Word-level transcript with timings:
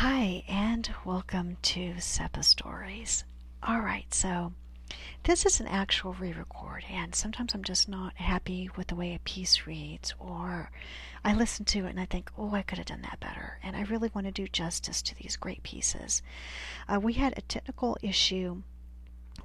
Hi, 0.00 0.44
and 0.46 0.88
welcome 1.04 1.56
to 1.62 1.94
SEPA 1.98 2.44
Stories. 2.44 3.24
Alright, 3.68 4.14
so 4.14 4.52
this 5.24 5.44
is 5.44 5.58
an 5.58 5.66
actual 5.66 6.12
re 6.12 6.32
record, 6.32 6.84
and 6.88 7.16
sometimes 7.16 7.52
I'm 7.52 7.64
just 7.64 7.88
not 7.88 8.14
happy 8.14 8.70
with 8.76 8.86
the 8.86 8.94
way 8.94 9.12
a 9.12 9.18
piece 9.18 9.66
reads, 9.66 10.14
or 10.20 10.70
I 11.24 11.34
listen 11.34 11.64
to 11.64 11.86
it 11.86 11.90
and 11.90 11.98
I 11.98 12.04
think, 12.04 12.30
oh, 12.38 12.54
I 12.54 12.62
could 12.62 12.78
have 12.78 12.86
done 12.86 13.02
that 13.02 13.18
better. 13.18 13.58
And 13.60 13.74
I 13.74 13.82
really 13.82 14.08
want 14.14 14.28
to 14.28 14.30
do 14.30 14.46
justice 14.46 15.02
to 15.02 15.16
these 15.16 15.34
great 15.34 15.64
pieces. 15.64 16.22
Uh, 16.88 17.00
we 17.00 17.14
had 17.14 17.36
a 17.36 17.42
technical 17.42 17.98
issue 18.00 18.62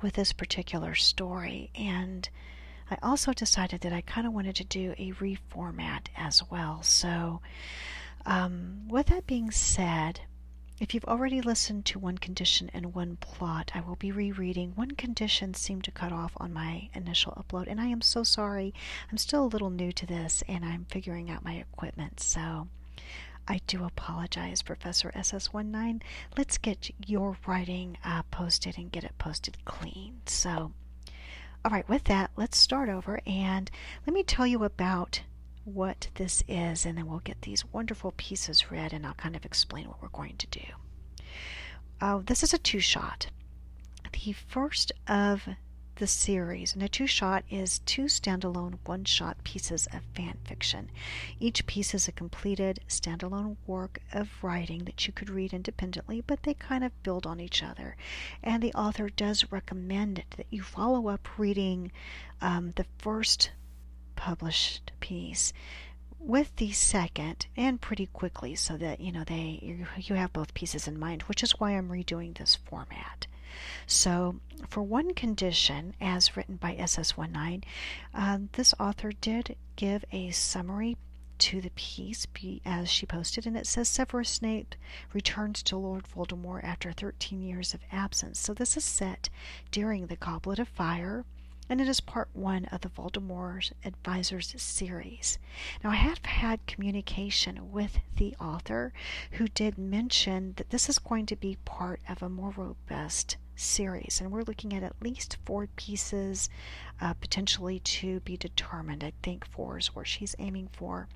with 0.03 0.13
this 0.13 0.33
particular 0.33 0.93
story, 0.93 1.71
and 1.73 2.29
I 2.91 2.99
also 3.01 3.33
decided 3.33 3.81
that 3.81 3.91
I 3.91 4.01
kind 4.01 4.27
of 4.27 4.33
wanted 4.33 4.55
to 4.57 4.63
do 4.65 4.93
a 4.99 5.13
reformat 5.13 6.09
as 6.15 6.43
well. 6.51 6.83
So, 6.83 7.41
um, 8.27 8.87
with 8.87 9.07
that 9.07 9.25
being 9.25 9.49
said, 9.49 10.21
if 10.83 10.93
you've 10.93 11.05
already 11.05 11.39
listened 11.39 11.85
to 11.85 11.97
one 11.97 12.17
condition 12.17 12.69
and 12.73 12.93
one 12.93 13.15
plot, 13.15 13.71
I 13.73 13.79
will 13.79 13.95
be 13.95 14.11
rereading. 14.11 14.73
One 14.75 14.91
condition 14.91 15.53
seemed 15.53 15.85
to 15.85 15.91
cut 15.91 16.11
off 16.11 16.33
on 16.35 16.51
my 16.51 16.89
initial 16.93 17.31
upload, 17.31 17.67
and 17.67 17.79
I 17.79 17.85
am 17.85 18.01
so 18.01 18.23
sorry. 18.23 18.73
I'm 19.09 19.17
still 19.17 19.45
a 19.45 19.47
little 19.47 19.69
new 19.69 19.93
to 19.93 20.05
this, 20.05 20.43
and 20.45 20.65
I'm 20.65 20.85
figuring 20.89 21.31
out 21.31 21.45
my 21.45 21.53
equipment, 21.53 22.19
so 22.19 22.67
I 23.47 23.61
do 23.65 23.85
apologize, 23.85 24.61
Professor 24.61 25.09
SS19. 25.15 26.01
Let's 26.37 26.57
get 26.57 26.91
your 27.07 27.37
writing 27.47 27.97
uh, 28.03 28.23
posted 28.23 28.77
and 28.77 28.91
get 28.91 29.05
it 29.05 29.17
posted 29.17 29.63
clean. 29.63 30.19
So, 30.25 30.73
all 31.63 31.71
right, 31.71 31.87
with 31.87 32.03
that, 32.05 32.31
let's 32.35 32.57
start 32.57 32.89
over 32.89 33.21
and 33.25 33.71
let 34.05 34.13
me 34.13 34.21
tell 34.21 34.45
you 34.45 34.65
about 34.65 35.21
what 35.65 36.09
this 36.15 36.43
is, 36.47 36.85
and 36.85 36.97
then 36.97 37.07
we'll 37.07 37.19
get 37.19 37.41
these 37.41 37.65
wonderful 37.71 38.13
pieces 38.17 38.71
read, 38.71 38.93
and 38.93 39.05
I'll 39.05 39.13
kind 39.13 39.35
of 39.35 39.45
explain 39.45 39.87
what 39.87 40.01
we're 40.01 40.09
going 40.09 40.37
to 40.37 40.47
do. 40.47 40.65
Uh, 42.01 42.19
this 42.25 42.43
is 42.43 42.53
a 42.53 42.57
two 42.57 42.79
shot. 42.79 43.27
The 44.11 44.33
first 44.33 44.91
of 45.07 45.47
the 45.95 46.07
series, 46.07 46.73
and 46.73 46.81
a 46.81 46.87
two 46.89 47.05
shot 47.05 47.43
is 47.49 47.79
two 47.79 48.05
standalone 48.05 48.79
one 48.85 49.05
shot 49.05 49.43
pieces 49.43 49.87
of 49.93 50.01
fan 50.15 50.37
fiction. 50.43 50.89
Each 51.39 51.65
piece 51.67 51.93
is 51.93 52.07
a 52.07 52.11
completed 52.11 52.79
standalone 52.87 53.57
work 53.67 53.99
of 54.11 54.29
writing 54.41 54.85
that 54.85 55.05
you 55.05 55.13
could 55.13 55.29
read 55.29 55.53
independently, 55.53 56.21
but 56.21 56.43
they 56.43 56.55
kind 56.55 56.83
of 56.83 57.03
build 57.03 57.27
on 57.27 57.39
each 57.39 57.61
other. 57.61 57.95
And 58.41 58.61
the 58.61 58.73
author 58.73 59.09
does 59.09 59.51
recommend 59.51 60.23
that 60.35 60.47
you 60.49 60.63
follow 60.63 61.09
up 61.09 61.37
reading 61.37 61.91
um, 62.41 62.71
the 62.75 62.85
first 62.97 63.51
published 64.15 64.91
piece 64.99 65.53
with 66.19 66.55
the 66.55 66.71
second 66.71 67.47
and 67.57 67.81
pretty 67.81 68.05
quickly 68.07 68.55
so 68.55 68.77
that 68.77 69.01
you 69.01 69.11
know 69.11 69.23
they 69.25 69.59
you, 69.61 69.85
you 69.97 70.15
have 70.15 70.31
both 70.31 70.53
pieces 70.53 70.87
in 70.87 70.97
mind 70.97 71.23
which 71.23 71.43
is 71.43 71.59
why 71.59 71.71
I'm 71.71 71.89
redoing 71.89 72.37
this 72.37 72.55
format. 72.55 73.27
So 73.85 74.39
for 74.67 74.81
one 74.81 75.13
condition 75.13 75.95
as 75.99 76.37
written 76.37 76.55
by 76.55 76.75
SS19 76.75 77.63
uh, 78.13 78.39
this 78.53 78.73
author 78.79 79.11
did 79.11 79.57
give 79.75 80.05
a 80.11 80.31
summary 80.31 80.97
to 81.39 81.59
the 81.59 81.71
piece 81.71 82.25
as 82.65 82.89
she 82.89 83.05
posted 83.05 83.45
and 83.45 83.57
it 83.57 83.67
says 83.67 83.89
Severus 83.89 84.29
Snape 84.29 84.75
returns 85.11 85.61
to 85.63 85.75
Lord 85.75 86.05
Voldemort 86.07 86.63
after 86.63 86.93
13 86.93 87.41
years 87.41 87.73
of 87.73 87.81
absence. 87.91 88.39
So 88.39 88.53
this 88.53 88.77
is 88.77 88.85
set 88.85 89.29
during 89.71 90.07
the 90.07 90.15
Goblet 90.15 90.59
of 90.59 90.69
Fire 90.69 91.25
and 91.73 91.81
it 91.81 91.87
is 91.87 92.01
part 92.01 92.29
one 92.33 92.65
of 92.65 92.81
the 92.81 92.89
Voldemort 92.89 93.71
Advisors 93.83 94.53
series. 94.61 95.39
Now, 95.83 95.89
I 95.89 95.95
have 95.95 96.23
had 96.23 96.67
communication 96.67 97.71
with 97.71 97.97
the 98.17 98.35
author 98.39 98.93
who 99.31 99.47
did 99.47 99.79
mention 99.79 100.53
that 100.57 100.69
this 100.69 100.87
is 100.87 100.99
going 100.99 101.25
to 101.25 101.35
be 101.35 101.57
part 101.65 101.99
of 102.07 102.21
a 102.21 102.29
more 102.29 102.53
robust 102.55 103.37
series, 103.55 104.21
and 104.21 104.31
we're 104.31 104.43
looking 104.43 104.75
at 104.75 104.83
at 104.83 105.01
least 105.01 105.37
four 105.45 105.65
pieces, 105.75 106.47
uh, 107.01 107.15
potentially 107.15 107.79
to 107.79 108.19
be 108.19 108.37
determined. 108.37 109.03
I 109.03 109.13
think 109.23 109.43
four 109.43 109.79
is 109.79 109.95
where 109.95 110.05
she's 110.05 110.35
aiming 110.37 110.69
for. 110.73 111.07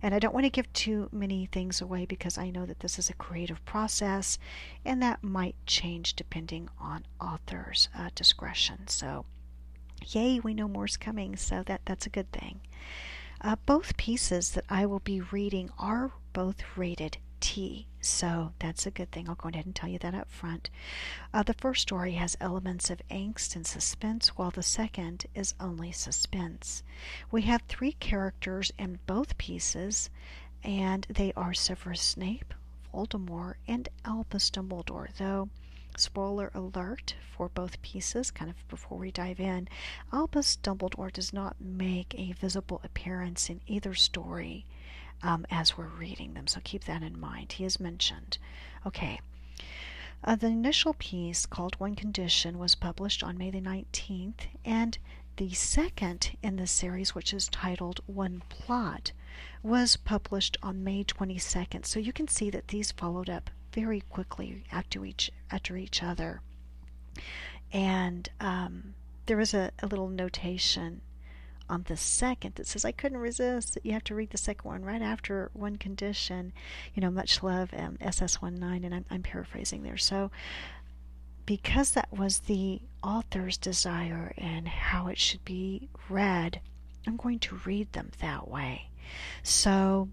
And 0.00 0.14
I 0.14 0.20
don't 0.20 0.32
want 0.32 0.44
to 0.44 0.50
give 0.50 0.72
too 0.72 1.08
many 1.10 1.46
things 1.46 1.80
away 1.80 2.06
because 2.06 2.38
I 2.38 2.50
know 2.50 2.66
that 2.66 2.78
this 2.78 3.00
is 3.00 3.10
a 3.10 3.14
creative 3.14 3.64
process, 3.64 4.38
and 4.84 5.02
that 5.02 5.24
might 5.24 5.56
change 5.66 6.14
depending 6.14 6.68
on 6.78 7.04
author's 7.20 7.88
uh, 7.98 8.10
discretion. 8.14 8.86
So, 8.86 9.24
yay, 10.08 10.40
we 10.40 10.54
know 10.54 10.68
more's 10.68 10.96
coming, 10.96 11.36
so 11.36 11.62
that, 11.64 11.80
that's 11.84 12.06
a 12.06 12.10
good 12.10 12.30
thing. 12.32 12.60
Uh, 13.40 13.56
both 13.66 13.96
pieces 13.96 14.52
that 14.52 14.64
I 14.70 14.86
will 14.86 15.00
be 15.00 15.20
reading 15.20 15.70
are 15.78 16.12
both 16.32 16.62
rated 16.76 17.18
T, 17.40 17.86
so 18.00 18.52
that's 18.58 18.86
a 18.86 18.90
good 18.90 19.12
thing. 19.12 19.28
I'll 19.28 19.34
go 19.34 19.50
ahead 19.50 19.66
and 19.66 19.74
tell 19.74 19.90
you 19.90 19.98
that 19.98 20.14
up 20.14 20.30
front. 20.30 20.70
Uh, 21.32 21.42
the 21.42 21.52
first 21.52 21.82
story 21.82 22.12
has 22.12 22.36
elements 22.40 22.88
of 22.88 23.02
angst 23.10 23.54
and 23.54 23.66
suspense, 23.66 24.28
while 24.28 24.50
the 24.50 24.62
second 24.62 25.26
is 25.34 25.54
only 25.60 25.92
suspense. 25.92 26.82
We 27.30 27.42
have 27.42 27.62
three 27.68 27.92
characters 27.92 28.72
in 28.78 28.98
both 29.06 29.36
pieces, 29.36 30.08
and 30.62 31.06
they 31.10 31.32
are 31.36 31.52
Severus 31.52 32.00
Snape, 32.00 32.54
Voldemort, 32.94 33.56
and 33.68 33.88
Albus 34.06 34.50
Dumbledore, 34.50 35.14
though 35.18 35.50
Spoiler 35.96 36.50
alert 36.54 37.14
for 37.36 37.48
both 37.48 37.80
pieces, 37.82 38.30
kind 38.30 38.50
of 38.50 38.66
before 38.68 38.98
we 38.98 39.10
dive 39.10 39.40
in. 39.40 39.68
Albus 40.12 40.58
Dumbledore 40.62 41.12
does 41.12 41.32
not 41.32 41.60
make 41.60 42.14
a 42.18 42.32
visible 42.32 42.80
appearance 42.82 43.48
in 43.48 43.60
either 43.66 43.94
story 43.94 44.66
um, 45.22 45.46
as 45.50 45.76
we're 45.76 45.86
reading 45.86 46.34
them, 46.34 46.46
so 46.46 46.60
keep 46.62 46.84
that 46.84 47.02
in 47.02 47.18
mind. 47.18 47.52
He 47.52 47.64
is 47.64 47.80
mentioned. 47.80 48.38
Okay. 48.86 49.20
Uh, 50.22 50.36
the 50.36 50.46
initial 50.46 50.94
piece, 50.94 51.46
called 51.46 51.78
One 51.78 51.94
Condition, 51.94 52.58
was 52.58 52.74
published 52.74 53.22
on 53.22 53.38
May 53.38 53.50
the 53.50 53.60
19th, 53.60 54.46
and 54.64 54.98
the 55.36 55.52
second 55.52 56.36
in 56.42 56.56
the 56.56 56.66
series, 56.66 57.14
which 57.14 57.34
is 57.34 57.48
titled 57.48 58.00
One 58.06 58.42
Plot, 58.48 59.12
was 59.62 59.96
published 59.96 60.56
on 60.62 60.84
May 60.84 61.04
22nd. 61.04 61.84
So 61.84 61.98
you 61.98 62.12
can 62.12 62.28
see 62.28 62.50
that 62.50 62.68
these 62.68 62.92
followed 62.92 63.28
up 63.28 63.50
very 63.74 64.00
quickly 64.00 64.64
after 64.70 65.04
each 65.04 65.30
after 65.50 65.76
each 65.76 66.02
other. 66.02 66.40
And 67.72 68.28
um, 68.40 68.94
there 69.26 69.36
was 69.36 69.52
a, 69.54 69.72
a 69.82 69.86
little 69.86 70.08
notation 70.08 71.00
on 71.68 71.84
the 71.88 71.96
second 71.96 72.54
that 72.56 72.66
says, 72.66 72.84
I 72.84 72.92
couldn't 72.92 73.18
resist. 73.18 73.74
That 73.74 73.86
you 73.86 73.92
have 73.92 74.04
to 74.04 74.14
read 74.14 74.30
the 74.30 74.38
second 74.38 74.68
one 74.68 74.84
right 74.84 75.02
after 75.02 75.50
one 75.54 75.76
condition. 75.76 76.52
You 76.94 77.00
know, 77.00 77.10
much 77.10 77.42
love, 77.42 77.70
um, 77.76 77.96
SS19, 78.00 78.84
and 78.84 78.94
I'm, 78.94 79.04
I'm 79.10 79.22
paraphrasing 79.22 79.82
there. 79.82 79.96
So, 79.96 80.30
because 81.46 81.92
that 81.92 82.12
was 82.12 82.40
the 82.40 82.80
author's 83.02 83.56
desire 83.56 84.34
and 84.38 84.66
how 84.66 85.08
it 85.08 85.18
should 85.18 85.44
be 85.44 85.88
read, 86.08 86.60
I'm 87.06 87.16
going 87.16 87.38
to 87.40 87.60
read 87.64 87.92
them 87.92 88.10
that 88.20 88.48
way. 88.48 88.88
So, 89.42 90.08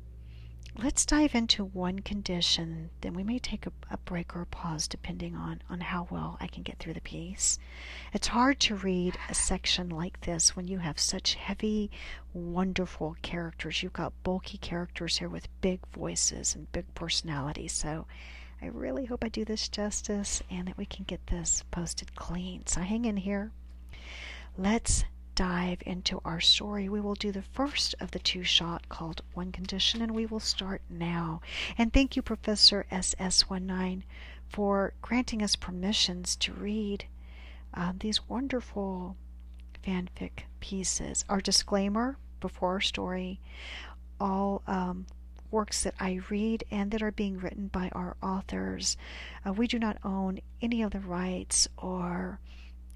let's 0.78 1.06
dive 1.06 1.36
into 1.36 1.66
one 1.66 2.00
condition. 2.00 2.90
Then 3.02 3.14
we 3.14 3.24
may 3.24 3.40
take 3.40 3.66
a, 3.66 3.72
a, 3.90 3.98
break 3.98 4.36
or 4.36 4.42
a 4.42 4.46
pause 4.46 4.88
depending 4.88 5.36
on, 5.36 5.62
on 5.70 5.82
how 5.82 6.08
well 6.09 6.38
I 6.40 6.48
can 6.48 6.64
get 6.64 6.80
through 6.80 6.94
the 6.94 7.02
piece. 7.02 7.59
It's 8.14 8.28
hard 8.28 8.59
to 8.62 8.76
read 8.76 9.18
a 9.30 9.34
section 9.34 9.90
like 9.90 10.22
this 10.22 10.56
when 10.56 10.68
you 10.68 10.80
have 10.80 11.00
such 11.00 11.36
heavy, 11.36 11.92
wonderful 12.34 13.18
characters. 13.22 13.84
You've 13.84 13.94
got 13.94 14.24
bulky 14.24 14.58
characters 14.58 15.18
here 15.18 15.30
with 15.30 15.48
big 15.62 15.80
voices 15.94 16.56
and 16.56 16.72
big 16.72 16.94
personalities. 16.96 17.74
So 17.74 18.08
I 18.62 18.68
really 18.68 19.06
hope 19.06 19.24
I 19.24 19.30
do 19.30 19.44
this 19.44 19.68
justice 19.68 20.42
and 20.50 20.68
that 20.68 20.78
we 20.78 20.86
can 20.86 21.04
get 21.06 21.28
this 21.28 21.64
posted 21.72 22.16
clean. 22.16 22.66
So 22.66 22.81
hang 22.81 23.06
in 23.06 23.18
here. 23.18 23.52
Let's 24.58 25.04
dive 25.36 25.81
into 25.86 26.22
our 26.25 26.40
story, 26.40 26.90
we 26.90 27.02
will 27.02 27.16
do 27.16 27.31
the 27.31 27.42
first 27.42 27.96
of 28.00 28.12
the 28.12 28.19
two 28.19 28.44
shot 28.44 28.90
called 28.90 29.22
One 29.34 29.52
Condition, 29.52 30.02
and 30.02 30.12
we 30.12 30.25
will 30.25 30.40
start 30.40 30.81
now. 30.90 31.42
And 31.78 31.94
thank 31.94 32.16
you, 32.16 32.22
Professor 32.22 32.86
SS19, 32.92 34.04
for 34.50 34.94
granting 35.01 35.42
us 35.42 35.56
permissions 35.56 36.36
to 36.38 36.54
read 36.54 37.06
uh, 37.74 37.94
these 38.00 38.28
wonderful 38.28 39.16
fanfic 39.86 40.44
pieces. 40.60 41.25
Our 41.30 41.42
disclaimer 41.42 42.18
before 42.39 42.74
our 42.74 42.81
story 42.81 43.39
all 44.19 44.62
um, 44.68 45.06
works 45.50 45.83
that 45.83 45.95
I 46.00 46.22
read 46.30 46.63
and 46.72 46.92
that 46.92 47.01
are 47.01 47.12
being 47.12 47.38
written 47.38 47.68
by 47.68 47.89
our 47.94 48.16
authors. 48.22 48.98
Uh, 49.45 49.54
we 49.54 49.68
do 49.68 49.80
not 49.80 49.98
own 50.04 50.39
any 50.62 50.81
of 50.81 50.92
the 50.92 51.00
rights 51.00 51.68
or 51.78 52.39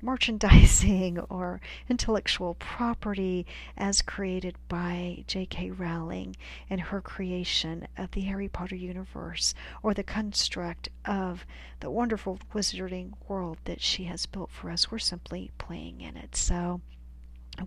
merchandising 0.06 1.20
or 1.30 1.60
intellectual 1.90 2.54
property 2.54 3.46
as 3.76 4.04
created 4.04 4.56
by 4.70 5.24
J.K. 5.28 5.72
Rowling 5.72 6.36
and 6.70 6.80
her 6.80 7.02
creation 7.02 7.88
of 7.98 8.12
the 8.12 8.22
Harry 8.22 8.48
Potter 8.48 8.76
universe 8.76 9.56
or 9.82 9.94
the 9.96 10.04
construct 10.04 10.90
of 11.06 11.46
the 11.80 11.90
wonderful 11.90 12.40
wizarding 12.54 13.14
world 13.28 13.58
that 13.66 13.82
she 13.82 14.04
has 14.04 14.28
built 14.28 14.52
for 14.52 14.70
us. 14.70 14.92
We're 14.92 15.00
simply 15.00 15.52
playing 15.58 16.02
in 16.02 16.16
it. 16.16 16.36
So, 16.36 16.82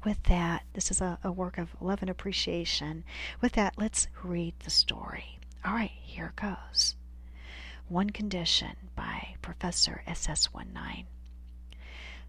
with 0.04 0.22
that, 0.24 0.64
this 0.74 0.90
is 0.90 1.00
a, 1.00 1.18
a 1.24 1.32
work 1.32 1.58
of 1.58 1.74
love 1.80 2.02
and 2.02 2.10
appreciation. 2.10 3.04
With 3.40 3.52
that, 3.52 3.74
let's 3.76 4.06
read 4.22 4.54
the 4.60 4.70
story. 4.70 5.38
All 5.64 5.72
right, 5.72 5.90
here 6.02 6.32
goes. 6.36 6.94
One 7.88 8.10
Condition 8.10 8.76
by 8.94 9.34
Professor 9.42 10.02
SS19. 10.06 11.06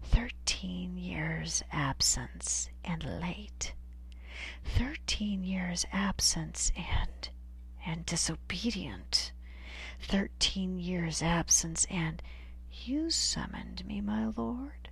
Thirteen 0.02 0.96
years' 0.96 1.62
absence 1.72 2.70
and 2.84 3.02
late. 3.20 3.74
Thirteen 4.64 5.44
years' 5.44 5.86
absence 5.92 6.72
and 6.76 7.28
and 7.84 8.06
disobedient. 8.06 9.32
Thirteen 10.00 10.78
years' 10.78 11.22
absence 11.22 11.86
and 11.90 12.22
you 12.72 13.10
summoned 13.10 13.84
me, 13.86 14.00
my 14.00 14.26
lord. 14.26 14.88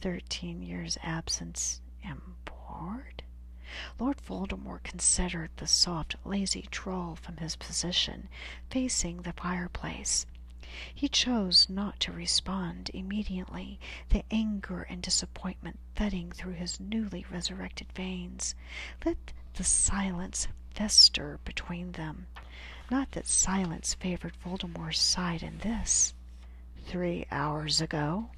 Thirteen 0.00 0.62
years' 0.62 0.98
absence 1.02 1.80
and 2.02 2.20
bored. 2.44 3.22
Lord 3.98 4.16
Voldemort 4.18 4.82
considered 4.82 5.50
the 5.56 5.66
soft, 5.66 6.16
lazy 6.24 6.66
drawl 6.70 7.16
from 7.16 7.36
his 7.36 7.56
position, 7.56 8.28
facing 8.70 9.22
the 9.22 9.32
fireplace. 9.32 10.26
He 10.94 11.08
chose 11.08 11.68
not 11.68 11.98
to 12.00 12.12
respond 12.12 12.90
immediately, 12.92 13.80
the 14.10 14.24
anger 14.30 14.82
and 14.82 15.00
disappointment 15.00 15.78
thudding 15.94 16.30
through 16.32 16.54
his 16.54 16.78
newly 16.78 17.24
resurrected 17.30 17.92
veins. 17.92 18.54
Let 19.04 19.32
the 19.54 19.64
silence 19.64 20.48
fester 20.74 21.40
between 21.44 21.92
them. 21.92 22.26
Not 22.90 23.12
that 23.12 23.26
silence 23.26 23.94
favored 23.94 24.34
Voldemort's 24.44 24.98
side 24.98 25.42
in 25.42 25.58
this. 25.58 26.14
Three 26.86 27.26
hours 27.30 27.80
ago. 27.80 28.30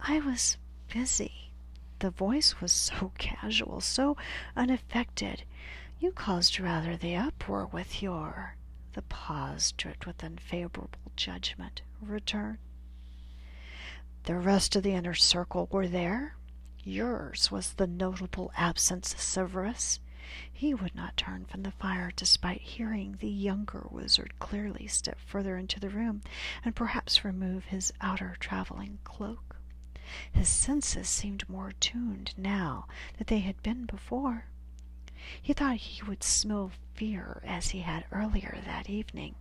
I 0.00 0.18
was 0.20 0.56
busy. 0.92 1.50
The 2.00 2.10
voice 2.10 2.60
was 2.60 2.72
so 2.72 3.12
casual, 3.18 3.80
so 3.80 4.16
unaffected. 4.56 5.44
You 6.00 6.10
caused 6.10 6.58
rather 6.58 6.96
the 6.96 7.14
uproar 7.14 7.66
with 7.66 8.02
your 8.02 8.56
the 8.92 9.02
pause 9.02 9.72
dripped 9.72 10.06
with 10.06 10.22
unfavorable 10.22 11.12
judgment. 11.16 11.82
Return. 12.00 12.58
The 14.24 14.36
rest 14.36 14.76
of 14.76 14.82
the 14.82 14.92
inner 14.92 15.14
circle 15.14 15.68
were 15.70 15.88
there. 15.88 16.36
Yours 16.84 17.50
was 17.50 17.74
the 17.74 17.86
notable 17.86 18.52
absence, 18.56 19.14
Severus. 19.18 20.00
He 20.52 20.74
would 20.74 20.94
not 20.94 21.16
turn 21.16 21.44
from 21.44 21.62
the 21.62 21.72
fire 21.72 22.12
despite 22.14 22.60
hearing 22.60 23.16
the 23.18 23.28
younger 23.28 23.86
wizard 23.90 24.38
clearly 24.38 24.86
step 24.86 25.18
further 25.20 25.56
into 25.56 25.80
the 25.80 25.90
room 25.90 26.22
and 26.64 26.76
perhaps 26.76 27.24
remove 27.24 27.66
his 27.66 27.92
outer 28.00 28.36
traveling 28.38 28.98
cloak. 29.04 29.56
His 30.32 30.48
senses 30.48 31.08
seemed 31.08 31.48
more 31.48 31.68
attuned 31.68 32.34
now 32.36 32.86
than 33.18 33.26
they 33.26 33.40
had 33.40 33.62
been 33.62 33.86
before. 33.86 34.46
He 35.40 35.52
thought 35.52 35.76
he 35.76 36.02
would 36.04 36.22
smell 36.22 36.70
fear 36.94 37.42
as 37.44 37.70
he 37.70 37.80
had 37.80 38.04
earlier 38.12 38.58
that 38.64 38.88
evening. 38.88 39.34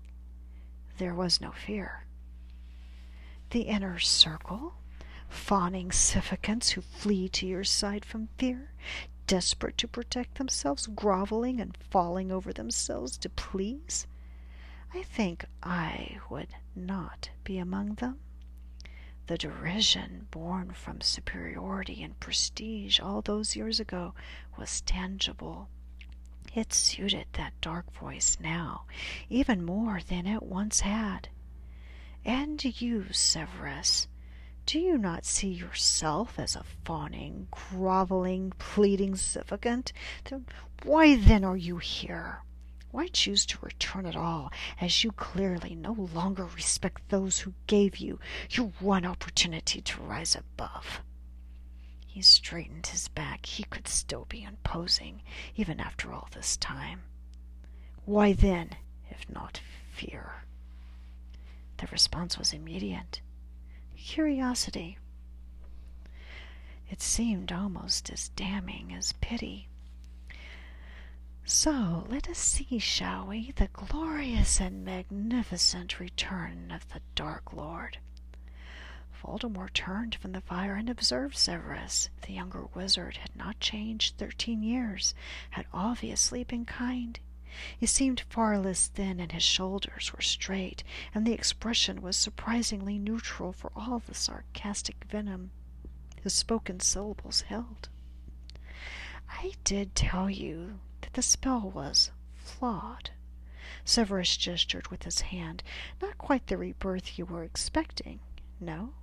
There 0.97 1.15
was 1.15 1.41
no 1.41 1.51
fear. 1.51 2.05
The 3.49 3.61
inner 3.61 3.99
circle, 3.99 4.75
fawning 5.29 5.89
Siffigans 5.89 6.71
who 6.71 6.81
flee 6.81 7.27
to 7.29 7.47
your 7.47 7.63
side 7.63 8.05
from 8.05 8.29
fear, 8.37 8.71
desperate 9.27 9.77
to 9.77 9.87
protect 9.87 10.35
themselves, 10.35 10.87
groveling 10.87 11.59
and 11.59 11.75
falling 11.77 12.31
over 12.31 12.51
themselves 12.51 13.17
to 13.17 13.29
please. 13.29 14.07
I 14.93 15.03
think 15.03 15.45
I 15.63 16.19
would 16.29 16.49
not 16.75 17.29
be 17.43 17.57
among 17.57 17.95
them. 17.95 18.19
The 19.27 19.37
derision 19.37 20.27
born 20.31 20.71
from 20.73 20.99
superiority 20.99 22.03
and 22.03 22.19
prestige 22.19 22.99
all 22.99 23.21
those 23.21 23.55
years 23.55 23.79
ago 23.79 24.13
was 24.61 24.81
tangible. 24.81 25.67
It 26.53 26.71
suited 26.71 27.25
that 27.33 27.59
dark 27.61 27.91
voice 27.93 28.37
now 28.39 28.83
even 29.27 29.65
more 29.65 30.01
than 30.07 30.27
it 30.27 30.43
once 30.43 30.81
had. 30.81 31.29
And 32.23 32.63
you, 32.79 33.11
Severus, 33.11 34.07
do 34.67 34.77
you 34.77 34.99
not 34.99 35.25
see 35.25 35.47
yourself 35.47 36.37
as 36.37 36.55
a 36.55 36.63
fawning, 36.85 37.47
groveling, 37.49 38.53
pleading 38.59 39.15
Siffigant? 39.15 39.93
Why 40.83 41.15
then 41.15 41.43
are 41.43 41.57
you 41.57 41.79
here? 41.79 42.43
Why 42.91 43.07
choose 43.07 43.47
to 43.47 43.57
return 43.63 44.05
at 44.05 44.15
all, 44.15 44.51
as 44.79 45.03
you 45.03 45.11
clearly 45.11 45.73
no 45.73 45.93
longer 46.13 46.45
respect 46.45 47.09
those 47.09 47.39
who 47.39 47.55
gave 47.65 47.97
you 47.97 48.19
your 48.51 48.67
one 48.79 49.07
opportunity 49.07 49.81
to 49.81 50.01
rise 50.03 50.35
above? 50.35 51.01
He 52.11 52.21
straightened 52.21 52.87
his 52.87 53.07
back. 53.07 53.45
He 53.45 53.63
could 53.63 53.87
still 53.87 54.25
be 54.25 54.43
imposing, 54.43 55.21
even 55.55 55.79
after 55.79 56.11
all 56.11 56.27
this 56.33 56.57
time. 56.57 57.03
Why 58.03 58.33
then, 58.33 58.71
if 59.09 59.29
not 59.29 59.61
fear? 59.89 60.43
The 61.77 61.87
response 61.87 62.37
was 62.37 62.51
immediate 62.51 63.21
curiosity. 63.95 64.97
It 66.89 67.01
seemed 67.01 67.51
almost 67.53 68.09
as 68.09 68.27
damning 68.29 68.93
as 68.93 69.13
pity. 69.21 69.69
So 71.45 72.05
let 72.09 72.27
us 72.27 72.37
see, 72.39 72.77
shall 72.77 73.27
we, 73.27 73.51
the 73.51 73.69
glorious 73.69 74.59
and 74.59 74.83
magnificent 74.83 75.97
return 75.99 76.71
of 76.71 76.89
the 76.89 76.99
Dark 77.15 77.53
Lord. 77.53 77.99
Voldemort 79.23 79.73
turned 79.73 80.15
from 80.15 80.31
the 80.31 80.41
fire 80.41 80.75
and 80.75 80.89
observed 80.89 81.37
Severus. 81.37 82.09
The 82.21 82.33
younger 82.33 82.65
wizard 82.73 83.17
had 83.17 83.35
not 83.35 83.59
changed 83.59 84.17
thirteen 84.17 84.63
years, 84.63 85.13
had 85.51 85.65
obviously 85.73 86.43
been 86.43 86.65
kind. 86.65 87.19
He 87.77 87.85
seemed 87.85 88.25
far 88.29 88.57
less 88.57 88.87
thin, 88.87 89.19
and 89.19 89.31
his 89.31 89.43
shoulders 89.43 90.13
were 90.13 90.21
straight, 90.21 90.83
and 91.13 91.25
the 91.25 91.33
expression 91.33 92.01
was 92.01 92.17
surprisingly 92.17 92.97
neutral 92.97 93.53
for 93.53 93.71
all 93.75 93.99
the 93.99 94.13
sarcastic 94.13 95.05
venom 95.09 95.51
his 96.21 96.33
spoken 96.33 96.79
syllables 96.79 97.41
held. 97.41 97.89
I 99.29 99.53
did 99.63 99.95
tell 99.95 100.29
you 100.29 100.79
that 101.01 101.13
the 101.13 101.21
spell 101.21 101.71
was 101.73 102.11
flawed. 102.35 103.11
Severus 103.83 104.37
gestured 104.37 104.87
with 104.89 105.03
his 105.03 105.21
hand. 105.21 105.63
Not 106.01 106.17
quite 106.17 106.47
the 106.47 106.57
rebirth 106.57 107.17
you 107.17 107.25
were 107.25 107.43
expecting, 107.43 108.19
no? 108.59 108.93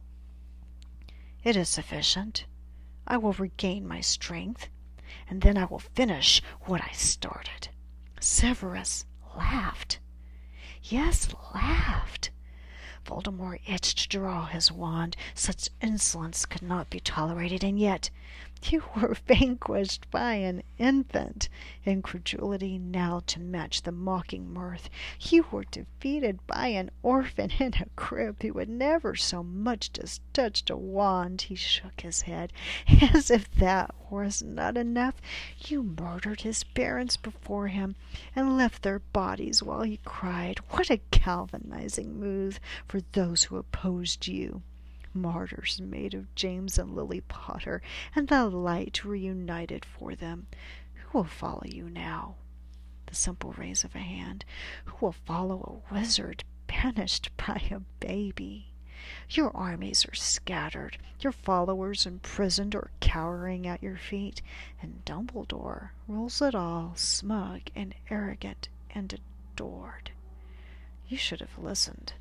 It 1.44 1.56
is 1.56 1.68
sufficient. 1.68 2.46
I 3.06 3.16
will 3.16 3.32
regain 3.32 3.86
my 3.86 4.00
strength, 4.00 4.68
and 5.28 5.40
then 5.40 5.56
I 5.56 5.64
will 5.66 5.78
finish 5.78 6.42
what 6.62 6.82
I 6.82 6.90
started. 6.92 7.68
Severus 8.20 9.06
laughed. 9.36 10.00
Yes, 10.82 11.28
laughed. 11.54 12.30
Voldemort 13.04 13.60
itched 13.66 13.98
to 13.98 14.08
draw 14.08 14.46
his 14.46 14.72
wand. 14.72 15.16
Such 15.34 15.70
insolence 15.80 16.44
could 16.44 16.62
not 16.62 16.90
be 16.90 17.00
tolerated, 17.00 17.62
and 17.62 17.78
yet 17.78 18.10
you 18.72 18.82
were 18.96 19.14
vanquished 19.26 20.10
by 20.10 20.34
an 20.34 20.62
infant. 20.78 21.48
Incredulity 21.84 22.76
now 22.76 23.20
to 23.26 23.38
match 23.38 23.82
the 23.82 23.92
mocking 23.92 24.52
mirth. 24.52 24.90
You 25.20 25.46
were 25.52 25.62
defeated 25.64 26.44
by 26.46 26.68
an 26.68 26.90
orphan 27.02 27.52
in 27.60 27.74
a 27.74 27.86
crib 27.94 28.42
who 28.42 28.58
had 28.58 28.68
never 28.68 29.14
so 29.14 29.44
much 29.44 29.90
as 30.02 30.20
touched 30.32 30.70
a 30.70 30.76
wand. 30.76 31.42
He 31.42 31.54
shook 31.54 32.00
his 32.00 32.22
head. 32.22 32.52
As 33.14 33.30
if 33.30 33.48
that 33.52 33.94
was 34.10 34.42
not 34.42 34.76
enough, 34.76 35.20
you 35.66 35.82
murdered 35.82 36.40
his 36.40 36.64
parents 36.64 37.16
before 37.16 37.68
him 37.68 37.94
and 38.34 38.56
left 38.56 38.82
their 38.82 38.98
bodies 38.98 39.62
while 39.62 39.82
he 39.82 40.00
cried. 40.04 40.58
What 40.70 40.90
a 40.90 41.00
galvanizing 41.10 42.18
move 42.18 42.58
for 42.88 43.02
those 43.12 43.44
who 43.44 43.56
opposed 43.56 44.26
you 44.26 44.62
martyrs 45.20 45.80
made 45.80 46.14
of 46.14 46.34
James 46.34 46.78
and 46.78 46.94
Lily 46.94 47.20
Potter, 47.20 47.82
and 48.14 48.28
the 48.28 48.46
light 48.46 49.04
reunited 49.04 49.84
for 49.84 50.14
them. 50.14 50.46
Who 50.94 51.18
will 51.18 51.24
follow 51.24 51.64
you 51.64 51.90
now? 51.90 52.36
The 53.06 53.14
simple 53.14 53.52
raise 53.52 53.84
of 53.84 53.94
a 53.94 54.00
hand. 54.00 54.44
Who 54.84 55.06
will 55.06 55.12
follow 55.12 55.80
a 55.90 55.94
wizard 55.94 56.44
banished 56.66 57.30
by 57.36 57.62
a 57.70 57.80
baby? 58.00 58.72
Your 59.30 59.56
armies 59.56 60.04
are 60.06 60.14
scattered, 60.14 60.98
your 61.20 61.32
followers 61.32 62.04
imprisoned 62.04 62.74
or 62.74 62.90
cowering 63.00 63.66
at 63.66 63.82
your 63.82 63.96
feet, 63.96 64.42
and 64.82 65.04
Dumbledore 65.04 65.90
rules 66.06 66.42
it 66.42 66.54
all, 66.54 66.92
smug 66.96 67.62
and 67.74 67.94
arrogant 68.10 68.68
and 68.90 69.18
adored. 69.54 70.10
You 71.08 71.16
should 71.16 71.40
have 71.40 71.56
listened. 71.58 72.14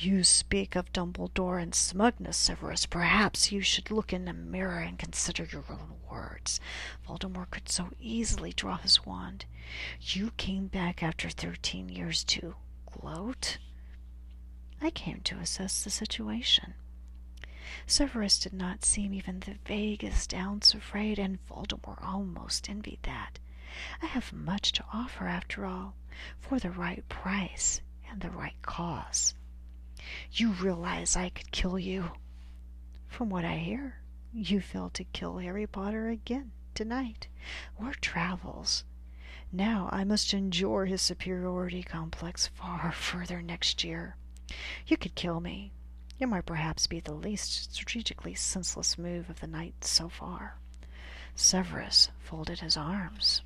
You 0.00 0.22
speak 0.22 0.76
of 0.76 0.92
Dumbledore 0.92 1.60
and 1.60 1.74
smugness, 1.74 2.36
Severus. 2.36 2.86
Perhaps 2.86 3.50
you 3.50 3.62
should 3.62 3.90
look 3.90 4.12
in 4.12 4.26
the 4.26 4.32
mirror 4.32 4.78
and 4.78 4.96
consider 4.96 5.42
your 5.50 5.64
own 5.68 5.94
words. 6.08 6.60
Voldemort 7.04 7.50
could 7.50 7.68
so 7.68 7.88
easily 7.98 8.52
draw 8.52 8.76
his 8.76 9.04
wand. 9.04 9.44
You 10.00 10.30
came 10.36 10.68
back 10.68 11.02
after 11.02 11.28
thirteen 11.28 11.88
years 11.88 12.22
to 12.24 12.54
gloat? 12.86 13.58
I 14.80 14.90
came 14.90 15.20
to 15.24 15.38
assess 15.38 15.82
the 15.82 15.90
situation. 15.90 16.74
Severus 17.84 18.38
did 18.38 18.52
not 18.52 18.84
seem 18.84 19.12
even 19.12 19.40
the 19.40 19.56
vaguest 19.66 20.32
ounce 20.32 20.74
afraid, 20.74 21.18
and 21.18 21.44
Voldemort 21.50 22.06
almost 22.06 22.70
envied 22.70 23.00
that. 23.02 23.40
I 24.00 24.06
have 24.06 24.32
much 24.32 24.70
to 24.74 24.84
offer, 24.94 25.26
after 25.26 25.66
all, 25.66 25.96
for 26.38 26.60
the 26.60 26.70
right 26.70 27.06
price 27.08 27.80
and 28.08 28.20
the 28.20 28.30
right 28.30 28.62
cause. 28.62 29.34
You 30.32 30.52
realize 30.52 31.16
I 31.16 31.30
could 31.30 31.50
kill 31.50 31.78
you. 31.78 32.12
From 33.06 33.30
what 33.30 33.44
I 33.44 33.56
hear, 33.56 34.00
you 34.32 34.60
feel 34.60 34.90
to 34.90 35.04
kill 35.04 35.38
Harry 35.38 35.66
Potter 35.66 36.08
again 36.08 36.52
tonight. 36.74 37.28
Word 37.80 37.98
travels. 38.00 38.84
Now 39.50 39.88
I 39.90 40.04
must 40.04 40.34
endure 40.34 40.84
his 40.84 41.02
superiority 41.02 41.82
complex 41.82 42.46
far 42.46 42.92
further 42.92 43.42
next 43.42 43.82
year. 43.82 44.16
You 44.86 44.96
could 44.96 45.14
kill 45.14 45.40
me. 45.40 45.72
It 46.20 46.26
might 46.26 46.46
perhaps 46.46 46.86
be 46.86 47.00
the 47.00 47.14
least 47.14 47.72
strategically 47.72 48.34
senseless 48.34 48.98
move 48.98 49.30
of 49.30 49.40
the 49.40 49.46
night 49.46 49.84
so 49.84 50.08
far. 50.08 50.58
Severus 51.34 52.10
folded 52.18 52.60
his 52.60 52.76
arms. 52.76 53.42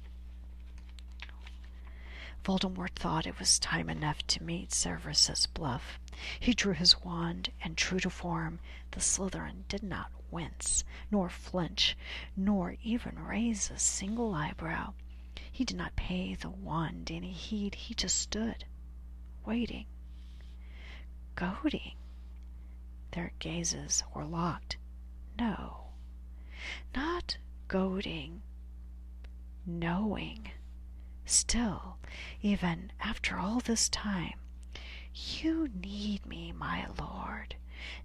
Voldemort 2.44 2.96
thought 2.96 3.26
it 3.26 3.38
was 3.38 3.61
time 3.61 3.88
enough 3.88 4.26
to 4.26 4.42
meet 4.42 4.72
Severus's 4.72 5.46
bluff. 5.46 6.00
He 6.40 6.54
drew 6.54 6.72
his 6.72 7.00
wand, 7.04 7.52
and 7.62 7.76
true 7.76 8.00
to 8.00 8.11
form, 8.11 8.58
the 8.90 9.00
Slytherin 9.00 9.64
did 9.68 9.84
not 9.84 10.11
wince, 10.28 10.82
nor 11.08 11.28
flinch, 11.28 11.96
nor 12.37 12.76
even 12.82 13.16
raise 13.16 13.70
a 13.70 13.78
single 13.78 14.34
eyebrow. 14.34 14.92
He 15.52 15.64
did 15.64 15.76
not 15.76 15.94
pay 15.94 16.34
the 16.34 16.50
wand 16.50 17.12
any 17.12 17.30
heed. 17.30 17.76
He 17.76 17.94
just 17.94 18.18
stood, 18.18 18.64
waiting, 19.46 19.87
goading. 21.37 21.94
Their 23.12 23.32
gazes 23.38 24.02
were 24.14 24.25
locked. 24.25 24.78
No, 25.38 25.90
not 26.92 27.37
goading, 27.68 28.42
knowing. 29.64 30.50
Still, 31.24 31.98
even 32.40 32.92
after 33.00 33.38
all 33.38 33.60
this 33.60 33.88
time, 33.88 34.38
you 35.14 35.68
need 35.68 36.26
me, 36.26 36.52
my 36.52 36.86
lord, 36.98 37.56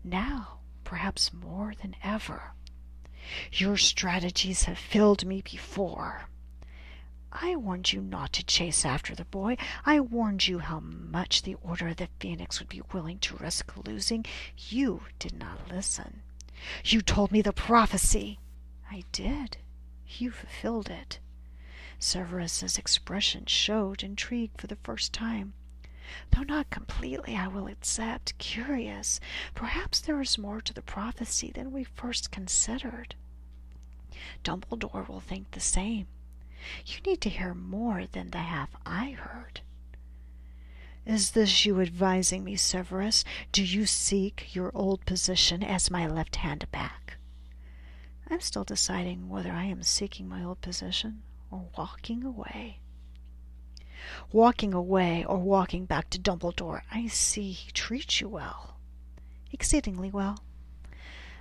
now 0.04 0.60
perhaps 0.84 1.34
more 1.34 1.74
than 1.82 1.96
ever. 2.04 2.54
Your 3.52 3.78
strategies 3.78 4.64
have 4.64 4.78
failed 4.78 5.26
me 5.26 5.42
before. 5.42 6.30
I 7.32 7.56
warned 7.56 7.92
you 7.92 8.02
not 8.02 8.32
to 8.34 8.46
chase 8.46 8.86
after 8.86 9.14
the 9.14 9.26
boy. 9.26 9.58
I 9.86 10.00
warned 10.00 10.48
you 10.48 10.60
how 10.60 10.80
much 10.80 11.42
the 11.42 11.56
Order 11.56 11.90
of 11.90 11.98
the 11.98 12.08
Phoenix 12.20 12.60
would 12.60 12.70
be 12.70 12.82
willing 12.94 13.20
to 13.20 13.36
risk 13.36 13.74
losing. 13.86 14.26
You 14.58 15.02
did 15.20 15.38
not 15.38 15.70
listen. 15.70 16.22
You 16.86 17.02
told 17.02 17.32
me 17.32 17.42
the 17.42 17.54
prophecy. 17.54 18.40
I 18.90 19.04
did. 19.12 19.58
You 20.08 20.32
fulfilled 20.32 20.90
it. 20.90 21.20
Severus's 22.00 22.78
expression 22.78 23.46
showed 23.48 24.04
intrigue 24.04 24.52
for 24.56 24.68
the 24.68 24.76
first 24.78 25.14
time. 25.14 25.54
Though 26.32 26.44
not 26.44 26.70
completely, 26.70 27.36
I 27.36 27.48
will 27.48 27.68
accept. 27.68 28.38
Curious. 28.38 29.20
Perhaps 29.56 30.02
there 30.02 30.22
is 30.22 30.38
more 30.38 30.62
to 30.62 30.74
the 30.74 30.82
prophecy 30.82 31.52
than 31.52 31.72
we 31.72 31.84
first 31.84 32.32
considered. 32.32 33.16
Dumbledore 34.44 35.08
will 35.08 35.20
think 35.20 35.52
the 35.52 35.60
same. 35.60 36.08
You 36.86 37.00
need 37.06 37.20
to 37.22 37.30
hear 37.30 37.54
more 37.54 38.06
than 38.06 38.30
the 38.30 38.40
half 38.40 38.70
I 38.86 39.12
heard. 39.12 39.62
Is 41.06 41.32
this 41.32 41.66
you 41.66 41.82
advising 41.82 42.44
me, 42.44 42.56
Severus? 42.56 43.24
Do 43.52 43.64
you 43.64 43.86
seek 43.86 44.54
your 44.54 44.72
old 44.76 45.06
position 45.06 45.64
as 45.64 45.90
my 45.90 46.06
left 46.06 46.38
hand 46.38 46.70
back? 46.72 47.18
I'm 48.30 48.42
still 48.42 48.64
deciding 48.64 49.30
whether 49.30 49.52
I 49.52 49.64
am 49.64 49.84
seeking 49.84 50.28
my 50.30 50.44
old 50.44 50.62
position 50.62 51.24
or 51.52 51.70
walking 51.78 52.24
away. 52.24 52.80
Walking 54.32 54.74
away 54.74 55.26
or 55.26 55.38
walking 55.38 55.86
back 55.86 56.10
to 56.12 56.20
Dumbledore, 56.20 56.82
I 56.92 57.08
see 57.08 57.52
he 57.52 57.72
treats 57.72 58.22
you 58.22 58.30
well. 58.30 58.78
Exceedingly 59.52 60.12
well. 60.12 60.44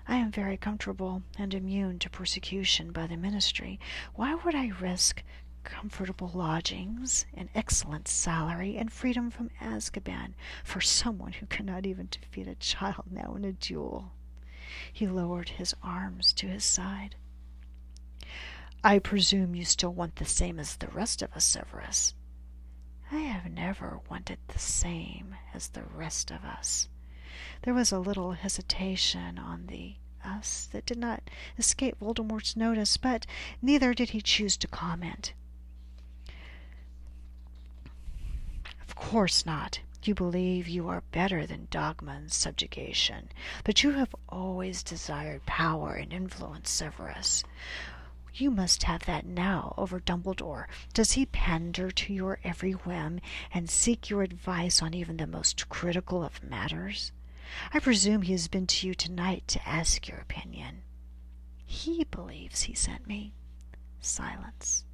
I 0.08 0.16
am 0.16 0.30
very 0.30 0.56
comfortable 0.56 1.22
and 1.36 1.52
immune 1.52 1.98
to 1.98 2.10
persecution 2.10 2.92
by 2.92 3.08
the 3.08 3.16
ministry. 3.16 3.80
Why 4.14 4.34
would 4.34 4.54
I 4.54 4.68
risk 4.68 5.22
comfortable 5.64 6.30
lodgings, 6.32 7.26
an 7.34 7.50
excellent 7.54 8.06
salary, 8.06 8.76
and 8.76 8.92
freedom 8.92 9.30
from 9.30 9.50
Azkaban 9.60 10.34
for 10.62 10.80
someone 10.80 11.32
who 11.32 11.46
cannot 11.46 11.86
even 11.86 12.08
defeat 12.08 12.46
a 12.46 12.54
child 12.54 13.04
now 13.10 13.34
in 13.34 13.44
a 13.44 13.52
duel? 13.52 14.12
He 14.92 15.08
lowered 15.08 15.48
his 15.48 15.74
arms 15.82 16.32
to 16.34 16.46
his 16.46 16.64
side. 16.64 17.16
I 18.86 19.00
presume 19.00 19.56
you 19.56 19.64
still 19.64 19.92
want 19.92 20.14
the 20.14 20.24
same 20.24 20.60
as 20.60 20.76
the 20.76 20.86
rest 20.86 21.20
of 21.20 21.32
us, 21.32 21.44
Severus. 21.44 22.14
I 23.10 23.16
have 23.16 23.50
never 23.50 23.98
wanted 24.08 24.38
the 24.46 24.60
same 24.60 25.34
as 25.52 25.66
the 25.66 25.82
rest 25.82 26.30
of 26.30 26.44
us. 26.44 26.88
There 27.62 27.74
was 27.74 27.90
a 27.90 27.98
little 27.98 28.34
hesitation 28.34 29.40
on 29.40 29.66
the 29.66 29.96
us 30.24 30.68
that 30.70 30.86
did 30.86 30.98
not 30.98 31.28
escape 31.58 31.98
Voldemort's 31.98 32.54
notice, 32.54 32.96
but 32.96 33.26
neither 33.60 33.92
did 33.92 34.10
he 34.10 34.20
choose 34.20 34.56
to 34.58 34.68
comment. 34.68 35.32
Of 38.86 38.94
course 38.94 39.44
not. 39.44 39.80
You 40.04 40.14
believe 40.14 40.68
you 40.68 40.86
are 40.88 41.02
better 41.10 41.44
than 41.44 41.66
dogma 41.72 42.12
and 42.12 42.32
subjugation, 42.32 43.30
but 43.64 43.82
you 43.82 43.90
have 43.94 44.14
always 44.28 44.84
desired 44.84 45.44
power 45.44 45.94
and 45.94 46.12
influence, 46.12 46.70
Severus. 46.70 47.42
You 48.38 48.50
must 48.50 48.82
have 48.82 49.06
that 49.06 49.24
now 49.24 49.72
over 49.78 49.98
Dumbledore. 49.98 50.66
Does 50.92 51.12
he 51.12 51.24
pander 51.24 51.90
to 51.90 52.12
your 52.12 52.38
every 52.44 52.72
whim 52.72 53.20
and 53.50 53.70
seek 53.70 54.10
your 54.10 54.22
advice 54.22 54.82
on 54.82 54.92
even 54.92 55.16
the 55.16 55.26
most 55.26 55.70
critical 55.70 56.22
of 56.22 56.42
matters? 56.42 57.12
I 57.72 57.80
presume 57.80 58.20
he 58.20 58.32
has 58.32 58.46
been 58.46 58.66
to 58.66 58.86
you 58.86 58.94
tonight 58.94 59.48
to 59.48 59.66
ask 59.66 60.06
your 60.06 60.18
opinion. 60.18 60.82
He 61.64 62.04
believes 62.04 62.64
he 62.64 62.74
sent 62.74 63.06
me. 63.06 63.32
Silence. 64.00 64.84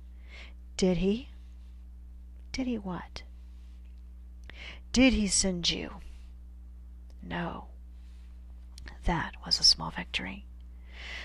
Did 0.76 0.98
he? 0.98 1.30
Did 2.52 2.68
he 2.68 2.78
what? 2.78 3.24
Did 4.92 5.14
he 5.14 5.26
send 5.26 5.68
you? 5.68 5.94
No. 7.20 7.66
That 9.04 9.32
was 9.44 9.58
a 9.58 9.64
small 9.64 9.90
victory. 9.90 10.44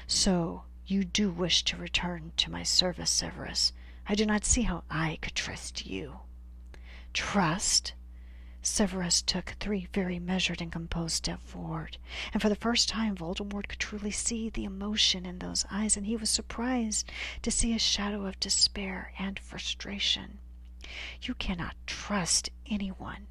So 0.08 0.64
you 0.88 1.04
do 1.04 1.30
wish 1.30 1.64
to 1.64 1.76
return 1.76 2.32
to 2.38 2.50
my 2.50 2.64
service, 2.64 3.10
Severus. 3.10 3.74
I 4.08 4.16
do 4.16 4.26
not 4.26 4.46
see 4.46 4.62
how 4.62 4.86
I 4.90 5.20
could 5.22 5.36
trust 5.36 5.86
you. 5.86 6.20
Trust? 7.14 7.94
Severus 8.62 9.22
took 9.22 9.56
three 9.60 9.88
very 9.94 10.18
measured 10.18 10.62
and 10.62 10.72
composed 10.72 11.16
steps 11.18 11.44
forward, 11.44 11.98
and 12.34 12.42
for 12.42 12.48
the 12.48 12.56
first 12.56 12.88
time 12.88 13.16
Voldemort 13.16 13.68
could 13.68 13.80
truly 13.80 14.12
see 14.12 14.50
the 14.50 14.64
emotion 14.64 15.26
in 15.26 15.40
those 15.40 15.66
eyes, 15.70 15.98
and 15.98 16.06
he 16.06 16.16
was 16.16 16.30
surprised 16.30 17.10
to 17.42 17.52
see 17.52 17.74
a 17.74 17.80
shadow 17.80 18.26
of 18.26 18.40
despair 18.40 19.14
and 19.20 19.40
frustration. 19.40 20.40
You 21.22 21.34
cannot 21.34 21.76
trust 21.86 22.50
anyone. 22.66 23.28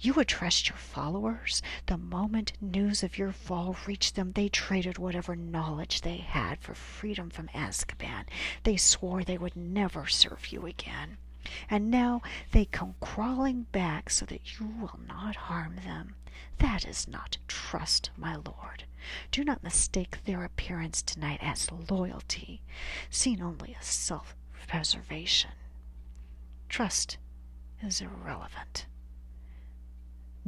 You 0.00 0.14
would 0.14 0.28
trust 0.28 0.68
your 0.68 0.78
followers. 0.78 1.62
The 1.86 1.96
moment 1.96 2.52
news 2.60 3.02
of 3.02 3.18
your 3.18 3.32
fall 3.32 3.76
reached 3.86 4.14
them, 4.14 4.32
they 4.32 4.48
traded 4.48 4.98
whatever 4.98 5.36
knowledge 5.36 6.00
they 6.00 6.18
had 6.18 6.60
for 6.60 6.74
freedom 6.74 7.30
from 7.30 7.48
Azkaban. 7.48 8.24
They 8.62 8.76
swore 8.76 9.24
they 9.24 9.38
would 9.38 9.56
never 9.56 10.06
serve 10.06 10.52
you 10.52 10.66
again. 10.66 11.18
And 11.68 11.90
now 11.90 12.22
they 12.52 12.64
come 12.64 12.94
crawling 13.00 13.62
back 13.72 14.10
so 14.10 14.26
that 14.26 14.58
you 14.58 14.66
will 14.66 15.00
not 15.06 15.36
harm 15.36 15.76
them. 15.76 16.14
That 16.58 16.86
is 16.86 17.08
not 17.08 17.38
trust, 17.48 18.10
my 18.16 18.36
lord. 18.36 18.84
Do 19.30 19.44
not 19.44 19.62
mistake 19.62 20.24
their 20.24 20.44
appearance 20.44 21.00
tonight 21.00 21.38
as 21.42 21.70
loyalty, 21.88 22.62
seen 23.08 23.40
only 23.40 23.74
as 23.78 23.86
self 23.86 24.34
preservation. 24.68 25.52
Trust 26.68 27.18
is 27.82 28.00
irrelevant. 28.00 28.86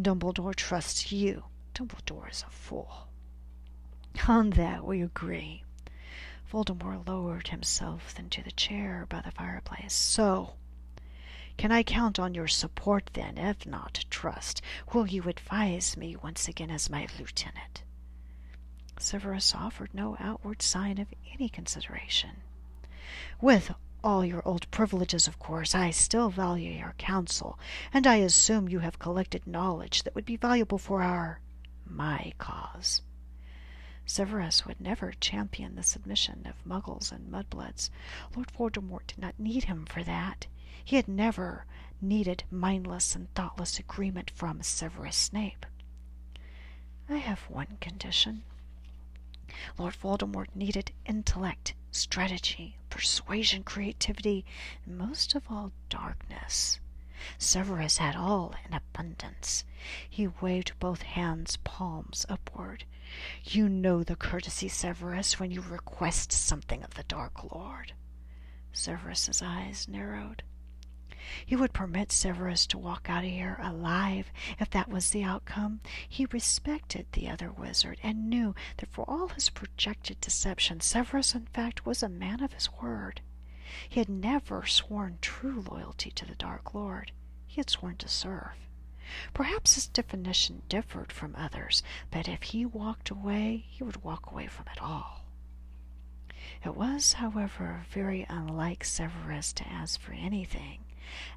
Dumbledore 0.00 0.54
trusts 0.54 1.12
you. 1.12 1.44
Dumbledore 1.74 2.30
is 2.30 2.42
a 2.46 2.50
fool. 2.50 3.08
On 4.26 4.50
that 4.50 4.84
we 4.84 5.02
agree. 5.02 5.64
Voldemort 6.50 7.06
lowered 7.06 7.48
himself 7.48 8.18
into 8.18 8.42
the 8.42 8.52
chair 8.52 9.06
by 9.08 9.20
the 9.20 9.30
fireplace. 9.30 9.92
So, 9.94 10.54
can 11.56 11.70
I 11.70 11.82
count 11.82 12.18
on 12.18 12.34
your 12.34 12.48
support 12.48 13.10
then? 13.12 13.36
If 13.36 13.66
not, 13.66 14.04
trust. 14.08 14.62
Will 14.92 15.06
you 15.06 15.24
advise 15.24 15.96
me 15.96 16.16
once 16.16 16.48
again 16.48 16.70
as 16.70 16.90
my 16.90 17.06
lieutenant? 17.18 17.82
Severus 18.98 19.54
offered 19.54 19.92
no 19.92 20.16
outward 20.18 20.62
sign 20.62 20.98
of 20.98 21.12
any 21.34 21.48
consideration. 21.48 22.42
With 23.40 23.74
all 24.04 24.24
your 24.24 24.46
old 24.46 24.70
privileges, 24.70 25.28
of 25.28 25.38
course, 25.38 25.74
I 25.74 25.90
still 25.90 26.30
value 26.30 26.70
your 26.70 26.94
counsel, 26.98 27.58
and 27.92 28.06
I 28.06 28.16
assume 28.16 28.68
you 28.68 28.80
have 28.80 28.98
collected 28.98 29.46
knowledge 29.46 30.02
that 30.02 30.14
would 30.14 30.24
be 30.24 30.36
valuable 30.36 30.78
for 30.78 31.02
our 31.02 31.40
my 31.86 32.32
cause. 32.38 33.02
Severus 34.04 34.66
would 34.66 34.80
never 34.80 35.12
champion 35.20 35.76
the 35.76 35.82
submission 35.82 36.46
of 36.46 36.64
muggles 36.66 37.12
and 37.12 37.30
mudbloods. 37.30 37.90
Lord 38.34 38.48
Voldemort 38.52 39.06
did 39.06 39.18
not 39.18 39.38
need 39.38 39.64
him 39.64 39.86
for 39.86 40.02
that. 40.02 40.46
He 40.84 40.96
had 40.96 41.06
never 41.06 41.66
needed 42.00 42.44
mindless 42.50 43.14
and 43.14 43.32
thoughtless 43.34 43.78
agreement 43.78 44.30
from 44.30 44.62
Severus 44.62 45.16
Snape. 45.16 45.64
I 47.08 47.18
have 47.18 47.40
one 47.48 47.78
condition. 47.80 48.42
Lord 49.78 49.94
Voldemort 49.94 50.48
needed 50.54 50.92
intellect, 51.06 51.74
strategy, 51.92 52.76
persuasion, 52.90 53.62
creativity, 53.62 54.44
and 54.84 54.98
most 54.98 55.34
of 55.34 55.44
all, 55.48 55.72
darkness. 55.88 56.80
Severus 57.38 57.98
had 57.98 58.16
all 58.16 58.54
in 58.66 58.74
abundance. 58.74 59.64
He 60.08 60.26
waved 60.26 60.72
both 60.80 61.02
hands, 61.02 61.58
palms 61.62 62.26
upward. 62.28 62.84
You 63.44 63.68
know 63.68 64.02
the 64.02 64.16
courtesy, 64.16 64.68
Severus, 64.68 65.38
when 65.38 65.50
you 65.50 65.60
request 65.60 66.32
something 66.32 66.82
of 66.82 66.94
the 66.94 67.04
Dark 67.04 67.52
Lord. 67.52 67.92
Severus's 68.72 69.42
eyes 69.42 69.86
narrowed. 69.86 70.42
He 71.44 71.56
would 71.56 71.72
permit 71.72 72.10
Severus 72.10 72.66
to 72.66 72.78
walk 72.78 73.08
out 73.08 73.24
of 73.24 73.30
here 73.30 73.58
alive 73.62 74.32
if 74.58 74.70
that 74.70 74.88
was 74.88 75.10
the 75.10 75.22
outcome. 75.22 75.80
He 76.08 76.26
respected 76.26 77.06
the 77.12 77.28
other 77.28 77.50
wizard 77.52 77.98
and 78.02 78.28
knew 78.28 78.54
that 78.78 78.90
for 78.90 79.04
all 79.08 79.28
his 79.28 79.50
projected 79.50 80.20
deception, 80.20 80.80
Severus, 80.80 81.34
in 81.34 81.46
fact, 81.46 81.86
was 81.86 82.02
a 82.02 82.08
man 82.08 82.42
of 82.42 82.52
his 82.52 82.72
word. 82.72 83.20
He 83.88 84.00
had 84.00 84.08
never 84.08 84.66
sworn 84.66 85.18
true 85.20 85.64
loyalty 85.70 86.10
to 86.10 86.24
the 86.24 86.34
Dark 86.34 86.74
Lord. 86.74 87.12
He 87.46 87.60
had 87.60 87.70
sworn 87.70 87.96
to 87.96 88.08
serve. 88.08 88.68
Perhaps 89.34 89.74
his 89.74 89.88
definition 89.88 90.62
differed 90.68 91.12
from 91.12 91.34
others, 91.36 91.82
but 92.10 92.28
if 92.28 92.42
he 92.42 92.64
walked 92.64 93.10
away, 93.10 93.66
he 93.68 93.84
would 93.84 94.02
walk 94.02 94.30
away 94.30 94.46
from 94.46 94.66
it 94.72 94.80
all. 94.80 95.24
It 96.64 96.76
was, 96.76 97.14
however, 97.14 97.86
very 97.90 98.24
unlike 98.28 98.84
Severus 98.84 99.52
to 99.54 99.68
ask 99.68 100.00
for 100.00 100.12
anything. 100.12 100.84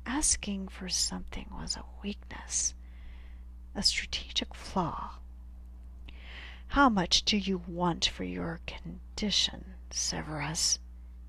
Asking 0.05 0.67
for 0.67 0.89
something 0.89 1.47
was 1.51 1.75
a 1.75 1.85
weakness, 2.01 2.73
a 3.73 3.83
strategic 3.83 4.53
flaw. 4.53 5.19
How 6.69 6.89
much 6.89 7.23
do 7.23 7.37
you 7.37 7.59
want 7.67 8.05
for 8.05 8.23
your 8.23 8.59
condition, 8.65 9.75
Severus? 9.91 10.79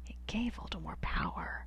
It 0.06 0.16
gave 0.26 0.56
Voldemort 0.56 1.00
power. 1.00 1.66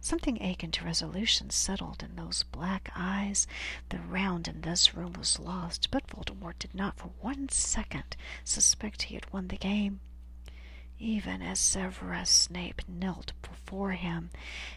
Something 0.00 0.42
akin 0.42 0.70
to 0.72 0.84
resolution 0.84 1.48
settled 1.50 2.02
in 2.02 2.16
those 2.16 2.42
black 2.42 2.90
eyes. 2.94 3.46
The 3.88 4.00
round 4.00 4.48
in 4.48 4.60
this 4.60 4.94
room 4.94 5.14
was 5.14 5.38
lost, 5.38 5.90
but 5.90 6.06
Voldemort 6.08 6.58
did 6.58 6.74
not 6.74 6.98
for 6.98 7.08
one 7.20 7.48
second 7.48 8.16
suspect 8.44 9.02
he 9.04 9.14
had 9.14 9.32
won 9.32 9.48
the 9.48 9.56
game. 9.56 10.00
Even 11.06 11.42
as 11.42 11.60
Severus 11.60 12.30
Snape 12.30 12.80
knelt 12.88 13.34
before 13.42 13.90
him, 13.92 14.30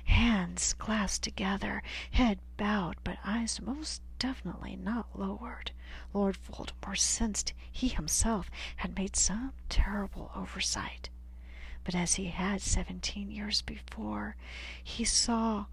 hands 0.04 0.74
clasped 0.74 1.24
together, 1.24 1.82
head 2.12 2.40
bowed, 2.58 2.98
but 3.06 3.18
eyes 3.24 3.62
most 3.62 4.02
definitely 4.20 4.76
not 4.76 5.18
lowered, 5.18 5.72
Lord 6.14 6.36
Voldemort 6.36 6.98
sensed 6.98 7.54
he 7.72 7.88
himself 7.88 8.52
had 8.76 8.98
made 8.98 9.16
some 9.16 9.54
terrible 9.70 10.30
oversight. 10.36 11.08
But 11.86 11.96
as 11.96 12.16
he 12.16 12.26
had 12.26 12.62
seventeen 12.62 13.32
years 13.32 13.62
before, 13.62 14.36
he 14.84 15.06
saw 15.06 15.68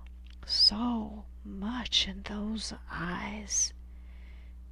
so 0.46 1.24
much 1.44 2.06
in 2.06 2.22
those 2.22 2.72
eyes. 2.88 3.72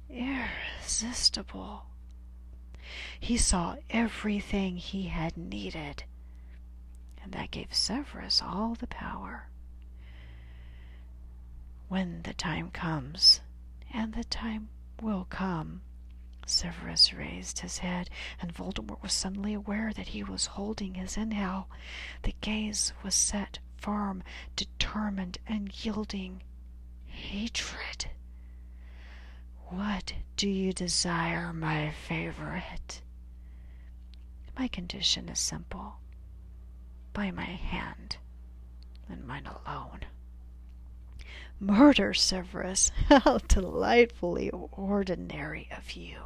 Irresistible. 0.09 1.87
He 3.19 3.37
saw 3.37 3.77
everything 3.89 4.77
he 4.77 5.07
had 5.07 5.37
needed, 5.37 6.03
and 7.21 7.31
that 7.31 7.51
gave 7.51 7.73
Severus 7.73 8.41
all 8.41 8.75
the 8.75 8.87
power. 8.87 9.47
When 11.87 12.23
the 12.23 12.33
time 12.33 12.71
comes, 12.71 13.41
and 13.91 14.13
the 14.13 14.23
time 14.23 14.69
will 15.01 15.25
come, 15.25 15.81
Severus 16.45 17.13
raised 17.13 17.59
his 17.59 17.77
head, 17.77 18.09
and 18.41 18.53
Voldemort 18.53 19.01
was 19.01 19.13
suddenly 19.13 19.53
aware 19.53 19.93
that 19.93 20.09
he 20.09 20.23
was 20.23 20.47
holding 20.47 20.95
his 20.95 21.15
inhale. 21.15 21.69
The 22.23 22.35
gaze 22.41 22.93
was 23.03 23.15
set, 23.15 23.59
firm, 23.77 24.23
determined, 24.55 25.37
and 25.47 25.71
yielding. 25.85 26.43
Hatred. 27.05 28.09
What 29.75 30.13
do 30.37 30.47
you 30.47 30.71
desire, 30.71 31.51
my 31.51 31.89
favorite? 31.89 33.01
My 34.55 34.67
condition 34.67 35.29
is 35.29 35.39
simple. 35.39 35.95
By 37.11 37.31
my 37.31 37.45
hand, 37.45 38.17
and 39.09 39.25
mine 39.25 39.47
alone. 39.47 40.01
Murder, 41.59 42.13
Severus! 42.13 42.91
How 43.09 43.39
delightfully 43.47 44.51
ordinary 44.51 45.69
of 45.75 45.93
you! 45.93 46.21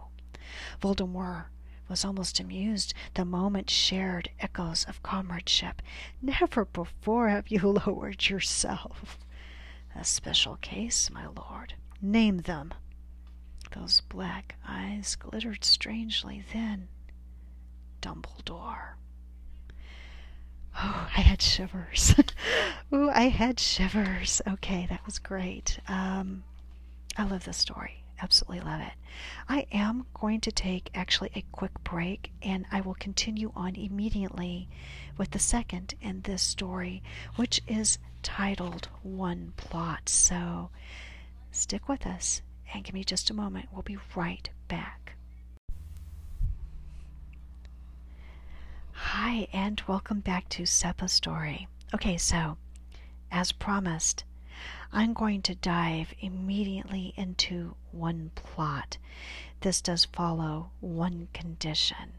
Voldemort 0.81 1.45
was 1.87 2.03
almost 2.03 2.41
amused. 2.41 2.93
The 3.13 3.23
moment 3.23 3.69
shared 3.69 4.29
echoes 4.41 4.83
of 4.89 5.01
comradeship. 5.03 5.81
Never 6.21 6.65
before 6.65 7.29
have 7.29 7.47
you 7.47 7.61
lowered 7.85 8.27
yourself. 8.27 9.17
A 9.95 10.03
special 10.03 10.57
case, 10.57 11.09
my 11.09 11.27
lord. 11.27 11.75
Name 12.01 12.39
them. 12.39 12.73
Those 13.71 14.01
black 14.01 14.55
eyes 14.67 15.15
glittered 15.15 15.63
strangely. 15.63 16.43
Then, 16.53 16.87
Dumbledore. 18.01 18.93
Oh, 20.79 21.09
I 21.15 21.21
had 21.21 21.41
shivers. 21.41 22.13
oh, 22.91 23.09
I 23.09 23.29
had 23.29 23.59
shivers. 23.59 24.41
Okay, 24.47 24.85
that 24.89 25.05
was 25.05 25.17
great. 25.19 25.79
Um, 25.87 26.43
I 27.17 27.23
love 27.23 27.45
this 27.45 27.57
story. 27.57 28.03
Absolutely 28.21 28.61
love 28.61 28.81
it. 28.81 28.93
I 29.47 29.67
am 29.71 30.05
going 30.13 30.41
to 30.41 30.51
take 30.51 30.89
actually 30.93 31.31
a 31.35 31.45
quick 31.51 31.71
break 31.83 32.31
and 32.41 32.65
I 32.71 32.81
will 32.81 32.95
continue 32.95 33.51
on 33.55 33.75
immediately 33.75 34.67
with 35.17 35.31
the 35.31 35.39
second 35.39 35.93
in 36.01 36.21
this 36.21 36.41
story, 36.41 37.03
which 37.35 37.61
is 37.67 37.99
titled 38.23 38.89
One 39.03 39.53
Plot. 39.57 40.09
So 40.09 40.69
stick 41.51 41.87
with 41.87 42.05
us 42.05 42.41
and 42.73 42.83
give 42.83 42.93
me 42.93 43.03
just 43.03 43.29
a 43.29 43.33
moment. 43.33 43.69
We'll 43.71 43.81
be 43.81 43.97
right 44.15 44.49
back. 44.67 45.13
Hi, 48.91 49.47
and 49.53 49.81
welcome 49.87 50.19
back 50.19 50.49
to 50.49 50.65
SEPA 50.65 51.07
Story. 51.09 51.67
Okay, 51.93 52.17
so 52.17 52.57
as 53.31 53.51
promised, 53.51 54.23
I'm 54.91 55.13
going 55.13 55.41
to 55.43 55.55
dive 55.55 56.13
immediately 56.19 57.13
into 57.15 57.75
one 57.91 58.31
plot. 58.35 58.97
This 59.61 59.81
does 59.81 60.05
follow 60.05 60.71
one 60.79 61.27
condition. 61.33 62.13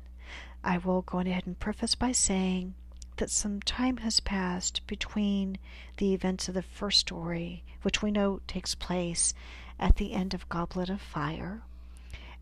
I 0.64 0.78
will 0.78 1.02
go 1.02 1.18
ahead 1.20 1.46
and 1.46 1.58
preface 1.58 1.94
by 1.94 2.12
saying 2.12 2.74
that 3.16 3.30
some 3.30 3.60
time 3.60 3.98
has 3.98 4.20
passed 4.20 4.86
between 4.86 5.58
the 5.96 6.14
events 6.14 6.48
of 6.48 6.54
the 6.54 6.62
first 6.62 7.00
story, 7.00 7.64
which 7.82 8.02
we 8.02 8.10
know 8.10 8.40
takes 8.46 8.74
place 8.74 9.34
at 9.78 9.96
the 9.96 10.12
end 10.12 10.34
of 10.34 10.48
Goblet 10.48 10.90
of 10.90 11.00
Fire, 11.00 11.62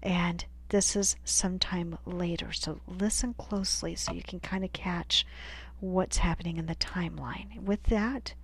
and 0.02 0.44
this 0.68 0.96
is 0.96 1.16
sometime 1.24 1.98
later. 2.04 2.52
So 2.52 2.80
listen 2.86 3.34
closely 3.34 3.94
so 3.94 4.12
you 4.12 4.22
can 4.22 4.40
kind 4.40 4.64
of 4.64 4.72
catch 4.72 5.26
what's 5.80 6.18
happening 6.18 6.56
in 6.56 6.66
the 6.66 6.74
timeline. 6.74 7.60
With 7.62 7.84
that, 7.84 8.34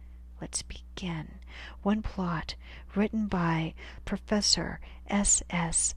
let's 0.41 0.63
begin. 0.63 1.39
One 1.83 2.03
plot 2.03 2.55
written 2.95 3.27
by 3.27 3.75
Professor 4.05 4.81
SS19. 5.11 5.95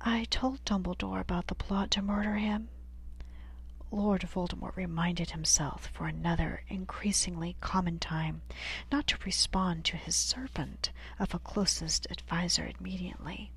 I 0.00 0.24
told 0.30 0.64
Dumbledore 0.64 1.20
about 1.20 1.48
the 1.48 1.54
plot 1.54 1.90
to 1.92 2.02
murder 2.02 2.36
him. 2.36 2.68
Lord 3.90 4.22
Voldemort 4.22 4.76
reminded 4.76 5.30
himself 5.30 5.86
for 5.94 6.06
another 6.06 6.62
increasingly 6.68 7.56
common 7.60 7.98
time 7.98 8.42
not 8.92 9.06
to 9.08 9.18
respond 9.24 9.84
to 9.86 9.96
his 9.96 10.14
servant 10.14 10.90
of 11.18 11.34
a 11.34 11.38
closest 11.38 12.06
adviser 12.10 12.70
immediately. 12.78 13.50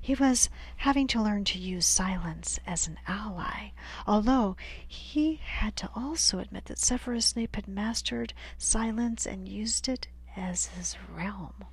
He 0.00 0.14
was 0.14 0.50
having 0.76 1.06
to 1.08 1.22
learn 1.22 1.44
to 1.46 1.58
use 1.58 1.86
silence 1.86 2.60
as 2.66 2.86
an 2.86 2.98
ally, 3.08 3.70
although 4.06 4.56
he 4.86 5.36
had 5.36 5.76
to 5.76 5.90
also 5.96 6.38
admit 6.38 6.66
that 6.66 6.78
Severus 6.78 7.26
Snape 7.26 7.56
had 7.56 7.66
mastered 7.66 8.34
silence 8.58 9.26
and 9.26 9.48
used 9.48 9.88
it 9.88 10.08
as 10.36 10.66
his 10.66 10.96
realm. 11.08 11.64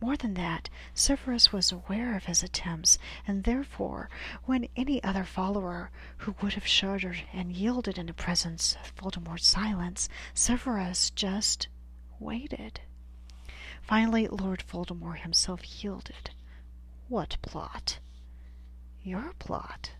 More 0.00 0.16
than 0.16 0.34
that, 0.34 0.68
Severus 0.94 1.52
was 1.52 1.70
aware 1.70 2.16
of 2.16 2.24
his 2.24 2.42
attempts, 2.42 2.98
and 3.26 3.44
therefore, 3.44 4.08
when 4.44 4.68
any 4.76 5.02
other 5.02 5.24
follower 5.24 5.90
who 6.18 6.34
would 6.40 6.54
have 6.54 6.66
shuddered 6.66 7.22
and 7.32 7.52
yielded 7.52 7.98
in 7.98 8.06
the 8.06 8.12
presence 8.12 8.76
of 8.82 8.94
Voldemort's 8.96 9.46
silence, 9.46 10.08
Severus 10.34 11.10
just 11.10 11.68
waited. 12.18 12.80
Finally, 13.82 14.28
Lord 14.28 14.62
Voldemort 14.70 15.20
himself 15.20 15.82
yielded. 15.82 16.30
What 17.08 17.36
plot? 17.42 17.98
Your 19.02 19.32
plot. 19.38 19.92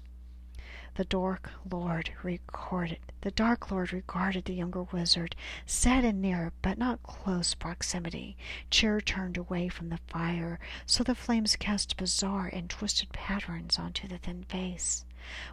The 0.94 1.05
Dark 1.05 1.53
Lord 1.70 2.12
regarded 2.24 2.98
the 3.20 3.31
Dark 3.31 3.70
Lord 3.70 3.92
regarded 3.92 4.46
the 4.46 4.55
younger 4.55 4.83
wizard, 4.83 5.37
sat 5.64 6.05
in 6.05 6.20
near 6.20 6.53
but 6.62 6.79
not 6.79 7.03
close 7.05 7.55
proximity, 7.55 8.37
chair 8.70 9.00
turned 9.00 9.37
away 9.37 9.68
from 9.68 9.90
the 9.90 10.00
fire, 10.09 10.59
so 10.87 11.05
the 11.05 11.14
flames 11.14 11.55
cast 11.55 11.96
bizarre 11.96 12.48
and 12.53 12.68
twisted 12.68 13.12
patterns 13.12 13.79
onto 13.79 14.09
the 14.09 14.18
thin 14.18 14.42
face. 14.42 15.05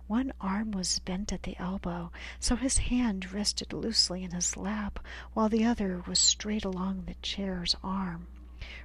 One 0.08 0.34
arm 0.42 0.72
was 0.72 0.98
bent 1.00 1.32
at 1.32 1.44
the 1.44 1.56
elbow, 1.60 2.12
so 2.40 2.56
his 2.56 2.80
hand 2.80 3.32
rested 3.32 3.74
loosely 3.74 4.24
in 4.24 4.32
his 4.32 4.58
lap, 4.58 5.00
while 5.34 5.50
the 5.50 5.66
other 5.66 6.04
was 6.08 6.18
straight 6.18 6.66
along 6.66 7.04
the 7.06 7.16
chair's 7.22 7.76
arm 7.84 8.28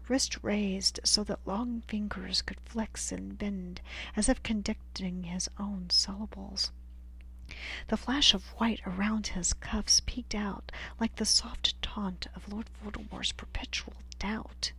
wrist 0.09 0.39
raised 0.43 1.01
so 1.03 1.25
that 1.25 1.47
long 1.47 1.83
fingers 1.89 2.43
could 2.43 2.61
flex 2.61 3.11
and 3.11 3.37
bend 3.37 3.81
as 4.15 4.29
if 4.29 4.43
conducting 4.43 5.25
his 5.25 5.49
own 5.59 5.91
syllables. 5.91 6.71
The 7.89 7.97
flash 7.97 8.33
of 8.33 8.45
white 8.59 8.81
around 8.87 9.27
his 9.27 9.53
cuffs 9.53 10.01
peeked 10.07 10.35
out 10.35 10.73
like 10.99 11.17
the 11.17 11.27
soft 11.27 11.81
taunt 11.83 12.29
of 12.35 12.51
Lord 12.51 12.71
Voldemort's 12.83 13.33
perpetual 13.33 13.95
doubt. 14.19 14.73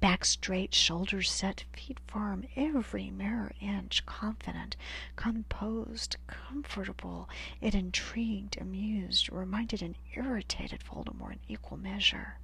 Back 0.00 0.24
straight, 0.24 0.74
shoulders 0.74 1.30
set, 1.30 1.64
feet 1.74 2.00
firm, 2.06 2.46
every 2.56 3.10
mirror 3.10 3.52
inch 3.60 4.06
confident, 4.06 4.74
composed, 5.14 6.16
comfortable. 6.26 7.28
It 7.60 7.74
intrigued, 7.74 8.56
amused, 8.56 9.30
reminded 9.30 9.82
and 9.82 9.96
irritated 10.14 10.80
Voldemort 10.80 11.32
in 11.34 11.40
equal 11.48 11.76
measure. 11.76 12.38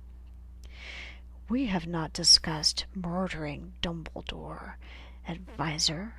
We 1.49 1.67
have 1.67 1.87
not 1.87 2.13
discussed 2.13 2.87
murdering 2.93 3.75
Dumbledore, 3.81 4.75
advisor. 5.29 6.15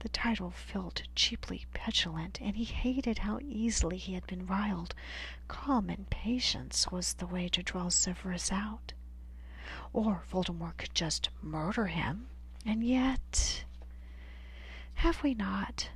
The 0.00 0.10
title 0.10 0.50
felt 0.50 1.04
cheaply 1.14 1.64
petulant, 1.72 2.38
and 2.42 2.54
he 2.54 2.64
hated 2.64 3.18
how 3.18 3.38
easily 3.40 3.96
he 3.96 4.12
had 4.12 4.26
been 4.26 4.46
riled. 4.46 4.94
Calm 5.48 5.88
and 5.88 6.10
patience 6.10 6.86
was 6.92 7.14
the 7.14 7.26
way 7.26 7.48
to 7.48 7.62
draw 7.62 7.88
Severus 7.88 8.52
out. 8.52 8.92
Or 9.94 10.22
Voldemort 10.30 10.76
could 10.76 10.94
just 10.94 11.30
murder 11.40 11.86
him, 11.86 12.28
and 12.66 12.84
yet... 12.84 13.64
Have 14.96 15.22
we 15.22 15.32
not? 15.32 15.88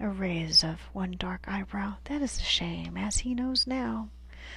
A 0.00 0.08
raise 0.08 0.64
of 0.64 0.80
one 0.92 1.12
dark 1.12 1.46
eyebrow. 1.46 1.98
That 2.04 2.20
is 2.20 2.38
a 2.38 2.44
shame, 2.44 2.96
as 2.96 3.18
he 3.18 3.32
knows 3.32 3.64
now. 3.66 4.08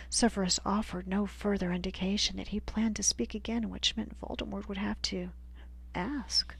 Severus 0.10 0.60
offered 0.65 1.08
no 1.08 1.25
further 1.25 1.71
indication 1.73 2.38
that 2.38 2.49
he 2.49 2.60
planned 2.60 2.95
to 2.95 3.04
speak 3.04 3.36
again, 3.36 3.69
which 3.69 3.97
meant 3.97 4.19
Voldemort 4.19 4.67
would 4.67 4.77
have 4.77 5.01
to 5.04 5.32
ask. 5.93 6.56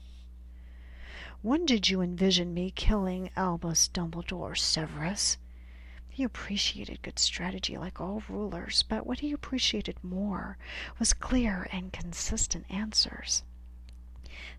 When 1.40 1.66
did 1.66 1.88
you 1.88 2.00
envision 2.00 2.52
me 2.54 2.70
killing 2.70 3.30
Albus 3.36 3.88
Dumbledore, 3.88 4.56
Severus? 4.56 5.38
He 6.08 6.24
appreciated 6.24 7.00
good 7.02 7.18
strategy 7.18 7.78
like 7.78 8.00
all 8.00 8.22
rulers, 8.28 8.82
but 8.82 9.06
what 9.06 9.20
he 9.20 9.32
appreciated 9.32 10.04
more 10.04 10.58
was 10.98 11.14
clear 11.14 11.66
and 11.72 11.92
consistent 11.92 12.66
answers. 12.68 13.44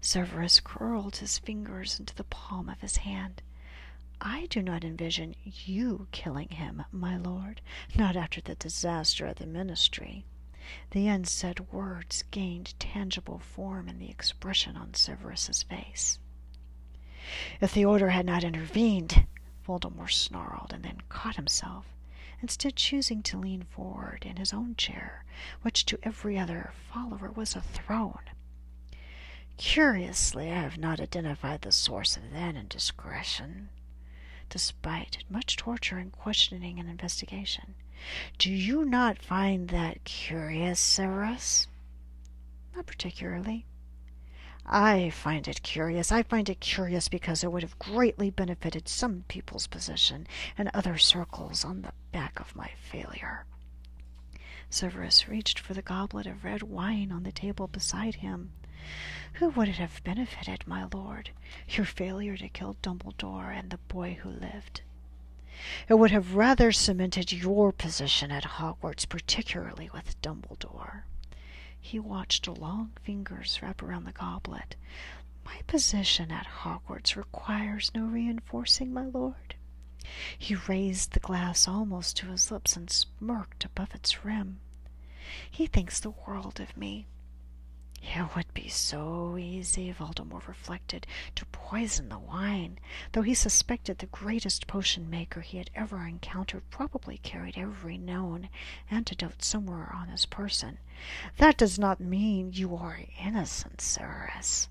Severus 0.02 0.60
curled 0.60 1.18
his 1.18 1.38
fingers 1.38 2.00
into 2.00 2.16
the 2.16 2.24
palm 2.24 2.70
of 2.70 2.82
his 2.82 2.98
hand. 2.98 3.44
I 4.22 4.46
do 4.46 4.62
not 4.62 4.84
envision 4.84 5.36
you 5.44 6.08
killing 6.12 6.50
him, 6.50 6.84
my 6.92 7.18
lord, 7.18 7.62
not 7.96 8.16
after 8.16 8.42
the 8.42 8.56
disaster 8.56 9.26
at 9.26 9.38
the 9.38 9.46
ministry. 9.46 10.26
The 10.92 11.08
unsaid 11.08 11.72
words 11.72 12.24
gained 12.32 12.80
tangible 12.80 13.40
form 13.40 13.90
in 13.90 14.00
the 14.00 14.10
expression 14.10 14.78
on 14.78 14.94
Severus's 14.94 15.64
face. 15.64 16.20
If 17.60 17.74
the 17.74 17.86
order 17.86 18.10
had 18.10 18.26
not 18.26 18.44
intervened, 18.44 19.26
Voldemort 19.66 20.12
snarled, 20.12 20.72
and 20.74 20.84
then 20.84 21.02
caught 21.10 21.36
himself, 21.36 21.86
instead 22.42 22.76
choosing 22.76 23.24
to 23.24 23.40
lean 23.40 23.64
forward 23.64 24.26
in 24.26 24.38
his 24.38 24.54
own 24.54 24.76
chair, 24.76 25.26
which 25.62 25.86
to 25.88 26.00
every 26.04 26.38
other 26.38 26.72
follower 26.92 27.32
was 27.32 27.56
a 27.56 27.62
throne. 27.62 28.24
Curiously, 29.58 30.52
I 30.52 30.56
have 30.62 30.78
not 30.78 31.00
identified 31.00 31.62
the 31.62 31.72
source 31.72 32.18
of 32.18 32.32
that 32.32 32.56
indiscretion 32.56 33.70
despite 34.54 35.24
much 35.32 35.58
torture 35.58 35.98
and 35.98 36.12
questioning 36.12 36.78
and 36.78 36.88
investigation. 36.88 37.74
Do 38.38 38.52
you 38.52 38.86
not 38.86 39.18
find 39.18 39.70
that 39.70 40.04
curious, 40.04 40.80
Severus? 40.80 41.68
Not 42.76 42.86
particularly. 42.86 43.66
I 44.64 45.10
find 45.10 45.48
it 45.48 45.64
curious. 45.64 46.12
I 46.12 46.22
find 46.22 46.50
it 46.50 46.60
curious 46.60 47.10
because 47.10 47.44
it 47.44 47.52
would 47.52 47.64
have 47.64 47.80
greatly 47.80 48.30
benefited 48.30 48.88
some 48.88 49.26
people's 49.28 49.66
position 49.66 50.28
and 50.56 50.70
other 50.72 51.00
circles 51.00 51.66
on 51.66 51.82
the 51.82 51.94
back 52.12 52.40
of 52.40 52.56
my 52.56 52.70
failure. 52.80 53.46
Severus 54.70 55.28
reached 55.28 55.58
for 55.58 55.74
the 55.74 55.82
goblet 55.82 56.28
of 56.28 56.44
red 56.44 56.62
wine 56.62 57.12
on 57.12 57.24
the 57.24 57.32
table 57.32 57.68
beside 57.68 58.16
him. 58.16 58.52
Who 59.36 59.50
would 59.50 59.70
it 59.70 59.78
have 59.78 60.04
benefited, 60.04 60.68
my 60.68 60.88
lord, 60.92 61.32
your 61.70 61.86
failure 61.86 62.36
to 62.38 62.50
kill 62.50 62.76
Dumbledore 62.82 63.52
and 63.52 63.70
the 63.70 63.78
boy 63.78 64.16
who 64.16 64.30
lived? 64.30 64.82
It 65.88 65.94
would 65.94 66.12
have 66.12 66.36
rather 66.36 66.72
cemented 66.72 67.32
your 67.32 67.72
position 67.72 68.32
at 68.32 68.44
Hogwarts, 68.44 69.06
particularly 69.08 69.90
with 69.94 70.22
Dumbledore. 70.22 71.04
He 71.80 72.00
watched 72.00 72.48
long 72.48 72.92
fingers 73.04 73.62
wrap 73.62 73.82
around 73.82 74.04
the 74.06 74.12
goblet. 74.12 74.76
My 75.46 75.62
position 75.68 76.32
at 76.32 76.46
Hogwarts 76.46 77.16
requires 77.16 77.92
no 77.94 78.06
reinforcing, 78.06 78.94
my 78.94 79.06
lord. 79.06 79.56
He 80.38 80.56
raised 80.56 81.12
the 81.12 81.20
glass 81.20 81.68
almost 81.68 82.18
to 82.18 82.28
his 82.28 82.52
lips 82.52 82.76
and 82.76 82.90
smirked 82.90 83.64
above 83.64 83.96
its 83.96 84.26
rim. 84.26 84.60
He 85.50 85.68
thinks 85.68 86.00
the 86.00 86.12
world 86.12 86.60
of 86.60 86.76
me. 86.76 87.08
It 88.06 88.36
would 88.36 88.54
be 88.54 88.68
so 88.68 89.38
easy, 89.38 89.92
Voldemort 89.94 90.48
reflected, 90.48 91.08
to 91.36 91.46
poison 91.46 92.10
the 92.10 92.20
wine, 92.20 92.78
though 93.14 93.22
he 93.22 93.34
suspected 93.34 93.98
the 93.98 94.08
greatest 94.08 94.68
potion 94.68 95.10
maker 95.10 95.40
he 95.40 95.58
had 95.58 95.70
ever 95.74 96.06
encountered 96.06 96.70
probably 96.70 97.18
carried 97.20 97.58
every 97.58 97.98
known 97.98 98.50
antidote 98.92 99.42
somewhere 99.42 99.90
on 99.96 100.10
his 100.10 100.26
person. 100.26 100.80
That 101.38 101.58
does 101.58 101.80
not 101.80 102.02
mean 102.02 102.52
you 102.52 102.76
are 102.76 103.00
innocent, 103.20 103.80
Severus. 103.80 104.68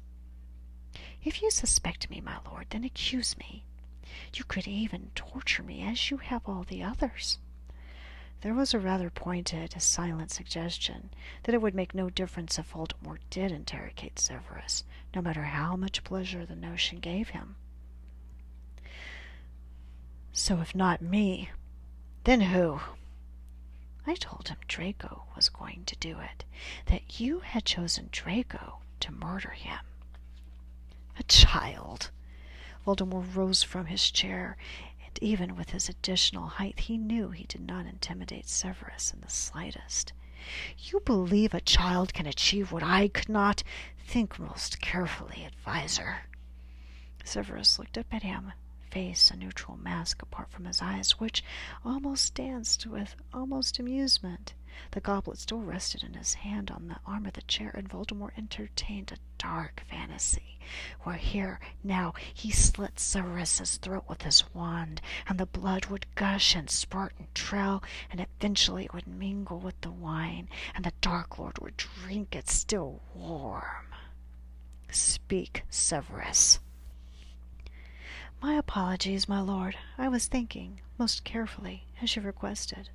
If 1.24 1.40
you 1.40 1.50
suspect 1.50 2.10
me, 2.10 2.20
my 2.20 2.38
lord, 2.44 2.66
then 2.68 2.84
accuse 2.84 3.38
me. 3.38 3.64
You 4.34 4.44
could 4.44 4.68
even 4.68 5.10
torture 5.14 5.62
me 5.62 5.82
as 5.82 6.10
you 6.10 6.18
have 6.18 6.46
all 6.46 6.64
the 6.64 6.82
others. 6.82 7.38
There 8.42 8.54
was 8.54 8.74
a 8.74 8.80
rather 8.80 9.08
pointed, 9.08 9.80
silent 9.80 10.32
suggestion 10.32 11.10
that 11.44 11.54
it 11.54 11.62
would 11.62 11.76
make 11.76 11.94
no 11.94 12.10
difference 12.10 12.58
if 12.58 12.72
Voldemort 12.72 13.20
did 13.30 13.52
interrogate 13.52 14.18
Severus, 14.18 14.82
no 15.14 15.22
matter 15.22 15.44
how 15.44 15.76
much 15.76 16.02
pleasure 16.02 16.44
the 16.44 16.56
notion 16.56 16.98
gave 16.98 17.28
him. 17.28 17.54
So 20.32 20.60
if 20.60 20.74
not 20.74 21.00
me, 21.00 21.50
then 22.24 22.40
who? 22.40 22.80
I 24.08 24.16
told 24.16 24.48
him 24.48 24.58
Draco 24.66 25.24
was 25.36 25.48
going 25.48 25.84
to 25.84 25.96
do 25.96 26.18
it, 26.18 26.44
that 26.86 27.20
you 27.20 27.40
had 27.40 27.64
chosen 27.64 28.08
Draco 28.10 28.80
to 29.00 29.12
murder 29.12 29.50
him. 29.50 29.84
A 31.16 31.22
child! 31.22 32.10
Voldemort 32.84 33.36
rose 33.36 33.62
from 33.62 33.86
his 33.86 34.10
chair 34.10 34.56
and 35.12 35.22
even 35.22 35.56
with 35.56 35.70
his 35.70 35.88
additional 35.90 36.46
height, 36.46 36.80
he 36.80 36.96
knew 36.96 37.30
he 37.30 37.44
did 37.44 37.60
not 37.60 37.84
intimidate 37.84 38.48
Severus 38.48 39.12
in 39.12 39.20
the 39.20 39.28
slightest. 39.28 40.12
You 40.78 41.00
believe 41.00 41.52
a 41.52 41.60
child 41.60 42.14
can 42.14 42.26
achieve 42.26 42.72
what 42.72 42.82
I 42.82 43.08
could 43.08 43.28
not? 43.28 43.62
Think 44.06 44.38
most 44.38 44.80
carefully, 44.80 45.44
adviser. 45.44 46.20
Severus 47.24 47.78
looked 47.78 47.98
up 47.98 48.06
at 48.12 48.22
him, 48.22 48.52
face 48.90 49.30
a 49.30 49.36
neutral 49.36 49.76
mask 49.76 50.22
apart 50.22 50.50
from 50.50 50.64
his 50.64 50.80
eyes, 50.80 51.20
which 51.20 51.44
almost 51.84 52.34
danced 52.34 52.86
with 52.86 53.14
almost 53.34 53.78
amusement. 53.78 54.54
The 54.92 55.00
goblet 55.00 55.38
still 55.38 55.60
rested 55.60 56.02
in 56.02 56.14
his 56.14 56.34
hand 56.34 56.70
on 56.70 56.88
the 56.88 56.98
arm 57.04 57.26
of 57.26 57.34
the 57.34 57.42
chair, 57.42 57.70
and 57.74 57.88
Voldemort 57.88 58.32
entertained 58.36 59.12
a 59.12 59.18
dark 59.36 59.82
fantasy, 59.88 60.58
where 61.02 61.16
here, 61.16 61.60
now, 61.82 62.14
he 62.32 62.50
slit 62.50 62.98
Severus's 62.98 63.76
throat 63.76 64.04
with 64.08 64.22
his 64.22 64.44
wand, 64.54 65.00
and 65.26 65.38
the 65.38 65.46
blood 65.46 65.86
would 65.86 66.06
gush 66.14 66.54
and 66.54 66.70
spurt 66.70 67.12
and 67.18 67.34
trail, 67.34 67.82
and 68.10 68.20
eventually 68.20 68.84
it 68.84 68.94
would 68.94 69.06
mingle 69.06 69.58
with 69.58 69.80
the 69.80 69.90
wine, 69.90 70.48
and 70.74 70.84
the 70.84 70.92
Dark 71.00 71.38
Lord 71.38 71.58
would 71.58 71.76
drink 71.76 72.34
it 72.34 72.48
still 72.48 73.02
warm. 73.14 73.88
Speak, 74.90 75.64
Severus. 75.70 76.60
My 78.42 78.54
apologies, 78.54 79.28
my 79.28 79.40
lord. 79.40 79.76
I 79.96 80.08
was 80.08 80.26
thinking, 80.26 80.80
most 80.98 81.24
carefully, 81.24 81.84
as 82.00 82.16
you 82.16 82.22
requested. 82.22 82.90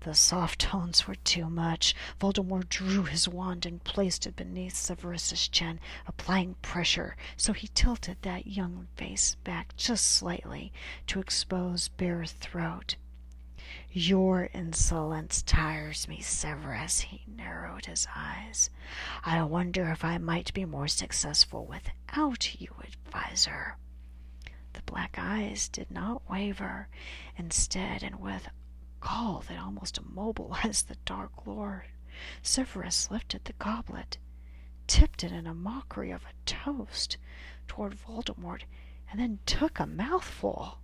The 0.00 0.14
soft 0.14 0.60
tones 0.60 1.06
were 1.06 1.14
too 1.14 1.48
much. 1.48 1.94
Voldemort 2.20 2.68
drew 2.68 3.04
his 3.04 3.28
wand 3.28 3.66
and 3.66 3.84
placed 3.84 4.26
it 4.26 4.36
beneath 4.36 4.74
Severus's 4.74 5.48
chin, 5.48 5.78
applying 6.06 6.54
pressure, 6.62 7.16
so 7.36 7.52
he 7.52 7.68
tilted 7.68 8.16
that 8.22 8.46
young 8.46 8.88
face 8.96 9.36
back 9.44 9.76
just 9.76 10.06
slightly 10.06 10.72
to 11.06 11.20
expose 11.20 11.88
bare 11.88 12.24
throat. 12.24 12.96
Your 13.92 14.48
insolence 14.54 15.42
tires 15.42 16.06
me, 16.08 16.20
Severus. 16.20 17.00
He 17.00 17.22
narrowed 17.26 17.86
his 17.86 18.06
eyes. 18.14 18.70
I 19.24 19.42
wonder 19.42 19.90
if 19.90 20.04
I 20.04 20.18
might 20.18 20.54
be 20.54 20.64
more 20.64 20.88
successful 20.88 21.66
without 21.66 22.60
you, 22.60 22.74
adviser. 22.82 23.76
The 24.72 24.82
black 24.82 25.16
eyes 25.18 25.68
did 25.68 25.90
not 25.90 26.28
waver. 26.30 26.88
Instead, 27.36 28.02
and 28.02 28.20
with 28.20 28.48
gall 29.00 29.42
that 29.48 29.58
almost 29.58 29.98
immobilized 29.98 30.88
the 30.88 30.96
Dark 31.04 31.46
Lord, 31.46 31.84
Severus 32.42 33.10
lifted 33.10 33.44
the 33.44 33.54
goblet, 33.54 34.18
tipped 34.86 35.24
it 35.24 35.32
in 35.32 35.46
a 35.46 35.54
mockery 35.54 36.10
of 36.10 36.24
a 36.24 36.34
toast 36.44 37.16
toward 37.66 37.94
Voldemort, 37.94 38.62
and 39.10 39.18
then 39.18 39.38
took 39.46 39.80
a 39.80 39.86
mouthful. 39.86 40.80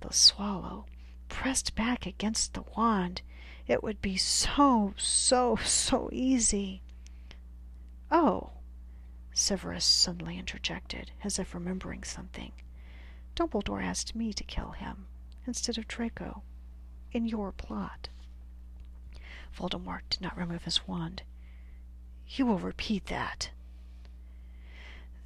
The 0.00 0.12
swallow 0.12 0.86
pressed 1.28 1.74
back 1.74 2.06
against 2.06 2.54
the 2.54 2.64
wand. 2.76 3.22
It 3.66 3.82
would 3.82 4.00
be 4.00 4.16
so, 4.16 4.94
so, 4.96 5.56
so 5.56 6.08
easy. 6.12 6.82
Oh, 8.10 8.50
Severus 9.32 9.84
suddenly 9.84 10.38
interjected, 10.38 11.12
as 11.24 11.38
if 11.38 11.54
remembering 11.54 12.04
something. 12.04 12.52
Dumbledore 13.34 13.82
asked 13.82 14.14
me 14.14 14.32
to 14.32 14.44
kill 14.44 14.72
him 14.72 15.06
instead 15.46 15.78
of 15.78 15.88
Draco 15.88 16.42
in 17.12 17.26
your 17.26 17.52
plot. 17.52 18.08
Voldemort 19.56 20.02
did 20.10 20.20
not 20.20 20.36
remove 20.36 20.64
his 20.64 20.86
wand. 20.88 21.22
You 22.28 22.46
will 22.46 22.58
repeat 22.58 23.06
that. 23.06 23.50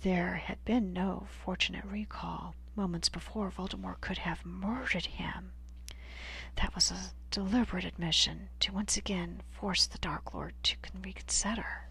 There 0.03 0.35
had 0.35 0.65
been 0.65 0.93
no 0.93 1.27
fortunate 1.45 1.85
recall. 1.85 2.55
Moments 2.75 3.09
before, 3.09 3.51
Voldemort 3.51 4.01
could 4.01 4.19
have 4.19 4.45
murdered 4.45 5.07
him. 5.07 5.53
That 6.57 6.75
was 6.75 6.91
a 6.91 7.13
deliberate 7.31 7.85
admission 7.85 8.49
to 8.61 8.73
once 8.73 8.97
again 8.97 9.43
force 9.51 9.87
the 9.87 9.99
Dark 9.99 10.35
Lord 10.35 10.55
to 10.65 10.77
reconsider. 11.03 11.89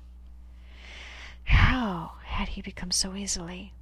How 1.45 2.13
had 2.23 2.49
he 2.49 2.61
become 2.61 2.91
so 2.91 3.15
easily 3.15 3.73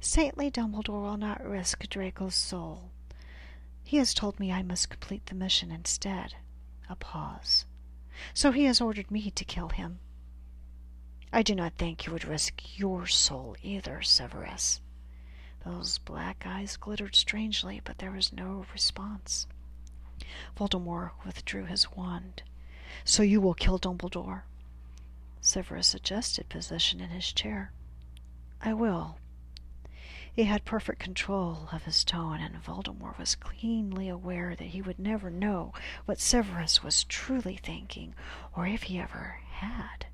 Saintly 0.00 0.50
Dumbledore 0.50 1.02
will 1.02 1.16
not 1.16 1.42
risk 1.42 1.88
Draco's 1.88 2.34
soul. 2.34 2.90
He 3.84 3.98
has 3.98 4.14
told 4.14 4.40
me 4.40 4.50
I 4.50 4.62
must 4.62 4.88
complete 4.88 5.26
the 5.26 5.34
mission 5.34 5.70
instead. 5.70 6.34
A 6.88 6.96
pause. 6.96 7.66
So 8.32 8.50
he 8.50 8.64
has 8.64 8.80
ordered 8.80 9.10
me 9.10 9.30
to 9.30 9.44
kill 9.44 9.68
him. 9.68 10.00
I 11.32 11.42
do 11.42 11.54
not 11.54 11.74
think 11.74 12.06
you 12.06 12.12
would 12.12 12.24
risk 12.24 12.78
your 12.78 13.06
soul 13.06 13.56
either, 13.62 14.02
Severus. 14.02 14.80
Those 15.64 15.98
black 15.98 16.44
eyes 16.46 16.76
glittered 16.76 17.14
strangely, 17.14 17.80
but 17.84 17.98
there 17.98 18.12
was 18.12 18.32
no 18.32 18.66
response. 18.72 19.46
Voldemort 20.56 21.12
withdrew 21.24 21.64
his 21.64 21.90
wand. 21.92 22.42
So 23.04 23.22
you 23.22 23.40
will 23.40 23.54
kill 23.54 23.78
Dumbledore? 23.78 24.42
Severus 25.40 25.94
adjusted 25.94 26.48
position 26.48 27.00
in 27.00 27.10
his 27.10 27.32
chair. 27.32 27.72
I 28.60 28.72
will, 28.72 29.18
he 30.34 30.44
had 30.44 30.64
perfect 30.64 30.98
control 30.98 31.68
of 31.70 31.84
his 31.84 32.02
tone, 32.02 32.40
and 32.40 32.60
Voldemort 32.62 33.18
was 33.18 33.36
keenly 33.36 34.08
aware 34.08 34.56
that 34.56 34.68
he 34.68 34.82
would 34.82 34.98
never 34.98 35.30
know 35.30 35.72
what 36.06 36.18
Severus 36.18 36.82
was 36.82 37.04
truly 37.04 37.56
thinking, 37.56 38.14
or 38.56 38.66
if 38.66 38.84
he 38.84 38.98
ever 38.98 39.38
had. 39.52 40.06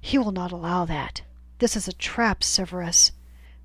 He 0.00 0.18
will 0.18 0.32
not 0.32 0.50
allow 0.50 0.84
that. 0.86 1.22
This 1.58 1.76
is 1.76 1.86
a 1.86 1.92
trap, 1.92 2.42
Severus. 2.42 3.12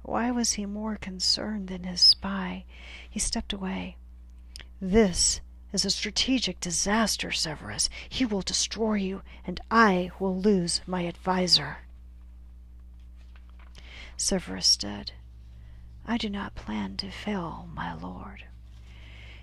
Why 0.04 0.30
was 0.30 0.54
he 0.54 0.68
more 0.68 0.96
concerned 0.96 1.70
than 1.70 1.86
his 1.86 2.02
spy? 2.02 2.66
He 3.10 3.20
stepped 3.20 3.52
away. 3.52 3.98
This 4.80 5.42
is 5.74 5.86
a 5.86 5.90
strategic 5.90 6.60
disaster, 6.60 7.32
Severus. 7.32 7.90
He 8.08 8.26
will 8.26 8.42
destroy 8.42 8.96
you, 8.96 9.24
and 9.48 9.60
I 9.72 10.12
will 10.20 10.40
lose 10.40 10.82
my 10.86 11.08
adviser. 11.08 11.78
Severus 14.18 14.68
stood. 14.68 15.12
I 16.06 16.18
do 16.18 16.30
not 16.30 16.56
plan 16.56 16.98
to 16.98 17.12
fail, 17.12 17.68
my 17.74 17.94
lord. 17.94 18.46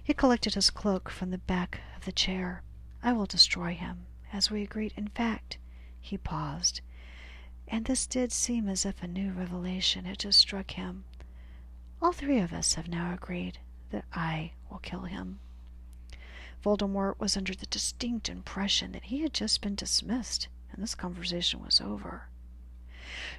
He 0.03 0.15
collected 0.15 0.55
his 0.55 0.71
cloak 0.71 1.09
from 1.09 1.31
the 1.31 1.39
back 1.39 1.81
of 1.97 2.05
the 2.05 2.13
chair. 2.13 2.63
I 3.03 3.13
will 3.13 3.27
destroy 3.27 3.75
him, 3.75 4.07
as 4.33 4.51
we 4.51 4.63
agreed. 4.63 4.95
In 4.97 5.09
fact, 5.09 5.59
he 6.01 6.17
paused, 6.19 6.81
and 7.69 7.85
this 7.85 8.07
did 8.07 8.33
seem 8.33 8.69
as 8.69 8.85
if 8.85 9.03
a 9.03 9.09
new 9.09 9.31
revelation 9.33 10.05
had 10.05 10.19
just 10.19 10.39
struck 10.39 10.73
him. 10.73 11.05
All 12.01 12.13
three 12.13 12.39
of 12.39 12.53
us 12.53 12.75
have 12.75 12.89
now 12.89 13.13
agreed 13.13 13.59
that 13.91 14.05
I 14.13 14.53
will 14.69 14.79
kill 14.79 15.03
him. 15.03 15.39
Voldemort 16.65 17.19
was 17.19 17.37
under 17.37 17.55
the 17.55 17.67
distinct 17.67 18.29
impression 18.29 18.93
that 18.93 19.05
he 19.05 19.21
had 19.21 19.35
just 19.35 19.61
been 19.61 19.75
dismissed, 19.75 20.49
and 20.73 20.83
this 20.83 20.95
conversation 20.95 21.63
was 21.63 21.81
over. 21.81 22.29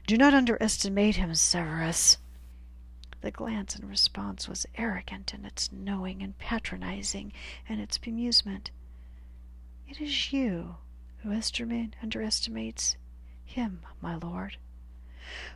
Do 0.05 0.17
not 0.17 0.33
underestimate 0.33 1.15
him, 1.15 1.33
Severus. 1.33 2.17
The 3.21 3.31
glance 3.31 3.75
in 3.75 3.87
response 3.87 4.47
was 4.47 4.65
arrogant 4.75 5.33
in 5.33 5.45
its 5.45 5.71
knowing 5.71 6.21
and 6.21 6.37
patronizing 6.37 7.31
in 7.67 7.79
its 7.79 7.97
bemusement. 7.97 8.69
It 9.87 10.01
is 10.01 10.31
you 10.31 10.75
who 11.23 11.31
estimate, 11.31 11.95
underestimates 12.03 12.97
him, 13.45 13.85
my 14.01 14.15
lord. 14.15 14.57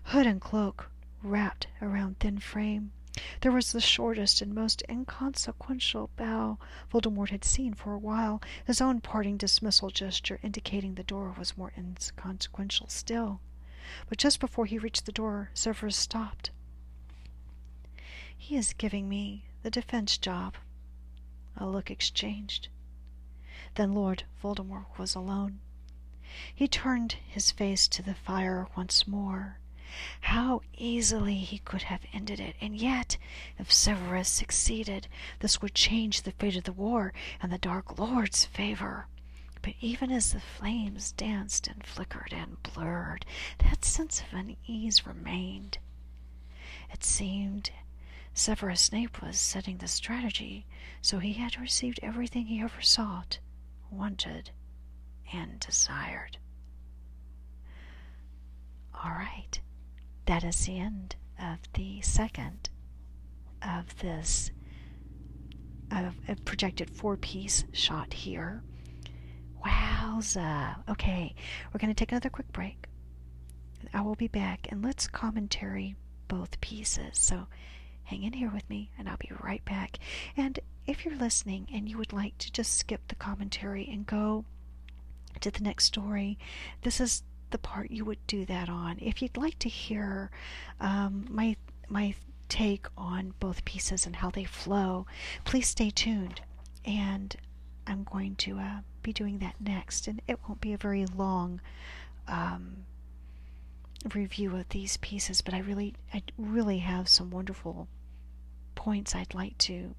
Hood 0.06 0.25
and 0.25 0.39
cloak 0.39 0.89
wrapped 1.21 1.67
around 1.82 2.19
thin 2.19 2.39
frame. 2.39 2.93
There 3.41 3.51
was 3.51 3.71
the 3.71 3.82
shortest 3.82 4.41
and 4.41 4.56
most 4.56 4.82
inconsequential 4.88 6.10
bow 6.15 6.58
Voldemort 6.91 7.32
had 7.32 7.43
seen 7.43 7.73
for 7.73 7.93
a 7.93 7.99
while, 7.99 8.41
his 8.65 8.80
own 8.80 9.01
parting 9.01 9.38
dismissal 9.38 9.89
gesture 9.89 10.39
indicating 10.41 10.95
the 10.95 11.03
door 11.03 11.36
was 11.38 11.58
more 11.58 11.73
inconsequential 11.77 12.88
still. 12.88 13.41
But 14.10 14.17
just 14.17 14.39
before 14.39 14.65
he 14.65 14.78
reached 14.78 15.06
the 15.06 15.12
door, 15.12 15.50
Severus 15.54 15.95
stopped. 15.95 16.52
He 18.38 18.56
is 18.56 18.73
giving 18.73 19.10
me 19.10 19.45
the 19.63 19.71
defense 19.71 20.17
job. 20.17 20.56
A 21.56 21.65
look 21.65 21.89
exchanged. 21.89 22.69
Then 23.76 23.93
Lord 23.93 24.23
Voldemort 24.41 24.97
was 24.97 25.15
alone. 25.15 25.60
He 26.54 26.67
turned 26.67 27.13
his 27.28 27.52
face 27.52 27.88
to 27.88 28.02
the 28.02 28.13
fire 28.13 28.67
once 28.76 29.08
more. 29.08 29.60
How 30.21 30.62
easily 30.73 31.39
he 31.39 31.60
could 31.60 31.84
have 31.84 32.02
ended 32.13 32.39
it, 32.39 32.56
and 32.60 32.76
yet, 32.76 33.17
if 33.58 33.71
Severus 33.71 34.30
succeeded, 34.30 35.08
this 35.39 35.62
would 35.62 35.73
change 35.73 36.21
the 36.21 36.32
fate 36.32 36.58
of 36.58 36.65
the 36.65 36.73
war 36.73 37.13
in 37.41 37.50
the 37.50 37.58
Dark 37.58 37.97
Lord's 37.97 38.45
favor. 38.45 39.08
But 39.67 39.75
even 39.82 40.13
as 40.13 40.32
the 40.32 40.39
flames 40.39 41.12
danced 41.12 41.67
and 41.67 41.86
flickered 41.86 42.32
and 42.32 42.56
blurred, 42.63 43.25
that 43.58 43.84
sense 43.84 44.21
of 44.21 44.27
unease 44.32 45.06
remained. 45.06 45.80
It 46.89 47.03
seemed 47.03 47.71
Severus 48.34 48.80
Snape 48.80 49.21
was 49.21 49.38
setting 49.38 49.80
the 49.80 49.89
strategy, 49.89 50.65
so 51.01 51.19
he 51.19 51.34
had 51.34 51.60
received 51.60 51.99
everything 52.01 52.45
he 52.45 52.62
ever 52.62 52.80
sought, 52.82 53.39
wanted, 53.91 54.51
and 55.34 55.60
desired. 55.60 56.38
All 58.93 59.12
right, 59.12 59.60
that 60.27 60.45
is 60.45 60.65
the 60.65 60.80
end 60.80 61.17
of 61.38 61.60
the 61.73 61.99
second 61.99 62.69
of 63.62 63.97
this 63.97 64.49
of 65.91 66.15
a 66.30 66.38
projected 66.38 66.89
four 66.89 67.17
piece 67.17 67.65
shot 67.73 68.13
here. 68.13 68.63
Wowza. 70.17 70.77
Okay, 70.89 71.36
we're 71.71 71.80
going 71.80 71.93
to 71.93 71.95
take 71.95 72.12
another 72.12 72.30
quick 72.30 72.51
break. 72.51 72.88
I 73.93 74.01
will 74.01 74.15
be 74.15 74.27
back 74.27 74.67
and 74.71 74.84
let's 74.84 75.08
commentary 75.08 75.95
both 76.27 76.60
pieces. 76.60 77.19
So 77.19 77.47
hang 78.03 78.23
in 78.23 78.34
here 78.34 78.49
with 78.51 78.67
me 78.69 78.89
and 78.97 79.08
I'll 79.08 79.17
be 79.17 79.32
right 79.43 79.63
back. 79.65 79.99
And 80.36 80.60
if 80.88 81.06
you're 81.06 81.15
listening 81.15 81.67
and 81.71 81.88
you 81.88 81.97
would 81.97 82.13
like 82.13 82.38
to 82.39 82.51
just 82.51 82.73
skip 82.73 83.08
the 83.08 83.15
commentary 83.15 83.88
and 83.91 84.06
go 84.08 84.45
to 85.39 85.51
the 85.51 85.62
next 85.63 85.86
story, 85.86 86.39
this 86.82 86.99
is 86.99 87.21
the 87.51 87.60
part 87.60 87.91
you 87.91 88.03
would 88.03 88.25
do 88.25 88.45
that 88.45 88.69
on. 88.69 88.97
If 88.99 89.21
you'd 89.21 89.38
like 89.38 89.60
to 89.60 89.69
hear 89.69 90.32
um, 90.80 91.27
my 91.30 91.56
my 91.89 92.15
take 92.49 92.88
on 92.97 93.34
both 93.39 93.63
pieces 93.65 94.06
and 94.06 94.15
how 94.15 94.32
they 94.32 94.45
flow, 94.45 95.06
please 95.45 95.67
stay 95.67 95.89
tuned. 95.91 96.41
And 96.84 97.36
I'm 97.88 98.04
going 98.04 98.36
to 98.36 98.60
uh, 98.60 98.80
be 99.02 99.13
doing 99.13 99.39
that 99.39 99.56
next, 99.60 100.08
and 100.08 100.21
it 100.28 100.39
won't 100.47 100.62
be 100.62 100.73
a 100.73 100.78
very 100.78 101.06
long 101.06 101.62
um, 102.28 102.86
review 104.13 104.56
of 104.56 104.69
these 104.69 104.97
pieces, 104.97 105.41
but 105.41 105.54
I 105.54 105.60
really, 105.60 105.93
I 106.13 106.21
really 106.38 106.80
have 106.80 107.08
some 107.08 107.32
wonderful 107.32 107.88
points 108.76 109.15
I'd 109.15 109.34
like 109.34 109.58
to 109.60 109.95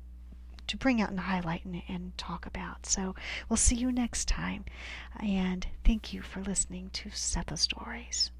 to 0.69 0.77
bring 0.77 1.01
out 1.01 1.09
and 1.09 1.21
highlight 1.21 1.65
and, 1.65 1.83
and 1.89 2.17
talk 2.19 2.45
about. 2.45 2.85
So 2.85 3.15
we'll 3.49 3.57
see 3.57 3.77
you 3.77 3.91
next 3.91 4.29
time. 4.29 4.67
And 5.19 5.67
thank 5.83 6.13
you 6.13 6.21
for 6.21 6.43
listening 6.43 6.91
to 6.93 7.09
SEPA 7.09 7.57
Stories. 7.57 8.31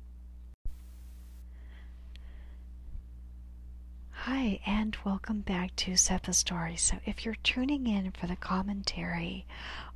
Hi, 4.31 4.61
and 4.67 4.95
welcome 5.07 5.41
back 5.41 5.75
to 5.77 5.97
SEPA 5.97 6.35
Stories. 6.35 6.83
So, 6.83 6.99
if 7.07 7.25
you're 7.25 7.39
tuning 7.43 7.87
in 7.87 8.11
for 8.13 8.27
the 8.27 8.37
commentary 8.37 9.47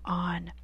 on, 0.06 0.54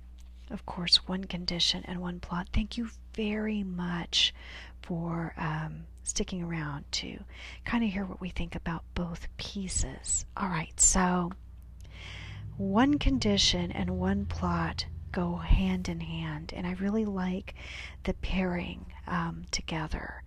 of 0.50 0.64
course, 0.64 1.06
one 1.06 1.24
condition 1.24 1.84
and 1.86 2.00
one 2.00 2.18
plot, 2.18 2.48
thank 2.50 2.78
you 2.78 2.88
very 3.12 3.62
much 3.62 4.32
for 4.80 5.34
um, 5.36 5.84
sticking 6.02 6.42
around 6.42 6.90
to 6.92 7.18
kind 7.66 7.84
of 7.84 7.90
hear 7.90 8.06
what 8.06 8.22
we 8.22 8.30
think 8.30 8.54
about 8.54 8.84
both 8.94 9.28
pieces. 9.36 10.24
All 10.34 10.48
right, 10.48 10.80
so 10.80 11.30
one 12.56 12.98
condition 12.98 13.70
and 13.72 13.98
one 13.98 14.24
plot 14.24 14.86
go 15.12 15.36
hand 15.36 15.90
in 15.90 16.00
hand, 16.00 16.54
and 16.56 16.66
I 16.66 16.72
really 16.72 17.04
like 17.04 17.54
the 18.04 18.14
pairing 18.14 18.86
um, 19.06 19.44
together. 19.50 20.22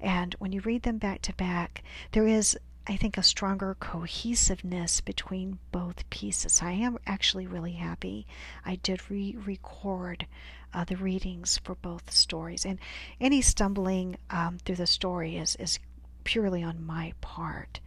And 0.00 0.34
when 0.40 0.50
you 0.50 0.60
read 0.62 0.82
them 0.82 0.98
back 0.98 1.22
to 1.22 1.34
back, 1.34 1.84
there 2.10 2.26
is 2.26 2.58
I 2.90 2.96
think, 2.96 3.16
a 3.16 3.22
stronger 3.22 3.76
cohesiveness 3.78 5.00
between 5.00 5.60
both 5.70 6.10
pieces. 6.10 6.60
I 6.60 6.72
am 6.72 6.98
actually 7.06 7.46
really 7.46 7.74
happy 7.74 8.26
I 8.66 8.76
did 8.82 9.08
re 9.08 9.36
record 9.46 10.26
uh, 10.74 10.82
the 10.82 10.96
readings 10.96 11.58
for 11.58 11.76
both 11.76 12.10
stories. 12.10 12.66
And 12.66 12.80
any 13.20 13.42
stumbling 13.42 14.16
um, 14.28 14.58
through 14.58 14.74
the 14.74 14.88
story 14.88 15.36
is, 15.36 15.54
is 15.54 15.78
purely 16.24 16.64
on 16.64 16.84
my 16.84 17.12
part. 17.20 17.78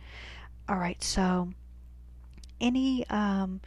All 0.69 0.77
right, 0.77 1.03
so 1.03 1.49
any 2.61 3.05
um, 3.09 3.59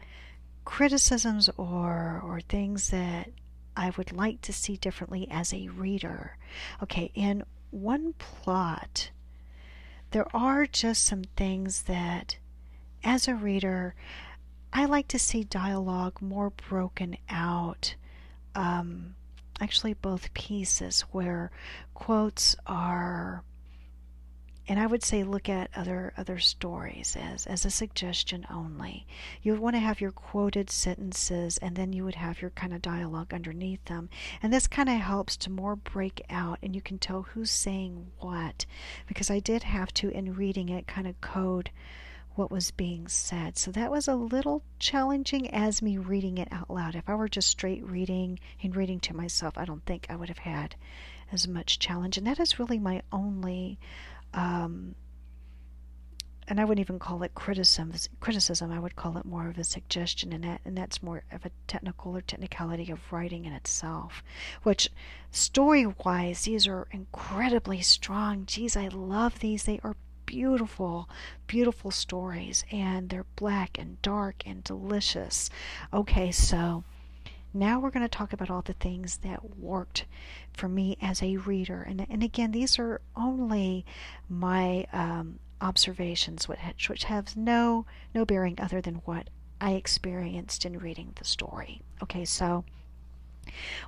criticisms 0.64 1.50
or, 1.58 2.22
or 2.24 2.40
things 2.40 2.88
that 2.88 3.28
I 3.76 3.92
would 3.98 4.10
like 4.10 4.40
to 4.40 4.54
see 4.54 4.78
differently 4.78 5.28
as 5.30 5.52
a 5.52 5.68
reader? 5.68 6.38
Okay, 6.82 7.10
in 7.14 7.44
one 7.70 8.14
plot, 8.14 9.10
there 10.16 10.34
are 10.34 10.64
just 10.64 11.04
some 11.04 11.24
things 11.36 11.82
that, 11.82 12.38
as 13.04 13.28
a 13.28 13.34
reader, 13.34 13.94
I 14.72 14.86
like 14.86 15.08
to 15.08 15.18
see 15.18 15.44
dialogue 15.44 16.22
more 16.22 16.48
broken 16.70 17.18
out. 17.28 17.96
Um, 18.54 19.14
actually, 19.60 19.92
both 19.92 20.32
pieces 20.32 21.02
where 21.12 21.50
quotes 21.92 22.56
are 22.66 23.44
and 24.68 24.80
I 24.80 24.86
would 24.86 25.02
say 25.02 25.22
look 25.22 25.48
at 25.48 25.70
other 25.76 26.12
other 26.16 26.38
stories 26.38 27.16
as 27.20 27.46
as 27.46 27.64
a 27.64 27.70
suggestion 27.70 28.46
only. 28.50 29.06
You 29.42 29.52
would 29.52 29.60
want 29.60 29.76
to 29.76 29.80
have 29.80 30.00
your 30.00 30.12
quoted 30.12 30.70
sentences 30.70 31.58
and 31.58 31.76
then 31.76 31.92
you 31.92 32.04
would 32.04 32.16
have 32.16 32.40
your 32.40 32.50
kind 32.50 32.74
of 32.74 32.82
dialogue 32.82 33.32
underneath 33.32 33.84
them. 33.84 34.08
And 34.42 34.52
this 34.52 34.66
kind 34.66 34.88
of 34.88 34.96
helps 34.96 35.36
to 35.38 35.50
more 35.50 35.76
break 35.76 36.22
out 36.30 36.58
and 36.62 36.74
you 36.74 36.82
can 36.82 36.98
tell 36.98 37.22
who's 37.22 37.50
saying 37.50 38.08
what 38.18 38.66
because 39.06 39.30
I 39.30 39.38
did 39.38 39.62
have 39.62 39.92
to 39.94 40.08
in 40.10 40.34
reading 40.34 40.68
it 40.68 40.86
kind 40.86 41.06
of 41.06 41.20
code 41.20 41.70
what 42.36 42.50
was 42.50 42.70
being 42.70 43.08
said. 43.08 43.56
So 43.56 43.70
that 43.72 43.90
was 43.90 44.08
a 44.08 44.14
little 44.14 44.62
challenging 44.78 45.50
as 45.50 45.80
me 45.80 45.96
reading 45.96 46.38
it 46.38 46.48
out 46.52 46.68
loud. 46.68 46.94
If 46.94 47.08
I 47.08 47.14
were 47.14 47.28
just 47.28 47.48
straight 47.48 47.84
reading 47.84 48.38
and 48.62 48.76
reading 48.76 49.00
to 49.00 49.16
myself, 49.16 49.56
I 49.56 49.64
don't 49.64 49.84
think 49.86 50.06
I 50.10 50.16
would 50.16 50.28
have 50.28 50.38
had 50.38 50.76
as 51.32 51.48
much 51.48 51.78
challenge. 51.78 52.18
And 52.18 52.26
that 52.26 52.38
is 52.38 52.58
really 52.58 52.78
my 52.78 53.02
only 53.10 53.78
um, 54.34 54.94
and 56.48 56.60
I 56.60 56.64
wouldn't 56.64 56.84
even 56.84 56.98
call 56.98 57.22
it 57.22 57.34
criticism. 57.34 57.92
Criticism, 58.20 58.70
I 58.70 58.78
would 58.78 58.94
call 58.94 59.16
it 59.18 59.24
more 59.24 59.48
of 59.48 59.58
a 59.58 59.64
suggestion, 59.64 60.32
and 60.32 60.44
that 60.44 60.60
and 60.64 60.76
that's 60.78 61.02
more 61.02 61.24
of 61.32 61.44
a 61.44 61.50
technical 61.66 62.16
or 62.16 62.20
technicality 62.20 62.90
of 62.90 63.12
writing 63.12 63.44
in 63.44 63.52
itself. 63.52 64.22
Which, 64.62 64.88
story-wise, 65.30 66.42
these 66.42 66.68
are 66.68 66.86
incredibly 66.92 67.80
strong. 67.80 68.46
Geez, 68.46 68.76
I 68.76 68.88
love 68.88 69.40
these. 69.40 69.64
They 69.64 69.80
are 69.82 69.96
beautiful, 70.24 71.08
beautiful 71.46 71.90
stories, 71.90 72.64
and 72.70 73.08
they're 73.08 73.26
black 73.36 73.78
and 73.78 74.00
dark 74.02 74.42
and 74.46 74.62
delicious. 74.62 75.50
Okay, 75.92 76.30
so 76.30 76.84
now 77.54 77.80
we're 77.80 77.90
going 77.90 78.02
to 78.02 78.08
talk 78.08 78.32
about 78.32 78.50
all 78.50 78.62
the 78.62 78.74
things 78.74 79.18
that 79.18 79.58
worked 79.58 80.04
for 80.52 80.68
me 80.68 80.96
as 81.00 81.22
a 81.22 81.36
reader. 81.38 81.82
And, 81.82 82.06
and 82.08 82.22
again, 82.22 82.52
these 82.52 82.78
are 82.78 83.00
only 83.16 83.84
my 84.28 84.86
um, 84.92 85.38
observations, 85.60 86.48
which, 86.48 86.88
which 86.88 87.04
have 87.04 87.36
no, 87.36 87.86
no 88.14 88.24
bearing 88.24 88.56
other 88.60 88.80
than 88.80 88.96
what 89.04 89.30
I 89.60 89.72
experienced 89.72 90.64
in 90.64 90.78
reading 90.78 91.12
the 91.16 91.24
story. 91.24 91.80
Okay, 92.02 92.24
so 92.24 92.64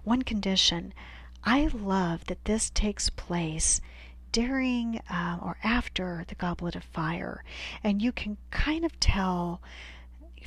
one 0.04 0.22
condition 0.22 0.94
I 1.44 1.68
love 1.72 2.26
that 2.26 2.44
this 2.44 2.70
takes 2.70 3.10
place 3.10 3.80
during 4.32 5.00
uh, 5.10 5.38
or 5.40 5.56
after 5.62 6.24
the 6.28 6.34
Goblet 6.34 6.76
of 6.76 6.84
Fire, 6.84 7.44
and 7.82 8.02
you 8.02 8.12
can 8.12 8.36
kind 8.50 8.84
of 8.84 8.98
tell 9.00 9.60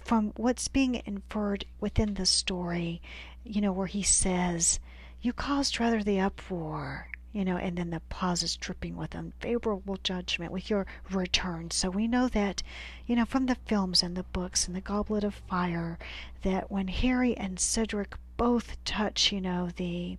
from 0.04 0.34
what's 0.36 0.68
being 0.68 1.02
inferred 1.06 1.66
within 1.80 2.16
the 2.16 2.26
story, 2.26 3.02
you 3.44 3.62
know, 3.62 3.72
where 3.72 3.88
he 3.88 4.04
says, 4.04 4.80
You 5.22 5.34
caused 5.34 5.80
rather 5.80 6.04
the 6.04 6.20
uproar, 6.20 7.08
you 7.32 7.46
know, 7.46 7.58
and 7.58 7.78
then 7.78 7.92
the 7.92 8.02
pause 8.10 8.44
is 8.44 8.58
dripping 8.58 8.98
with 8.98 9.16
unfavorable 9.16 9.98
judgment 10.04 10.52
with 10.52 10.70
your 10.70 10.86
return. 11.10 11.72
So 11.72 11.90
we 11.90 12.08
know 12.08 12.28
that, 12.30 12.62
you 13.08 13.16
know, 13.16 13.26
from 13.26 13.46
the 13.46 13.56
films 13.66 14.04
and 14.04 14.18
the 14.18 14.24
books 14.24 14.68
and 14.68 14.76
the 14.76 14.82
Goblet 14.82 15.24
of 15.24 15.36
Fire, 15.36 15.98
that 16.42 16.70
when 16.72 16.88
Harry 16.88 17.38
and 17.38 17.60
Cedric 17.60 18.16
both 18.38 18.84
touch, 18.84 19.32
you 19.32 19.40
know, 19.40 19.70
the 19.76 20.18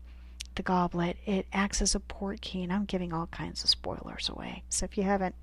the 0.55 0.63
goblet, 0.63 1.17
it 1.25 1.47
acts 1.53 1.81
as 1.81 1.95
a 1.95 2.01
Portkey, 2.01 2.63
and 2.63 2.73
I'm 2.73 2.85
giving 2.85 3.13
all 3.13 3.27
kinds 3.29 3.65
of 3.65 3.71
spoilers 3.71 4.29
away. 4.29 4.63
So 4.69 4.85
if 4.85 4.99
you 4.99 5.03
haven't 5.05 5.35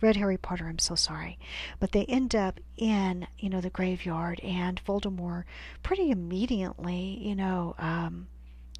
read 0.00 0.16
Harry 0.16 0.36
Potter, 0.36 0.66
I'm 0.68 0.78
so 0.78 0.94
sorry. 0.94 1.38
But 1.80 1.92
they 1.92 2.04
end 2.06 2.34
up 2.34 2.60
in, 2.76 3.26
you 3.38 3.48
know, 3.48 3.60
the 3.60 3.70
graveyard, 3.70 4.40
and 4.40 4.82
Voldemort 4.84 5.44
pretty 5.82 6.10
immediately, 6.10 7.18
you 7.20 7.34
know, 7.34 7.74
um, 7.78 8.28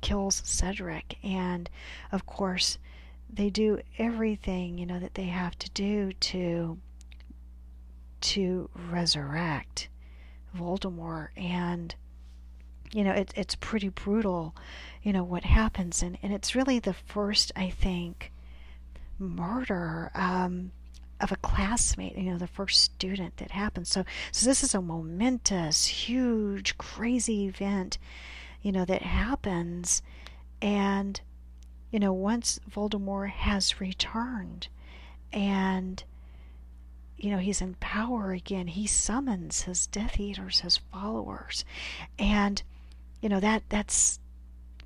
kills 0.00 0.42
Cedric. 0.44 1.18
And 1.22 1.68
of 2.12 2.26
course, 2.26 2.78
they 3.32 3.50
do 3.50 3.80
everything, 3.98 4.78
you 4.78 4.86
know, 4.86 4.98
that 4.98 5.14
they 5.14 5.26
have 5.26 5.58
to 5.58 5.70
do 5.70 6.12
to 6.12 6.78
to 8.18 8.70
resurrect 8.74 9.88
Voldemort 10.56 11.28
and 11.36 11.94
you 12.92 13.04
know 13.04 13.12
it, 13.12 13.32
it's 13.36 13.54
pretty 13.54 13.88
brutal 13.88 14.54
you 15.02 15.12
know 15.12 15.22
what 15.22 15.44
happens 15.44 16.02
and, 16.02 16.18
and 16.22 16.32
it's 16.32 16.54
really 16.54 16.78
the 16.78 16.94
first 16.94 17.52
i 17.54 17.68
think 17.68 18.32
murder 19.18 20.10
um, 20.14 20.72
of 21.20 21.32
a 21.32 21.36
classmate, 21.36 22.16
you 22.16 22.30
know, 22.30 22.38
the 22.38 22.46
first 22.46 22.82
student 22.82 23.36
that 23.38 23.50
happened. 23.50 23.86
So, 23.86 24.04
so 24.32 24.46
this 24.46 24.62
is 24.62 24.74
a 24.74 24.82
momentous, 24.82 25.86
huge, 25.86 26.76
crazy 26.78 27.46
event, 27.46 27.98
you 28.62 28.72
know, 28.72 28.84
that 28.84 29.02
happens. 29.02 30.02
And, 30.60 31.20
you 31.90 31.98
know, 31.98 32.12
once 32.12 32.60
Voldemort 32.70 33.30
has 33.30 33.80
returned 33.80 34.68
and, 35.32 36.02
you 37.16 37.30
know, 37.30 37.38
he's 37.38 37.62
in 37.62 37.74
power 37.74 38.32
again, 38.32 38.66
he 38.66 38.86
summons 38.86 39.62
his 39.62 39.86
Death 39.86 40.20
Eaters, 40.20 40.60
his 40.60 40.76
followers. 40.76 41.64
And, 42.18 42.62
you 43.22 43.28
know, 43.28 43.40
that 43.40 43.62
that's 43.70 44.20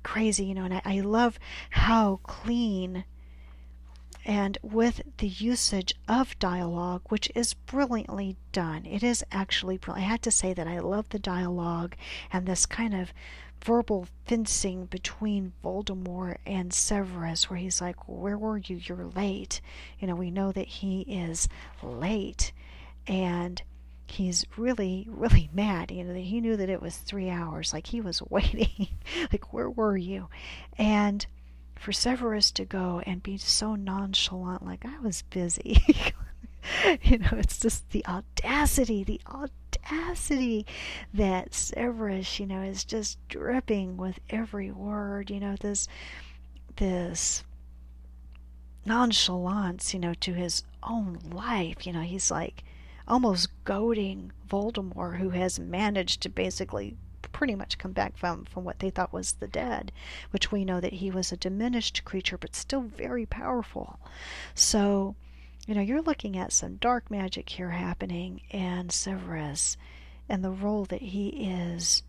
crazy, 0.03 0.45
you 0.45 0.53
know, 0.53 0.63
and 0.63 0.75
I, 0.75 0.81
I 0.85 0.99
love 1.01 1.37
how 1.71 2.19
clean 2.23 3.03
and 4.25 4.57
with 4.61 5.01
the 5.17 5.27
usage 5.27 5.93
of 6.07 6.37
dialogue, 6.39 7.01
which 7.09 7.31
is 7.35 7.53
brilliantly 7.53 8.35
done. 8.51 8.85
It 8.85 9.03
is 9.03 9.23
actually 9.31 9.77
brilliant. 9.77 10.07
I 10.07 10.11
had 10.11 10.21
to 10.23 10.31
say 10.31 10.53
that 10.53 10.67
I 10.67 10.79
love 10.79 11.09
the 11.09 11.19
dialogue 11.19 11.95
and 12.31 12.45
this 12.45 12.65
kind 12.65 12.93
of 12.93 13.13
verbal 13.63 14.07
fencing 14.25 14.85
between 14.85 15.53
Voldemort 15.63 16.37
and 16.45 16.73
Severus, 16.73 17.49
where 17.49 17.59
he's 17.59 17.81
like, 17.81 18.07
Where 18.07 18.37
were 18.37 18.57
you? 18.57 18.77
You're 18.77 19.05
late. 19.15 19.61
You 19.99 20.07
know, 20.07 20.15
we 20.15 20.31
know 20.31 20.51
that 20.51 20.67
he 20.67 21.01
is 21.01 21.47
late. 21.81 22.51
And 23.07 23.61
he's 24.07 24.45
really, 24.57 25.07
really 25.09 25.49
mad. 25.53 25.91
You 25.91 26.03
know, 26.03 26.13
he 26.13 26.41
knew 26.41 26.57
that 26.57 26.69
it 26.69 26.81
was 26.81 26.97
three 26.97 27.29
hours. 27.29 27.73
Like 27.73 27.87
he 27.87 28.01
was 28.01 28.21
waiting. 28.29 28.89
like, 29.31 29.53
where 29.53 29.69
were 29.69 29.97
you? 29.97 30.27
And 30.77 31.25
for 31.81 31.91
Severus 31.91 32.51
to 32.51 32.65
go 32.65 33.01
and 33.05 33.23
be 33.23 33.37
so 33.37 33.75
nonchalant, 33.75 34.63
like 34.63 34.85
I 34.85 34.99
was 34.99 35.23
busy. 35.23 35.83
you 37.01 37.17
know, 37.17 37.31
it's 37.33 37.59
just 37.59 37.89
the 37.89 38.05
audacity, 38.05 39.03
the 39.03 39.19
audacity 39.27 40.65
that 41.13 41.55
Severus, 41.55 42.39
you 42.39 42.45
know, 42.45 42.61
is 42.61 42.83
just 42.83 43.17
dripping 43.29 43.97
with 43.97 44.19
every 44.29 44.71
word. 44.71 45.31
You 45.31 45.39
know, 45.39 45.55
this 45.59 45.87
this 46.75 47.43
nonchalance, 48.85 49.93
you 49.93 49.99
know, 49.99 50.13
to 50.13 50.33
his 50.33 50.63
own 50.83 51.19
life. 51.31 51.87
You 51.87 51.93
know, 51.93 52.01
he's 52.01 52.29
like, 52.29 52.63
almost 53.07 53.49
goading 53.63 54.31
Voldemort, 54.47 55.17
who 55.17 55.31
has 55.31 55.59
managed 55.59 56.21
to 56.21 56.29
basically 56.29 56.95
pretty 57.31 57.55
much 57.55 57.77
come 57.77 57.91
back 57.91 58.17
from, 58.17 58.45
from 58.45 58.63
what 58.63 58.79
they 58.79 58.89
thought 58.89 59.13
was 59.13 59.33
the 59.33 59.47
dead, 59.47 59.91
which 60.31 60.51
we 60.51 60.65
know 60.65 60.79
that 60.79 60.93
he 60.93 61.11
was 61.11 61.31
a 61.31 61.37
diminished 61.37 62.03
creature, 62.05 62.37
but 62.37 62.55
still 62.55 62.81
very 62.81 63.25
powerful. 63.25 63.99
So, 64.55 65.15
you 65.67 65.75
know, 65.75 65.81
you're 65.81 66.01
looking 66.01 66.37
at 66.37 66.53
some 66.53 66.75
dark 66.75 67.09
magic 67.11 67.49
here 67.49 67.71
happening, 67.71 68.41
and 68.51 68.91
Severus 68.91 69.77
and 70.31 70.43
the 70.43 70.51
role 70.51 70.85
that 70.85 71.01
he 71.01 71.27
is 71.29 72.03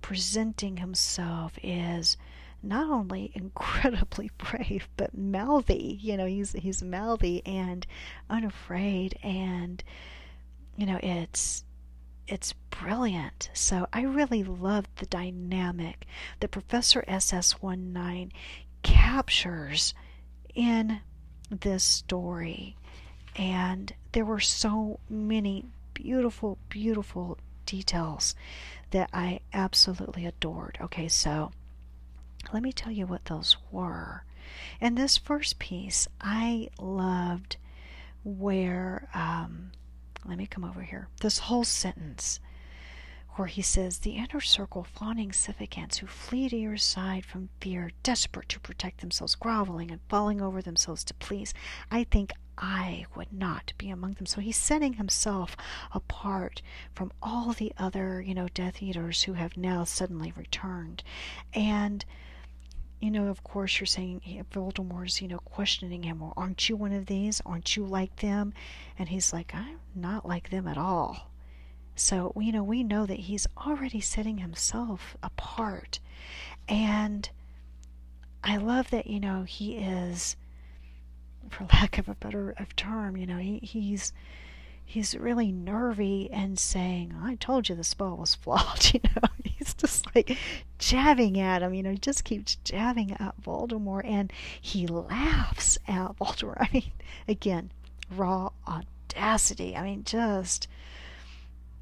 presenting 0.00 0.76
himself 0.76 1.58
is 1.62 2.16
not 2.62 2.88
only 2.88 3.32
incredibly 3.34 4.30
brave 4.38 4.88
but 4.96 5.16
mouthy 5.16 5.98
you 6.02 6.16
know 6.16 6.26
he's 6.26 6.52
he's 6.52 6.82
mouthy 6.82 7.42
and 7.46 7.86
unafraid 8.30 9.18
and 9.22 9.82
you 10.76 10.86
know 10.86 10.98
it's 11.02 11.64
it's 12.26 12.54
brilliant. 12.70 13.50
So 13.52 13.86
I 13.92 14.02
really 14.02 14.42
loved 14.42 14.88
the 14.96 15.06
dynamic 15.06 16.06
that 16.40 16.50
Professor 16.50 17.04
SS19 17.06 18.30
captures 18.82 19.94
in 20.54 21.00
this 21.50 21.84
story. 21.84 22.76
And 23.36 23.92
there 24.12 24.24
were 24.24 24.40
so 24.40 25.00
many 25.08 25.66
beautiful, 25.92 26.58
beautiful 26.68 27.38
details 27.66 28.34
that 28.90 29.10
I 29.12 29.40
absolutely 29.52 30.26
adored. 30.26 30.78
Okay, 30.80 31.08
so 31.08 31.50
let 32.52 32.62
me 32.62 32.72
tell 32.72 32.92
you 32.92 33.06
what 33.06 33.24
those 33.26 33.56
were. 33.70 34.24
In 34.80 34.94
this 34.94 35.16
first 35.16 35.58
piece, 35.58 36.06
I 36.20 36.68
loved 36.78 37.56
where 38.22 39.08
um, 39.14 39.72
let 40.26 40.38
me 40.38 40.46
come 40.46 40.64
over 40.64 40.82
here. 40.82 41.08
This 41.20 41.38
whole 41.38 41.64
sentence 41.64 42.40
where 43.36 43.48
he 43.48 43.62
says, 43.62 43.98
The 43.98 44.16
inner 44.16 44.40
circle 44.40 44.84
fawning 44.84 45.32
Scythicans 45.32 45.98
who 45.98 46.06
flee 46.06 46.48
to 46.48 46.56
your 46.56 46.76
side 46.76 47.24
from 47.24 47.50
fear, 47.60 47.90
desperate 48.02 48.48
to 48.50 48.60
protect 48.60 49.00
themselves, 49.00 49.34
groveling 49.34 49.90
and 49.90 50.00
falling 50.08 50.40
over 50.40 50.62
themselves 50.62 51.04
to 51.04 51.14
please. 51.14 51.52
I 51.90 52.04
think 52.04 52.32
I 52.56 53.06
would 53.16 53.32
not 53.32 53.72
be 53.76 53.90
among 53.90 54.14
them. 54.14 54.26
So 54.26 54.40
he's 54.40 54.56
setting 54.56 54.94
himself 54.94 55.56
apart 55.92 56.62
from 56.94 57.12
all 57.20 57.52
the 57.52 57.72
other, 57.76 58.22
you 58.22 58.34
know, 58.34 58.48
Death 58.48 58.80
Eaters 58.82 59.24
who 59.24 59.32
have 59.32 59.56
now 59.56 59.82
suddenly 59.84 60.32
returned. 60.36 61.02
And 61.52 62.04
you 63.04 63.10
know, 63.10 63.28
of 63.28 63.44
course, 63.44 63.78
you're 63.78 63.86
saying 63.86 64.22
eh, 64.26 64.42
Voldemort's, 64.50 65.20
you 65.20 65.28
know, 65.28 65.38
questioning 65.40 66.04
him. 66.04 66.20
Well, 66.20 66.32
aren't 66.38 66.70
you 66.70 66.76
one 66.76 66.92
of 66.92 67.04
these? 67.04 67.42
Aren't 67.44 67.76
you 67.76 67.84
like 67.84 68.16
them? 68.16 68.54
And 68.98 69.10
he's 69.10 69.30
like, 69.30 69.54
I'm 69.54 69.78
not 69.94 70.26
like 70.26 70.48
them 70.48 70.66
at 70.66 70.78
all. 70.78 71.30
So, 71.94 72.32
you 72.40 72.50
know, 72.50 72.62
we 72.62 72.82
know 72.82 73.04
that 73.04 73.20
he's 73.20 73.46
already 73.58 74.00
setting 74.00 74.38
himself 74.38 75.18
apart. 75.22 76.00
And 76.66 77.28
I 78.42 78.56
love 78.56 78.88
that, 78.90 79.06
you 79.06 79.20
know, 79.20 79.42
he 79.42 79.76
is, 79.76 80.36
for 81.50 81.64
lack 81.64 81.98
of 81.98 82.08
a 82.08 82.14
better 82.14 82.54
of 82.58 82.74
term, 82.74 83.18
you 83.18 83.26
know, 83.26 83.36
he, 83.36 83.58
he's 83.58 84.14
he's 84.84 85.16
really 85.16 85.50
nervy 85.50 86.30
and 86.30 86.58
saying, 86.58 87.14
I 87.22 87.36
told 87.36 87.68
you 87.68 87.74
the 87.74 87.84
spell 87.84 88.16
was 88.16 88.34
flawed, 88.34 88.90
you 88.94 89.00
know. 89.02 89.28
He's 89.44 89.74
just 89.74 90.14
like 90.14 90.36
jabbing 90.78 91.38
at 91.38 91.62
him, 91.62 91.74
you 91.74 91.82
know, 91.82 91.92
he 91.92 91.98
just 91.98 92.24
keeps 92.24 92.56
jabbing 92.64 93.12
at 93.12 93.40
Voldemort 93.40 94.04
and 94.04 94.32
he 94.60 94.86
laughs 94.86 95.78
at 95.88 96.16
Voldemort. 96.18 96.56
I 96.60 96.68
mean, 96.72 96.92
again, 97.28 97.70
raw 98.14 98.50
audacity. 98.66 99.76
I 99.76 99.82
mean, 99.82 100.04
just 100.04 100.68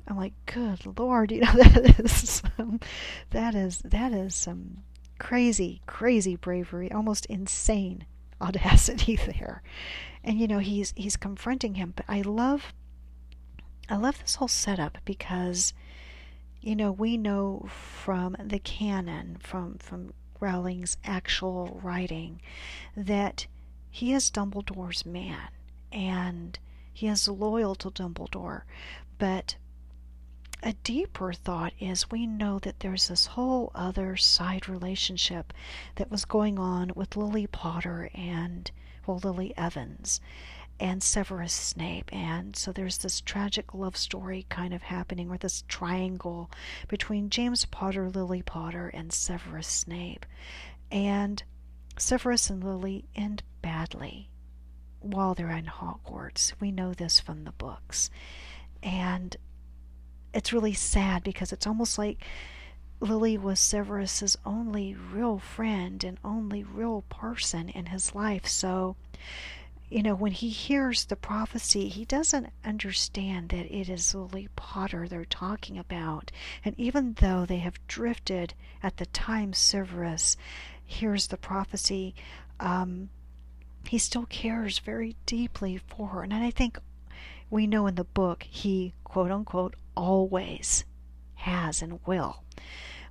I'm 0.06 0.16
like, 0.16 0.34
good 0.46 0.98
lord, 0.98 1.30
you 1.32 1.40
know, 1.40 1.52
that 1.52 2.00
is 2.00 2.42
some, 2.56 2.80
that 3.30 3.54
is 3.54 3.78
that 3.84 4.12
is 4.12 4.34
some 4.34 4.78
crazy, 5.18 5.80
crazy 5.86 6.36
bravery, 6.36 6.90
almost 6.90 7.26
insane 7.26 8.04
audacity 8.40 9.16
there. 9.16 9.62
And 10.24 10.38
you 10.38 10.46
know, 10.46 10.58
he's 10.58 10.92
he's 10.96 11.16
confronting 11.16 11.74
him, 11.74 11.94
but 11.96 12.04
I 12.08 12.22
love 12.22 12.72
I 13.92 13.96
love 13.96 14.18
this 14.20 14.36
whole 14.36 14.48
setup 14.48 14.96
because, 15.04 15.74
you 16.62 16.74
know, 16.74 16.90
we 16.90 17.18
know 17.18 17.68
from 17.68 18.38
the 18.42 18.58
canon, 18.58 19.36
from, 19.38 19.76
from 19.76 20.14
Rowling's 20.40 20.96
actual 21.04 21.78
writing, 21.82 22.40
that 22.96 23.46
he 23.90 24.14
is 24.14 24.30
Dumbledore's 24.30 25.04
man 25.04 25.50
and 25.92 26.58
he 26.90 27.06
is 27.06 27.28
loyal 27.28 27.74
to 27.74 27.90
Dumbledore. 27.90 28.62
But 29.18 29.56
a 30.62 30.72
deeper 30.72 31.34
thought 31.34 31.74
is 31.78 32.10
we 32.10 32.26
know 32.26 32.60
that 32.60 32.80
there's 32.80 33.08
this 33.08 33.26
whole 33.26 33.72
other 33.74 34.16
side 34.16 34.70
relationship 34.70 35.52
that 35.96 36.10
was 36.10 36.24
going 36.24 36.58
on 36.58 36.92
with 36.96 37.14
Lily 37.14 37.46
Potter 37.46 38.08
and, 38.14 38.70
well, 39.06 39.20
Lily 39.22 39.52
Evans 39.54 40.18
and 40.82 41.00
Severus 41.00 41.52
Snape. 41.52 42.12
And 42.12 42.56
so 42.56 42.72
there's 42.72 42.98
this 42.98 43.20
tragic 43.20 43.72
love 43.72 43.96
story 43.96 44.46
kind 44.48 44.74
of 44.74 44.82
happening, 44.82 45.30
or 45.30 45.38
this 45.38 45.62
triangle 45.68 46.50
between 46.88 47.30
James 47.30 47.64
Potter, 47.66 48.10
Lily 48.10 48.42
Potter, 48.42 48.88
and 48.88 49.12
Severus 49.12 49.68
Snape. 49.68 50.26
And 50.90 51.40
Severus 51.96 52.50
and 52.50 52.64
Lily 52.64 53.04
end 53.14 53.44
badly 53.62 54.28
while 54.98 55.34
they're 55.34 55.56
in 55.56 55.66
Hogwarts. 55.66 56.52
We 56.58 56.72
know 56.72 56.92
this 56.92 57.20
from 57.20 57.44
the 57.44 57.52
books. 57.52 58.10
And 58.82 59.36
it's 60.34 60.52
really 60.52 60.74
sad 60.74 61.22
because 61.22 61.52
it's 61.52 61.66
almost 61.66 61.96
like 61.96 62.24
Lily 62.98 63.38
was 63.38 63.60
Severus's 63.60 64.36
only 64.44 64.96
real 64.96 65.38
friend 65.38 66.02
and 66.02 66.18
only 66.24 66.64
real 66.64 67.02
person 67.02 67.68
in 67.68 67.86
his 67.86 68.16
life. 68.16 68.48
So 68.48 68.96
you 69.92 70.02
know, 70.02 70.14
when 70.14 70.32
he 70.32 70.48
hears 70.48 71.04
the 71.04 71.16
prophecy, 71.16 71.88
he 71.88 72.04
doesn't 72.06 72.48
understand 72.64 73.50
that 73.50 73.66
it 73.66 73.88
is 73.90 74.14
Lily 74.14 74.48
Potter 74.56 75.06
they're 75.06 75.24
talking 75.24 75.78
about. 75.78 76.32
And 76.64 76.74
even 76.78 77.14
though 77.20 77.44
they 77.44 77.58
have 77.58 77.86
drifted 77.86 78.54
at 78.82 78.96
the 78.96 79.06
time 79.06 79.52
Severus 79.52 80.36
hears 80.84 81.26
the 81.26 81.36
prophecy, 81.36 82.14
um, 82.58 83.10
he 83.86 83.98
still 83.98 84.26
cares 84.26 84.78
very 84.78 85.16
deeply 85.26 85.78
for 85.78 86.08
her. 86.08 86.22
And 86.22 86.32
I 86.32 86.50
think 86.50 86.78
we 87.50 87.66
know 87.66 87.86
in 87.86 87.96
the 87.96 88.04
book 88.04 88.44
he, 88.44 88.94
quote 89.04 89.30
unquote, 89.30 89.76
always 89.94 90.84
has 91.34 91.82
and 91.82 92.00
will 92.06 92.42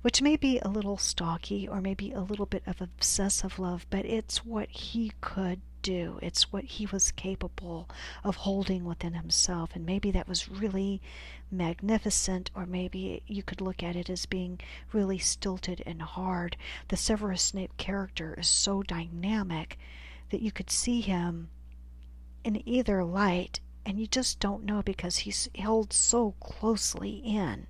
which 0.02 0.20
may 0.20 0.36
be 0.36 0.58
a 0.58 0.68
little 0.68 0.98
stalky 0.98 1.68
or 1.68 1.80
maybe 1.80 2.10
a 2.10 2.20
little 2.20 2.46
bit 2.46 2.62
of 2.66 2.80
obsessive 2.80 3.60
love, 3.60 3.86
but 3.88 4.04
it's 4.04 4.44
what 4.44 4.68
he 4.68 5.12
could 5.20 5.60
do. 5.82 6.18
It's 6.22 6.52
what 6.52 6.64
he 6.64 6.86
was 6.86 7.12
capable 7.12 7.88
of 8.24 8.36
holding 8.36 8.84
within 8.84 9.14
himself. 9.14 9.70
And 9.74 9.84
maybe 9.84 10.10
that 10.12 10.28
was 10.28 10.48
really 10.48 11.00
magnificent, 11.50 12.50
or 12.54 12.64
maybe 12.64 13.22
you 13.26 13.42
could 13.42 13.60
look 13.60 13.82
at 13.82 13.96
it 13.96 14.08
as 14.08 14.26
being 14.26 14.60
really 14.92 15.18
stilted 15.18 15.82
and 15.84 16.00
hard. 16.00 16.56
The 16.88 16.96
Severus 16.96 17.42
Snape 17.42 17.76
character 17.76 18.34
is 18.38 18.46
so 18.46 18.82
dynamic 18.82 19.78
that 20.30 20.40
you 20.42 20.50
could 20.50 20.70
see 20.70 21.00
him 21.00 21.50
in 22.44 22.66
either 22.66 23.04
light, 23.04 23.60
and 23.84 24.00
you 24.00 24.06
just 24.06 24.40
don't 24.40 24.64
know 24.64 24.82
because 24.82 25.18
he's 25.18 25.48
held 25.54 25.92
so 25.92 26.34
closely 26.40 27.16
in. 27.16 27.66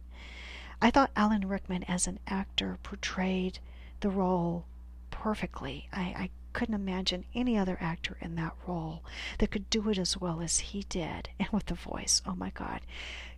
I 0.80 0.90
thought 0.90 1.10
Alan 1.14 1.46
Rickman, 1.48 1.84
as 1.84 2.06
an 2.06 2.18
actor, 2.26 2.78
portrayed 2.82 3.58
the 4.00 4.10
role 4.10 4.66
perfectly. 5.10 5.88
I, 5.92 6.00
I 6.00 6.30
couldn't 6.52 6.74
imagine 6.74 7.24
any 7.34 7.56
other 7.56 7.78
actor 7.80 8.16
in 8.20 8.34
that 8.36 8.54
role 8.66 9.02
that 9.38 9.50
could 9.50 9.68
do 9.70 9.88
it 9.88 9.98
as 9.98 10.16
well 10.16 10.40
as 10.40 10.58
he 10.58 10.82
did 10.88 11.28
and 11.38 11.48
with 11.50 11.66
the 11.66 11.74
voice 11.74 12.22
oh 12.26 12.34
my 12.34 12.50
god 12.50 12.80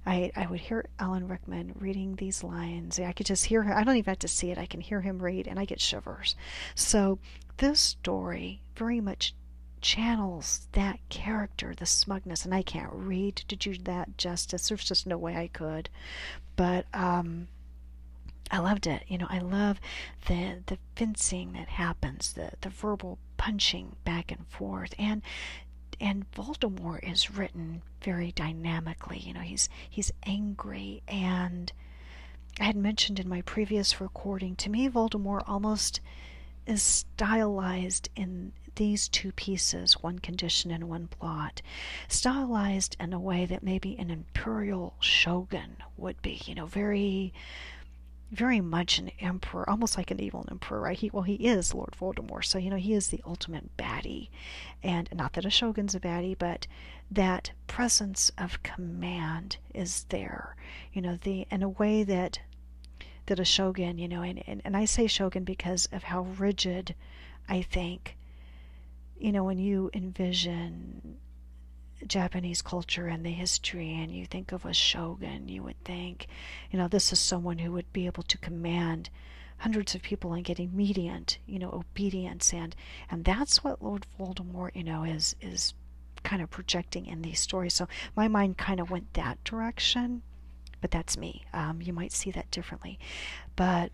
I, 0.06 0.30
I 0.36 0.46
would 0.46 0.60
hear 0.60 0.84
Alan 0.98 1.28
Rickman 1.28 1.76
reading 1.78 2.16
these 2.16 2.44
lines. 2.44 3.00
I 3.00 3.12
could 3.12 3.26
just 3.26 3.46
hear 3.46 3.62
him. 3.62 3.76
I 3.76 3.84
don't 3.84 3.96
even 3.96 4.10
have 4.10 4.18
to 4.18 4.28
see 4.28 4.50
it. 4.50 4.58
I 4.58 4.66
can 4.66 4.82
hear 4.82 5.00
him 5.00 5.18
read, 5.22 5.48
and 5.48 5.58
I 5.58 5.64
get 5.64 5.80
shivers. 5.80 6.36
So 6.74 7.18
this 7.56 7.80
story 7.80 8.60
very 8.76 9.00
much 9.00 9.34
channels 9.80 10.66
that 10.72 10.98
character, 11.08 11.74
the 11.76 11.86
smugness, 11.86 12.44
and 12.44 12.54
I 12.54 12.62
can't 12.62 12.92
read 12.92 13.36
to 13.36 13.56
do 13.56 13.76
that 13.78 14.18
justice. 14.18 14.68
There's 14.68 14.84
just 14.84 15.06
no 15.06 15.16
way 15.16 15.36
I 15.36 15.48
could. 15.48 15.88
But 16.56 16.86
um, 16.92 17.48
I 18.51 18.59
loved 18.59 18.86
it. 18.86 19.05
You 19.09 19.18
know, 19.18 19.26
I 19.28 19.38
love 19.38 19.80
the 20.26 20.62
the 20.66 20.78
fencing 20.97 21.53
that 21.53 21.68
happens, 21.68 22.32
the 22.32 22.53
the 22.61 22.68
verbal 22.68 23.18
punching 23.36 23.97
back 24.05 24.30
and 24.30 24.47
forth, 24.47 24.95
and 24.99 25.22
and 26.01 26.30
Voldemort 26.32 27.09
is 27.11 27.30
written 27.30 27.82
very 28.03 28.32
dynamically. 28.32 29.18
You 29.18 29.34
know, 29.34 29.40
he's 29.40 29.68
he's 29.88 30.12
angry, 30.24 31.03
and 31.09 31.72
I 32.61 32.64
had 32.64 32.76
mentioned 32.76 33.18
in 33.18 33.28
my 33.28 33.42
previous 33.42 34.01
recording. 34.01 34.57
To 34.57 34.70
me, 34.70 34.88
Voldemort 34.88 35.42
almost 35.49 36.01
is 36.66 36.82
stylized 36.82 38.09
in 38.16 38.53
these 38.76 39.09
two 39.09 39.32
pieces, 39.32 40.03
one 40.03 40.18
condition 40.18 40.70
and 40.70 40.88
one 40.88 41.07
plot, 41.07 41.62
stylized 42.09 42.97
in 42.99 43.12
a 43.12 43.20
way 43.20 43.47
that 43.47 43.62
maybe 43.62 43.97
an 43.99 44.11
imperial 44.11 44.95
shogun 45.01 45.76
would 45.97 46.20
be, 46.22 46.42
you 46.47 46.55
know, 46.55 46.66
very 46.66 47.32
very 48.35 48.61
much 48.61 48.99
an 48.99 49.11
emperor, 49.20 49.68
almost 49.68 49.97
like 49.97 50.11
an 50.11 50.20
evil 50.20 50.45
emperor, 50.51 50.80
right? 50.80 50.99
He 50.99 51.11
well, 51.11 51.22
he 51.22 51.35
is 51.35 51.74
Lord 51.74 51.95
Voldemort, 51.99 52.45
so 52.45 52.59
you 52.59 52.70
know 52.70 52.76
he 52.76 52.93
is 52.95 53.09
the 53.09 53.22
ultimate 53.24 53.76
baddie, 53.76 54.28
and 54.82 55.09
not 55.14 55.32
that 55.35 55.45
a 55.45 55.51
shogun's 55.51 55.95
a 55.95 56.01
baddie, 56.01 56.37
but 56.39 56.66
that 57.11 57.53
presence 57.66 58.30
of 58.37 58.62
command 58.62 59.57
is 59.72 60.05
there, 60.09 60.57
you 60.93 61.01
know, 61.01 61.16
the 61.16 61.47
in 61.51 61.62
a 61.62 61.68
way 61.68 62.03
that 62.03 62.41
that 63.26 63.41
a 63.41 63.45
shogun, 63.45 63.99
you 63.99 64.09
know, 64.09 64.22
and, 64.22 64.43
and, 64.47 64.61
and 64.64 64.76
I 64.76 64.85
say 64.85 65.07
shogun 65.07 65.45
because 65.45 65.89
of 65.93 66.03
how 66.03 66.22
rigid 66.22 66.95
I 67.49 67.62
think, 67.62 68.16
you 69.18 69.32
know, 69.32 69.45
when 69.45 69.59
you 69.59 69.91
envision 69.95 71.16
Japanese 72.07 72.62
culture 72.62 73.07
and 73.07 73.24
the 73.24 73.30
history, 73.30 73.95
and 73.95 74.11
you 74.11 74.26
think 74.26 74.53
of 74.53 74.64
a 74.64 74.74
shogun, 74.74 75.49
you 75.49 75.62
would 75.62 75.82
think, 75.84 76.26
you 76.70 76.78
know, 76.78 76.88
this 76.88 77.12
is 77.12 77.18
someone 77.18 77.59
who 77.59 77.72
would 77.72 77.92
be 77.92 78.07
able 78.07 78.22
to 78.24 78.38
command 78.38 79.11
hundreds 79.59 79.95
of 79.95 80.03
people 80.03 80.32
and 80.32 80.45
get 80.45 80.59
immediate, 80.61 81.38
you 81.47 81.59
know, 81.59 81.70
obedience, 81.70 82.53
and 82.53 82.74
and 83.11 83.24
that's 83.24 83.62
what 83.64 83.82
Lord 83.82 84.07
Voldemort, 84.18 84.74
you 84.74 84.84
know, 84.84 85.05
is 85.05 85.36
is 85.40 85.74
kind 86.22 86.42
of 86.42 86.51
projecting 86.51 87.07
in 87.07 87.22
these 87.22 87.40
stories. 87.40 87.74
So 87.74 87.86
my 88.16 88.28
mind 88.28 88.59
kind 88.59 88.80
of 88.80 88.90
went 88.90 89.14
that 89.14 89.42
direction, 89.45 90.22
but 90.80 90.90
that's 90.90 91.16
me. 91.16 91.45
Um, 91.53 91.80
you 91.82 91.92
might 91.92 92.12
see 92.12 92.30
that 92.32 92.51
differently, 92.51 92.99
but 93.57 93.92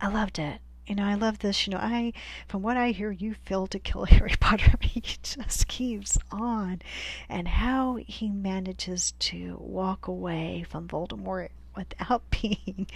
I 0.00 0.08
loved 0.08 0.38
it 0.38 0.60
you 0.86 0.94
know, 0.96 1.04
I 1.04 1.14
love 1.14 1.38
this. 1.38 1.66
You 1.66 1.72
know, 1.72 1.80
I, 1.80 2.12
from 2.48 2.62
what 2.62 2.76
I 2.76 2.90
hear, 2.90 3.10
you 3.10 3.34
failed 3.44 3.70
to 3.72 3.78
kill 3.78 4.04
Harry 4.06 4.34
Potter. 4.38 4.74
he 4.80 5.00
just 5.00 5.68
keeps 5.68 6.18
on, 6.30 6.82
and 7.28 7.46
how 7.48 7.96
he 8.06 8.28
manages 8.30 9.12
to 9.20 9.56
walk 9.60 10.08
away 10.08 10.64
from 10.68 10.88
Voldemort 10.88 11.50
without 11.76 12.22
being, 12.42 12.86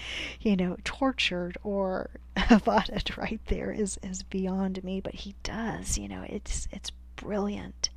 you 0.41 0.57
know, 0.57 0.77
tortured 0.85 1.57
or 1.63 2.11
avotted 2.51 3.17
right 3.17 3.41
there 3.47 3.71
is 3.71 3.99
is 4.03 4.23
beyond 4.25 4.83
me. 4.83 5.01
But 5.01 5.15
he 5.15 5.35
does. 5.43 5.97
You 5.97 6.09
know, 6.09 6.25
it's 6.29 6.69
it's 6.73 6.91
brilliant, 7.15 7.91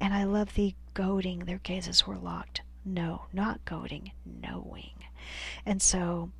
and 0.00 0.12
I 0.12 0.24
love 0.24 0.54
the 0.54 0.74
goading. 0.94 1.40
Their 1.40 1.58
gazes 1.58 2.06
were 2.06 2.18
locked. 2.18 2.60
No, 2.84 3.22
not 3.32 3.64
goading, 3.64 4.12
knowing, 4.24 4.92
and 5.64 5.82
so 5.82 6.30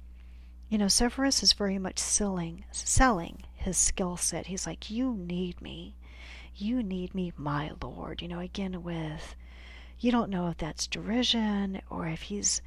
you 0.68 0.78
know, 0.78 0.88
Severus 0.88 1.42
is 1.42 1.52
very 1.52 1.78
much 1.78 1.98
selling, 1.98 2.64
selling 2.72 3.44
his 3.54 3.76
skill 3.76 4.16
set. 4.16 4.46
He's 4.46 4.66
like, 4.66 4.90
You 4.90 5.14
need 5.14 5.60
me. 5.60 5.94
You 6.54 6.82
need 6.82 7.14
me, 7.14 7.32
my 7.36 7.72
lord. 7.82 8.22
You 8.22 8.28
know, 8.28 8.40
again, 8.40 8.82
with, 8.82 9.36
you 9.98 10.10
don't 10.10 10.30
know 10.30 10.48
if 10.48 10.56
that's 10.56 10.86
derision 10.86 11.80
or 11.90 12.06
if 12.06 12.22
he's, 12.22 12.62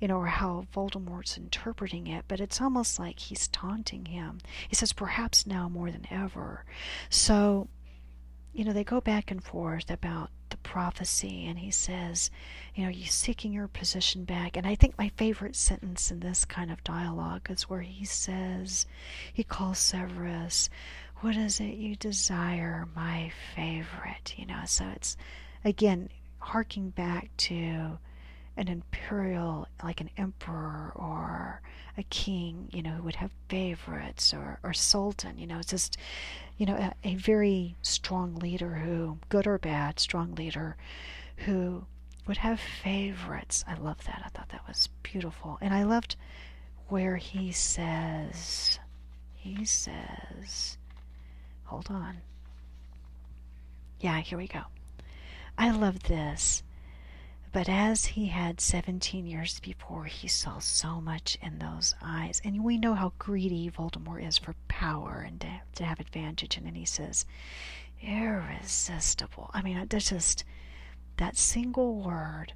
you 0.00 0.08
know, 0.08 0.16
or 0.18 0.26
how 0.26 0.66
Voldemort's 0.74 1.36
interpreting 1.36 2.06
it, 2.06 2.24
but 2.26 2.40
it's 2.40 2.60
almost 2.60 2.98
like 2.98 3.18
he's 3.18 3.48
taunting 3.48 4.06
him. 4.06 4.38
He 4.68 4.74
says, 4.74 4.92
Perhaps 4.92 5.46
now 5.46 5.68
more 5.68 5.90
than 5.90 6.06
ever. 6.10 6.64
So, 7.08 7.68
you 8.54 8.64
know, 8.64 8.72
they 8.72 8.84
go 8.84 9.00
back 9.00 9.30
and 9.30 9.42
forth 9.42 9.90
about 9.90 10.30
the 10.50 10.56
prophecy, 10.58 11.44
and 11.46 11.58
he 11.58 11.70
says, 11.70 12.30
you 12.74 12.84
know, 12.84 12.88
you're 12.88 13.08
seeking 13.08 13.52
your 13.52 13.66
position 13.66 14.24
back. 14.24 14.56
And 14.56 14.66
I 14.66 14.76
think 14.76 14.96
my 14.96 15.08
favorite 15.16 15.56
sentence 15.56 16.10
in 16.10 16.20
this 16.20 16.44
kind 16.44 16.70
of 16.70 16.84
dialogue 16.84 17.48
is 17.50 17.68
where 17.68 17.80
he 17.80 18.04
says, 18.04 18.86
he 19.32 19.42
calls 19.42 19.78
Severus, 19.78 20.70
What 21.20 21.36
is 21.36 21.58
it 21.60 21.74
you 21.74 21.96
desire, 21.96 22.86
my 22.94 23.32
favorite? 23.56 24.34
You 24.36 24.46
know, 24.46 24.60
so 24.66 24.84
it's 24.94 25.16
again 25.64 26.08
harking 26.38 26.90
back 26.90 27.30
to 27.38 27.98
an 28.56 28.68
imperial, 28.68 29.66
like 29.82 30.00
an 30.00 30.10
emperor 30.16 30.92
or 30.94 31.60
a 31.98 32.02
king, 32.04 32.68
you 32.72 32.82
know, 32.82 32.90
who 32.92 33.02
would 33.02 33.16
have 33.16 33.30
favorites 33.48 34.32
or, 34.32 34.58
or 34.62 34.72
sultan, 34.72 35.38
you 35.38 35.46
know, 35.46 35.58
it's 35.58 35.70
just, 35.70 35.96
you 36.56 36.66
know, 36.66 36.74
a, 36.74 36.94
a 37.04 37.14
very 37.16 37.74
strong 37.82 38.36
leader 38.36 38.74
who, 38.76 39.18
good 39.28 39.46
or 39.46 39.58
bad, 39.58 39.98
strong 39.98 40.34
leader 40.34 40.76
who 41.38 41.84
would 42.26 42.38
have 42.38 42.60
favorites. 42.60 43.64
I 43.66 43.74
love 43.74 44.04
that. 44.04 44.22
I 44.24 44.28
thought 44.28 44.48
that 44.50 44.66
was 44.66 44.88
beautiful. 45.02 45.58
And 45.60 45.74
I 45.74 45.82
loved 45.82 46.16
where 46.88 47.16
he 47.16 47.52
says, 47.52 48.78
he 49.34 49.64
says, 49.64 50.78
hold 51.64 51.88
on. 51.90 52.18
Yeah, 54.00 54.20
here 54.20 54.38
we 54.38 54.48
go. 54.48 54.62
I 55.56 55.70
love 55.70 56.04
this. 56.04 56.62
But 57.54 57.68
as 57.68 58.04
he 58.04 58.26
had 58.26 58.60
17 58.60 59.28
years 59.28 59.60
before, 59.60 60.06
he 60.06 60.26
saw 60.26 60.58
so 60.58 61.00
much 61.00 61.38
in 61.40 61.60
those 61.60 61.94
eyes. 62.02 62.42
And 62.44 62.64
we 62.64 62.78
know 62.78 62.94
how 62.94 63.12
greedy 63.16 63.70
Voldemort 63.70 64.26
is 64.26 64.36
for 64.36 64.56
power 64.66 65.24
and 65.24 65.40
to, 65.40 65.60
to 65.76 65.84
have 65.84 66.00
advantage. 66.00 66.56
And 66.56 66.66
then 66.66 66.74
he 66.74 66.84
says, 66.84 67.26
irresistible. 68.02 69.52
I 69.54 69.62
mean, 69.62 69.86
there's 69.88 70.10
just 70.10 70.42
that 71.18 71.36
single 71.36 71.94
word 71.94 72.54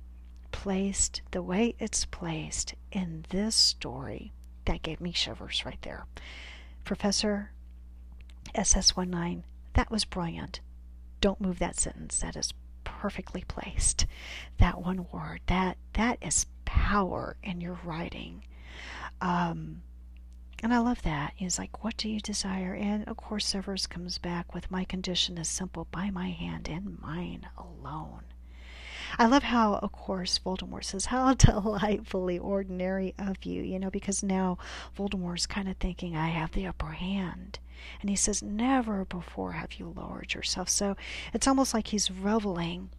placed 0.51 1.23
the 1.31 1.43
way 1.43 1.77
it's 1.79 2.05
placed 2.05 2.75
in 2.91 3.25
this 3.29 3.55
story. 3.55 4.33
That 4.65 4.83
gave 4.83 5.01
me 5.01 5.13
shivers 5.13 5.65
right 5.65 5.81
there. 5.83 6.07
Professor 6.83 7.53
SS19, 8.53 9.45
that 9.75 9.93
was 9.93 10.05
brilliant. 10.05 10.59
Don't 11.21 11.41
move 11.41 11.61
that 11.61 11.79
sentence. 11.79 12.19
That 12.19 12.35
is 12.35 12.53
perfectly 13.01 13.45
placed. 13.47 14.07
That 14.59 14.81
one 14.81 15.07
word, 15.13 15.41
that 15.47 15.77
that 15.95 16.19
is 16.23 16.47
power 16.65 17.37
in 17.43 17.61
your 17.61 17.79
writing. 17.85 18.45
Um, 19.21 19.83
and 20.63 20.75
I 20.75 20.79
love 20.79 21.03
that. 21.03 21.35
He's 21.37 21.59
like, 21.59 21.85
What 21.85 21.97
do 21.97 22.09
you 22.09 22.21
desire? 22.21 22.75
And 22.75 23.07
of 23.09 23.17
course, 23.17 23.47
Severus 23.47 23.87
comes 23.87 24.19
back 24.19 24.55
with, 24.55 24.71
My 24.71 24.85
condition 24.85 25.39
is 25.39 25.49
simple 25.49 25.87
by 25.91 26.11
my 26.11 26.31
hand 26.31 26.69
and 26.69 26.99
mine 27.01 27.47
alone. 27.57 28.25
I 29.17 29.27
love 29.27 29.45
how, 29.45 29.75
of 29.75 29.93
course, 29.93 30.39
Voldemort 30.39 30.85
says, 30.85 31.07
How 31.07 31.35
delightfully 31.35 32.39
ordinary 32.39 33.15
of 33.19 33.45
you, 33.45 33.63
you 33.63 33.79
know, 33.79 33.91
because 33.91 34.23
now 34.23 34.59
Voldemort's 34.97 35.47
kind 35.47 35.69
of 35.69 35.77
thinking, 35.77 36.17
I 36.17 36.29
have 36.29 36.53
the 36.53 36.67
upper 36.67 36.93
hand. 36.93 37.59
And 38.01 38.11
he 38.11 38.17
says, 38.17 38.43
Never 38.43 39.05
before 39.05 39.53
have 39.53 39.75
you 39.75 39.93
lowered 39.95 40.35
yourself. 40.35 40.69
So 40.69 40.97
it's 41.33 41.47
almost 41.47 41.73
like 41.73 41.89
he's 41.89 42.11
reveling 42.11 42.91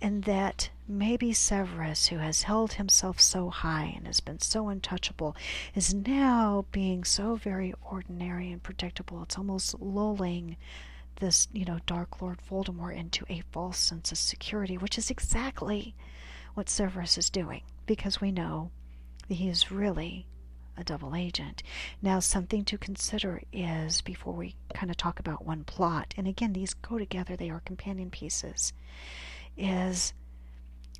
in 0.00 0.20
that 0.22 0.68
maybe 0.86 1.32
Severus, 1.32 2.08
who 2.08 2.18
has 2.18 2.42
held 2.42 2.74
himself 2.74 3.18
so 3.18 3.48
high 3.48 3.94
and 3.96 4.06
has 4.06 4.20
been 4.20 4.38
so 4.40 4.68
untouchable, 4.68 5.34
is 5.74 5.94
now 5.94 6.66
being 6.72 7.04
so 7.04 7.36
very 7.36 7.72
ordinary 7.90 8.52
and 8.52 8.62
predictable. 8.62 9.22
It's 9.22 9.38
almost 9.38 9.80
lulling 9.80 10.56
this, 11.16 11.48
you 11.52 11.64
know, 11.64 11.78
Dark 11.86 12.20
Lord 12.20 12.38
Voldemort 12.50 12.96
into 12.96 13.24
a 13.28 13.42
false 13.52 13.78
sense 13.78 14.12
of 14.12 14.18
security, 14.18 14.76
which 14.76 14.98
is 14.98 15.10
exactly 15.10 15.94
what 16.54 16.68
Severus 16.68 17.18
is 17.18 17.30
doing, 17.30 17.62
because 17.86 18.20
we 18.20 18.30
know 18.30 18.70
that 19.28 19.34
he 19.34 19.48
is 19.48 19.70
really 19.70 20.26
a 20.76 20.84
double 20.84 21.14
agent. 21.14 21.62
Now, 22.02 22.18
something 22.20 22.64
to 22.66 22.78
consider 22.78 23.42
is 23.52 24.00
before 24.00 24.34
we 24.34 24.56
kind 24.74 24.90
of 24.90 24.96
talk 24.96 25.18
about 25.18 25.44
one 25.46 25.64
plot, 25.64 26.14
and 26.16 26.26
again, 26.26 26.52
these 26.52 26.74
go 26.74 26.98
together, 26.98 27.36
they 27.36 27.50
are 27.50 27.60
companion 27.60 28.10
pieces, 28.10 28.72
is 29.56 30.12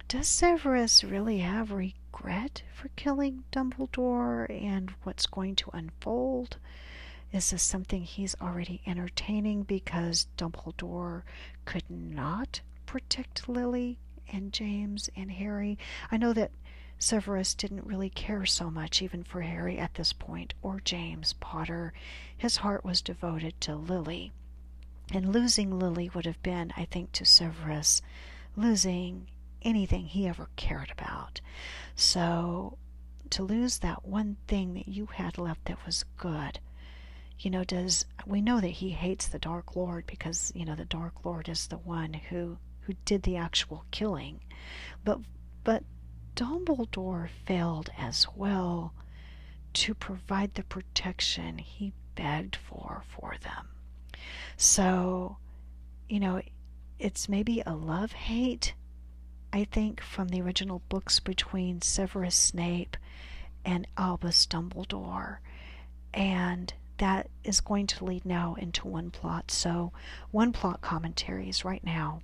does 0.06 0.28
Severus 0.28 1.02
really 1.02 1.38
have 1.38 1.72
regret 1.72 2.62
for 2.74 2.88
killing 2.94 3.44
Dumbledore 3.50 4.48
and 4.50 4.92
what's 5.02 5.26
going 5.26 5.56
to 5.56 5.70
unfold? 5.72 6.58
This 7.34 7.46
is 7.46 7.50
this 7.50 7.62
something 7.64 8.04
he's 8.04 8.36
already 8.40 8.80
entertaining 8.86 9.64
because 9.64 10.28
Dumbledore 10.38 11.24
could 11.64 11.82
not 11.90 12.60
protect 12.86 13.48
Lily 13.48 13.98
and 14.32 14.52
James 14.52 15.10
and 15.16 15.32
Harry? 15.32 15.76
I 16.12 16.16
know 16.16 16.32
that 16.32 16.52
Severus 16.96 17.56
didn't 17.56 17.88
really 17.88 18.08
care 18.08 18.46
so 18.46 18.70
much 18.70 19.02
even 19.02 19.24
for 19.24 19.40
Harry 19.40 19.78
at 19.78 19.94
this 19.94 20.12
point, 20.12 20.54
or 20.62 20.78
James 20.78 21.32
Potter. 21.32 21.92
His 22.38 22.58
heart 22.58 22.84
was 22.84 23.02
devoted 23.02 23.60
to 23.62 23.74
Lily. 23.74 24.30
And 25.10 25.32
losing 25.32 25.76
Lily 25.76 26.08
would 26.14 26.26
have 26.26 26.40
been, 26.44 26.72
I 26.76 26.84
think, 26.84 27.10
to 27.14 27.24
Severus, 27.24 28.00
losing 28.54 29.26
anything 29.60 30.06
he 30.06 30.28
ever 30.28 30.50
cared 30.54 30.92
about. 30.92 31.40
So, 31.96 32.78
to 33.30 33.42
lose 33.42 33.78
that 33.78 34.06
one 34.06 34.36
thing 34.46 34.74
that 34.74 34.86
you 34.86 35.06
had 35.06 35.36
left 35.36 35.64
that 35.64 35.84
was 35.84 36.04
good, 36.16 36.60
you 37.38 37.50
know, 37.50 37.64
does 37.64 38.04
we 38.26 38.40
know 38.40 38.60
that 38.60 38.68
he 38.68 38.90
hates 38.90 39.28
the 39.28 39.38
Dark 39.38 39.76
Lord 39.76 40.06
because, 40.06 40.52
you 40.54 40.64
know, 40.64 40.74
the 40.74 40.84
Dark 40.84 41.24
Lord 41.24 41.48
is 41.48 41.66
the 41.66 41.78
one 41.78 42.14
who 42.14 42.58
who 42.80 42.94
did 43.04 43.22
the 43.22 43.36
actual 43.36 43.84
killing. 43.90 44.40
But 45.04 45.20
but 45.62 45.84
Dumbledore 46.36 47.28
failed 47.46 47.90
as 47.98 48.26
well 48.34 48.94
to 49.74 49.94
provide 49.94 50.54
the 50.54 50.64
protection. 50.64 51.58
He 51.58 51.92
begged 52.14 52.56
for 52.56 53.02
for 53.08 53.34
them. 53.42 53.68
So, 54.56 55.38
you 56.08 56.20
know, 56.20 56.40
it's 56.98 57.28
maybe 57.28 57.62
a 57.66 57.74
love 57.74 58.12
hate, 58.12 58.74
I 59.52 59.64
think, 59.64 60.00
from 60.00 60.28
the 60.28 60.40
original 60.40 60.82
books 60.88 61.20
between 61.20 61.82
Severus 61.82 62.36
Snape 62.36 62.96
and 63.64 63.86
Albus 63.96 64.46
Dumbledore. 64.46 65.38
And 66.12 66.72
that 66.98 67.28
is 67.42 67.60
going 67.60 67.86
to 67.88 68.04
lead 68.04 68.24
now 68.24 68.54
into 68.58 68.88
one 68.88 69.10
plot. 69.10 69.50
So, 69.50 69.92
one 70.30 70.52
plot 70.52 70.80
commentaries 70.80 71.64
right 71.64 71.84
now, 71.84 72.20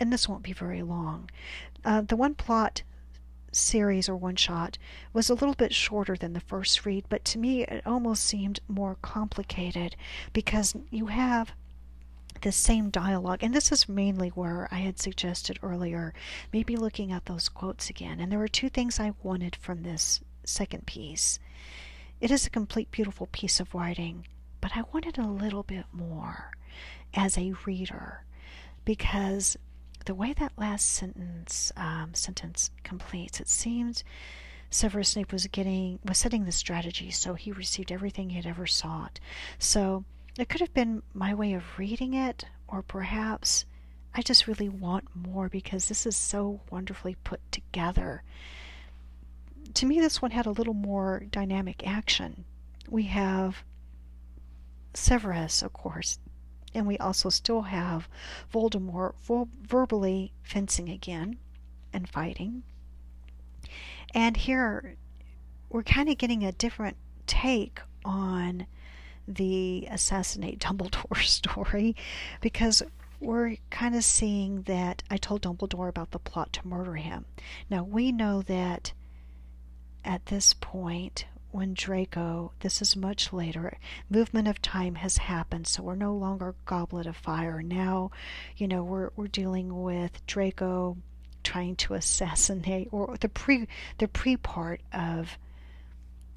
and 0.00 0.12
this 0.12 0.28
won't 0.28 0.42
be 0.42 0.52
very 0.52 0.82
long. 0.82 1.30
Uh, 1.84 2.00
the 2.02 2.16
one 2.16 2.34
plot 2.34 2.82
series 3.52 4.08
or 4.08 4.16
one 4.16 4.36
shot 4.36 4.78
was 5.12 5.30
a 5.30 5.34
little 5.34 5.54
bit 5.54 5.74
shorter 5.74 6.16
than 6.16 6.32
the 6.32 6.40
first 6.40 6.84
read, 6.84 7.04
but 7.08 7.24
to 7.24 7.38
me 7.38 7.62
it 7.64 7.86
almost 7.86 8.22
seemed 8.24 8.60
more 8.68 8.96
complicated 9.00 9.96
because 10.32 10.76
you 10.90 11.06
have 11.06 11.52
the 12.42 12.52
same 12.52 12.90
dialogue, 12.90 13.42
and 13.42 13.54
this 13.54 13.72
is 13.72 13.88
mainly 13.88 14.28
where 14.28 14.68
I 14.70 14.76
had 14.76 14.98
suggested 14.98 15.58
earlier, 15.62 16.14
maybe 16.52 16.76
looking 16.76 17.10
at 17.10 17.26
those 17.26 17.48
quotes 17.48 17.90
again. 17.90 18.20
And 18.20 18.30
there 18.30 18.38
were 18.38 18.48
two 18.48 18.68
things 18.68 19.00
I 19.00 19.14
wanted 19.22 19.56
from 19.56 19.82
this 19.82 20.20
second 20.44 20.86
piece. 20.86 21.38
It 22.20 22.30
is 22.30 22.46
a 22.46 22.50
complete, 22.50 22.90
beautiful 22.90 23.28
piece 23.28 23.60
of 23.60 23.74
writing, 23.74 24.26
but 24.60 24.76
I 24.76 24.82
wanted 24.92 25.18
a 25.18 25.26
little 25.26 25.62
bit 25.62 25.86
more 25.92 26.52
as 27.14 27.38
a 27.38 27.54
reader 27.64 28.24
because 28.84 29.56
the 30.04 30.14
way 30.14 30.32
that 30.32 30.58
last 30.58 30.86
sentence 30.88 31.70
um, 31.76 32.14
sentence 32.14 32.70
completes, 32.82 33.40
it 33.40 33.48
seems 33.48 34.02
Severus 34.70 35.10
Snape 35.10 35.32
was 35.32 35.46
getting 35.46 35.98
was 36.04 36.18
setting 36.18 36.44
the 36.44 36.52
strategy, 36.52 37.10
so 37.10 37.34
he 37.34 37.52
received 37.52 37.92
everything 37.92 38.30
he 38.30 38.36
had 38.36 38.46
ever 38.46 38.66
sought. 38.66 39.20
So 39.58 40.04
it 40.38 40.48
could 40.48 40.60
have 40.60 40.74
been 40.74 41.02
my 41.14 41.34
way 41.34 41.52
of 41.52 41.78
reading 41.78 42.14
it, 42.14 42.44
or 42.66 42.82
perhaps 42.82 43.64
I 44.14 44.22
just 44.22 44.46
really 44.48 44.68
want 44.68 45.04
more 45.14 45.48
because 45.48 45.88
this 45.88 46.04
is 46.04 46.16
so 46.16 46.60
wonderfully 46.70 47.16
put 47.22 47.40
together. 47.52 48.22
To 49.78 49.86
me, 49.86 50.00
this 50.00 50.20
one 50.20 50.32
had 50.32 50.46
a 50.46 50.50
little 50.50 50.74
more 50.74 51.22
dynamic 51.30 51.86
action. 51.86 52.44
We 52.88 53.04
have 53.04 53.62
Severus, 54.92 55.62
of 55.62 55.72
course, 55.72 56.18
and 56.74 56.84
we 56.84 56.98
also 56.98 57.28
still 57.28 57.62
have 57.62 58.08
Voldemort 58.52 59.12
verbally 59.62 60.32
fencing 60.42 60.88
again 60.88 61.38
and 61.92 62.08
fighting. 62.08 62.64
And 64.12 64.36
here 64.36 64.96
we're 65.70 65.84
kind 65.84 66.08
of 66.08 66.18
getting 66.18 66.42
a 66.42 66.50
different 66.50 66.96
take 67.28 67.78
on 68.04 68.66
the 69.28 69.86
assassinate 69.88 70.58
Dumbledore 70.58 71.22
story 71.22 71.94
because 72.40 72.82
we're 73.20 73.58
kind 73.70 73.94
of 73.94 74.02
seeing 74.02 74.62
that 74.62 75.04
I 75.08 75.18
told 75.18 75.42
Dumbledore 75.42 75.88
about 75.88 76.10
the 76.10 76.18
plot 76.18 76.52
to 76.54 76.66
murder 76.66 76.96
him. 76.96 77.26
Now 77.70 77.84
we 77.84 78.10
know 78.10 78.42
that 78.42 78.92
at 80.08 80.26
this 80.26 80.54
point, 80.54 81.26
when 81.52 81.74
Draco, 81.74 82.52
this 82.60 82.82
is 82.82 82.96
much 82.96 83.32
later, 83.32 83.78
movement 84.10 84.48
of 84.48 84.60
time 84.60 84.96
has 84.96 85.18
happened, 85.18 85.68
so 85.68 85.84
we're 85.84 85.94
no 85.94 86.14
longer 86.14 86.56
Goblet 86.66 87.06
of 87.06 87.16
Fire. 87.16 87.62
Now, 87.62 88.10
you 88.56 88.66
know, 88.66 88.82
we're 88.82 89.10
we're 89.14 89.28
dealing 89.28 89.82
with 89.82 90.26
Draco 90.26 90.96
trying 91.44 91.76
to 91.76 91.94
assassinate, 91.94 92.88
or 92.90 93.16
the 93.20 93.28
pre 93.28 93.68
the 93.98 94.08
pre 94.08 94.36
part 94.36 94.80
of 94.92 95.38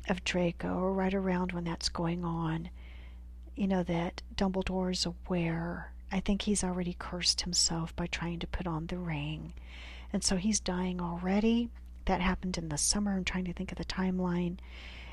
of 0.08 0.24
Draco, 0.24 0.76
or 0.78 0.94
right 0.94 1.14
around 1.14 1.52
when 1.52 1.64
that's 1.64 1.90
going 1.90 2.24
on 2.24 2.70
you 3.56 3.68
know, 3.68 3.84
that 3.84 4.22
Dumbledore 4.36 4.92
is 4.92 5.06
aware. 5.06 5.92
I 6.12 6.20
think 6.20 6.42
he's 6.44 6.64
already 6.64 6.96
cursed 6.98 7.42
himself 7.42 7.96
by 7.96 8.08
trying 8.08 8.40
to 8.40 8.48
put 8.48 8.68
on 8.68 8.88
the 8.88 8.98
ring. 8.98 9.54
And 10.14 10.24
so 10.24 10.38
he's 10.38 10.60
dying 10.60 11.02
already. 11.02 11.70
That 12.06 12.22
happened 12.22 12.58
in 12.58 12.70
the 12.70 12.78
summer. 12.78 13.14
I'm 13.14 13.24
trying 13.24 13.46
to 13.46 13.54
think 13.54 13.72
of 13.72 13.78
the 13.78 13.86
timeline. 13.86 14.58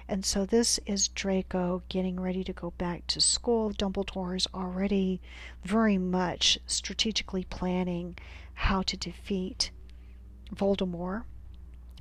And 0.09 0.25
so 0.25 0.47
this 0.47 0.81
is 0.87 1.09
Draco 1.09 1.83
getting 1.91 2.19
ready 2.19 2.43
to 2.45 2.53
go 2.53 2.71
back 2.79 3.07
to 3.09 3.21
school. 3.21 3.73
Dumbledore 3.73 4.35
is 4.37 4.47
already 4.55 5.21
very 5.65 5.99
much 5.99 6.59
strategically 6.67 7.45
planning 7.45 8.17
how 8.55 8.81
to 8.83 8.97
defeat 8.97 9.71
Voldemort. 10.55 11.25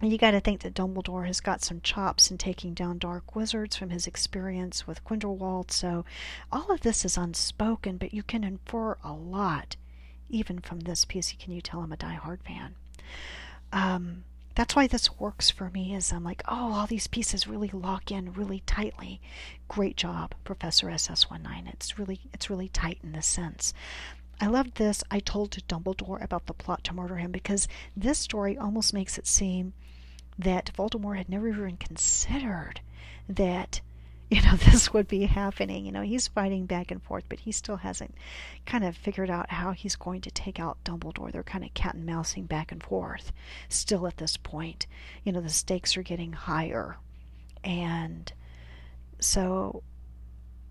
And 0.02 0.12
you 0.12 0.18
got 0.18 0.32
to 0.32 0.40
think 0.40 0.62
that 0.62 0.76
Dumbledore 0.76 1.26
has 1.26 1.42
got 1.42 1.64
some 1.64 1.82
chops 1.82 2.32
in 2.32 2.38
taking 2.38 2.74
down 2.74 3.00
dark 3.00 3.36
wizards 3.36 3.76
from 3.76 3.90
his 3.90 4.08
experience 4.08 4.88
with 4.88 5.04
Grindelwald. 5.04 5.72
So 5.72 6.06
all 6.52 6.72
of 6.72 6.82
this 6.82 7.04
is 7.04 7.18
unspoken, 7.18 7.98
but 7.98 8.14
you 8.14 8.24
can 8.24 8.44
infer 8.44 8.98
a 9.04 9.12
lot 9.12 9.76
even 10.30 10.60
from 10.60 10.82
this 10.82 11.04
piece. 11.04 11.34
Can 11.34 11.52
you 11.52 11.62
tell 11.62 11.82
I'm 11.82 11.92
a 11.92 11.98
die-hard 11.98 12.42
fan? 12.44 12.76
Um, 13.74 14.24
that's 14.58 14.76
why 14.76 14.88
this 14.88 15.20
works 15.20 15.52
for 15.52 15.70
me. 15.70 15.94
Is 15.94 16.12
I'm 16.12 16.24
like, 16.24 16.42
oh, 16.48 16.74
all 16.74 16.88
these 16.88 17.06
pieces 17.06 17.48
really 17.48 17.70
lock 17.72 18.10
in 18.10 18.34
really 18.34 18.64
tightly. 18.66 19.22
Great 19.68 19.96
job, 19.96 20.34
Professor 20.44 20.88
SS19. 20.88 21.72
It's 21.72 22.00
really 22.00 22.22
it's 22.34 22.50
really 22.50 22.68
tight 22.68 22.98
in 23.04 23.12
this 23.12 23.28
sense. 23.28 23.72
I 24.42 24.48
loved 24.48 24.76
this. 24.78 25.04
I 25.12 25.20
told 25.20 25.52
Dumbledore 25.68 26.24
about 26.24 26.48
the 26.48 26.56
plot 26.56 26.84
to 26.86 26.96
murder 26.96 27.18
him 27.18 27.32
because 27.32 27.68
this 27.96 28.18
story 28.18 28.58
almost 28.58 28.96
makes 28.96 29.20
it 29.20 29.28
seem 29.28 29.74
that 30.40 30.72
Voldemort 30.76 31.18
had 31.18 31.30
never 31.30 31.50
even 31.50 31.78
considered 31.78 32.82
that 33.30 33.82
you 34.30 34.42
know 34.42 34.58
this 34.58 34.92
would 34.92 35.08
be 35.08 35.24
happening. 35.24 35.86
You 35.86 35.92
know 35.94 36.02
he's 36.02 36.28
fighting 36.28 36.66
back 36.66 36.92
and 36.92 37.02
forth 37.02 37.24
but 37.30 37.40
he 37.40 37.52
still 37.54 37.78
hasn't 37.78 38.14
kind 38.66 38.84
of 38.84 38.98
figured 38.98 39.30
out 39.30 39.52
how 39.52 39.72
he's 39.72 39.96
going 39.96 40.22
to 40.22 40.32
take 40.32 40.60
out 40.60 40.84
dumbledore. 40.84 41.32
They're 41.32 41.44
kind 41.44 41.64
of 41.64 41.74
cat 41.74 41.96
and 41.96 42.06
mousing 42.06 42.46
back 42.46 42.72
and 42.72 42.84
forth 42.84 43.32
still 43.70 44.06
at 44.06 44.18
this 44.18 44.36
point. 44.36 44.86
You 45.24 45.32
know 45.32 45.40
the 45.40 45.50
stakes 45.50 45.96
are 45.96 46.04
getting 46.04 46.34
higher. 46.34 46.98
And 47.64 48.32
so 49.20 49.84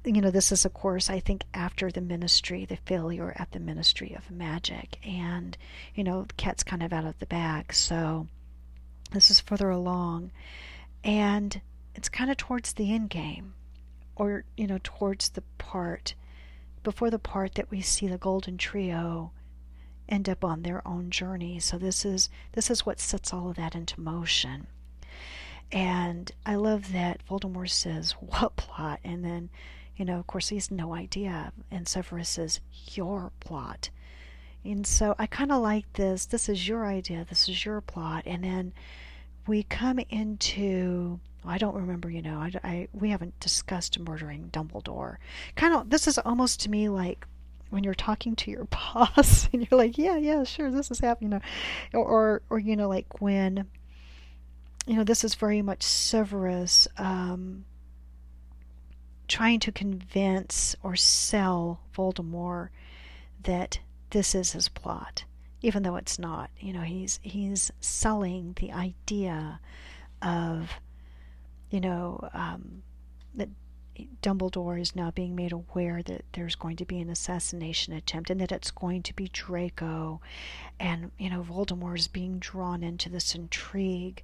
you 0.05 0.21
know 0.21 0.31
this 0.31 0.53
is 0.53 0.65
of 0.65 0.73
course 0.73 1.11
i 1.11 1.19
think 1.19 1.43
after 1.53 1.91
the 1.91 2.01
ministry 2.01 2.65
the 2.65 2.77
failure 2.77 3.35
at 3.37 3.51
the 3.53 3.59
ministry 3.59 4.15
of 4.15 4.31
magic. 4.31 4.99
And 5.03 5.57
you 5.95 6.05
know 6.05 6.25
the 6.25 6.35
cat's 6.35 6.63
kind 6.63 6.83
of 6.83 6.93
out 6.93 7.07
of 7.07 7.19
the 7.21 7.27
bag. 7.27 7.73
So 7.73 8.27
this 9.13 9.31
is 9.31 9.41
further 9.41 9.71
along, 9.71 10.31
and 11.03 11.61
it's 11.97 12.09
kind 12.09 12.31
of 12.31 12.37
towards 12.37 12.75
the 12.75 12.93
end 12.93 13.11
game, 13.11 13.55
or 14.15 14.45
you 14.57 14.67
know, 14.67 14.79
towards 14.83 15.31
the 15.31 15.43
part 15.59 16.15
before 16.83 17.11
the 17.11 17.19
part 17.19 17.55
that 17.57 17.71
we 17.71 17.81
see 17.81 18.07
the 18.07 18.19
Golden 18.19 18.59
Trio 18.59 19.33
end 20.09 20.29
up 20.29 20.45
on 20.45 20.63
their 20.63 20.87
own 20.87 21.11
journey. 21.11 21.59
So 21.59 21.79
this 21.79 22.05
is 22.05 22.29
this 22.53 22.71
is 22.71 22.87
what 22.87 23.01
sets 23.01 23.33
all 23.33 23.51
of 23.51 23.57
that 23.57 23.75
into 23.75 24.01
motion. 24.01 24.69
And 25.73 26.31
I 26.45 26.55
love 26.55 26.93
that 26.93 27.27
Voldemort 27.29 27.71
says, 27.71 28.13
What 28.21 28.57
plot? 28.57 29.01
And 29.03 29.25
then, 29.25 29.51
you 29.97 30.05
know, 30.05 30.19
of 30.19 30.27
course, 30.27 30.49
he 30.49 30.57
has 30.57 30.71
no 30.71 30.95
idea. 30.95 31.53
And 31.71 31.89
Severus 31.89 32.29
says, 32.29 32.61
Your 32.93 33.33
plot. 33.41 33.91
And 34.65 34.87
so 34.87 35.15
I 35.19 35.27
kind 35.27 35.51
of 35.51 35.63
like 35.63 35.91
this. 35.95 36.27
This 36.27 36.49
is 36.49 36.69
your 36.69 36.87
idea. 36.87 37.25
This 37.29 37.49
is 37.49 37.65
your 37.65 37.81
plot. 37.81 38.25
And 38.27 38.45
then 38.45 38.73
we 39.47 39.63
come 39.63 40.01
into 40.11 41.21
I 41.49 41.59
don't 41.59 41.75
remember, 41.75 42.11
you 42.11 42.23
know, 42.23 42.39
I, 42.39 42.53
I 42.65 42.89
we 42.93 43.11
haven't 43.11 43.39
discussed 43.41 43.99
murdering 43.99 44.51
Dumbledore. 44.53 45.17
Kind 45.55 45.75
of, 45.75 45.91
this 45.91 46.07
is 46.07 46.19
almost 46.19 46.61
to 46.63 46.71
me 46.71 46.89
like 46.89 47.27
when 47.71 47.85
you're 47.85 47.95
talking 47.95 48.37
to 48.37 48.51
your 48.51 48.65
boss 48.71 49.49
and 49.53 49.67
you're 49.69 49.79
like, 49.79 49.99
yeah, 49.99 50.17
yeah, 50.17 50.45
sure, 50.45 50.71
this 50.71 50.91
is 50.91 51.01
happening, 51.01 51.33
you 51.33 51.39
know, 51.39 52.01
or, 52.01 52.43
or, 52.51 52.59
you 52.59 52.77
know, 52.77 52.89
like 52.89 53.21
when, 53.21 53.67
you 54.87 54.95
know, 54.95 55.05
this 55.05 55.25
is 55.25 55.35
very 55.35 55.63
much 55.63 55.83
Severus 55.83 56.87
um, 56.97 57.65
trying 59.29 59.61
to 59.61 59.73
convince 59.73 60.77
or 60.83 60.97
sell 60.97 61.81
Voldemort 61.95 62.69
that 63.43 63.81
this 64.11 64.35
is 64.35 64.53
his 64.53 64.69
plot, 64.69 65.25
even 65.63 65.83
though 65.83 65.97
it's 65.97 66.19
not. 66.19 66.51
You 66.61 66.73
know, 66.73 66.83
he's 66.83 67.19
he's 67.23 67.73
selling 67.81 68.55
the 68.61 68.73
idea 68.73 69.61
of, 70.23 70.71
you 71.71 71.81
know, 71.81 72.29
um, 72.33 72.83
that 73.35 73.49
Dumbledore 74.23 74.81
is 74.81 74.95
now 74.95 75.11
being 75.11 75.35
made 75.35 75.53
aware 75.53 76.03
that 76.03 76.25
there's 76.33 76.55
going 76.55 76.77
to 76.77 76.85
be 76.85 77.01
an 77.01 77.11
assassination 77.11 77.93
attempt 77.93 78.31
and 78.31 78.41
that 78.41 78.53
it's 78.53 78.71
going 78.71 79.03
to 79.05 79.15
be 79.15 79.29
Draco, 79.29 80.21
and 80.79 81.11
you 81.19 81.31
know, 81.31 81.43
Voldemort 81.43 81.99
is 81.99 82.09
being 82.09 82.39
drawn 82.39 82.83
into 82.83 83.09
this 83.09 83.35
intrigue, 83.35 84.23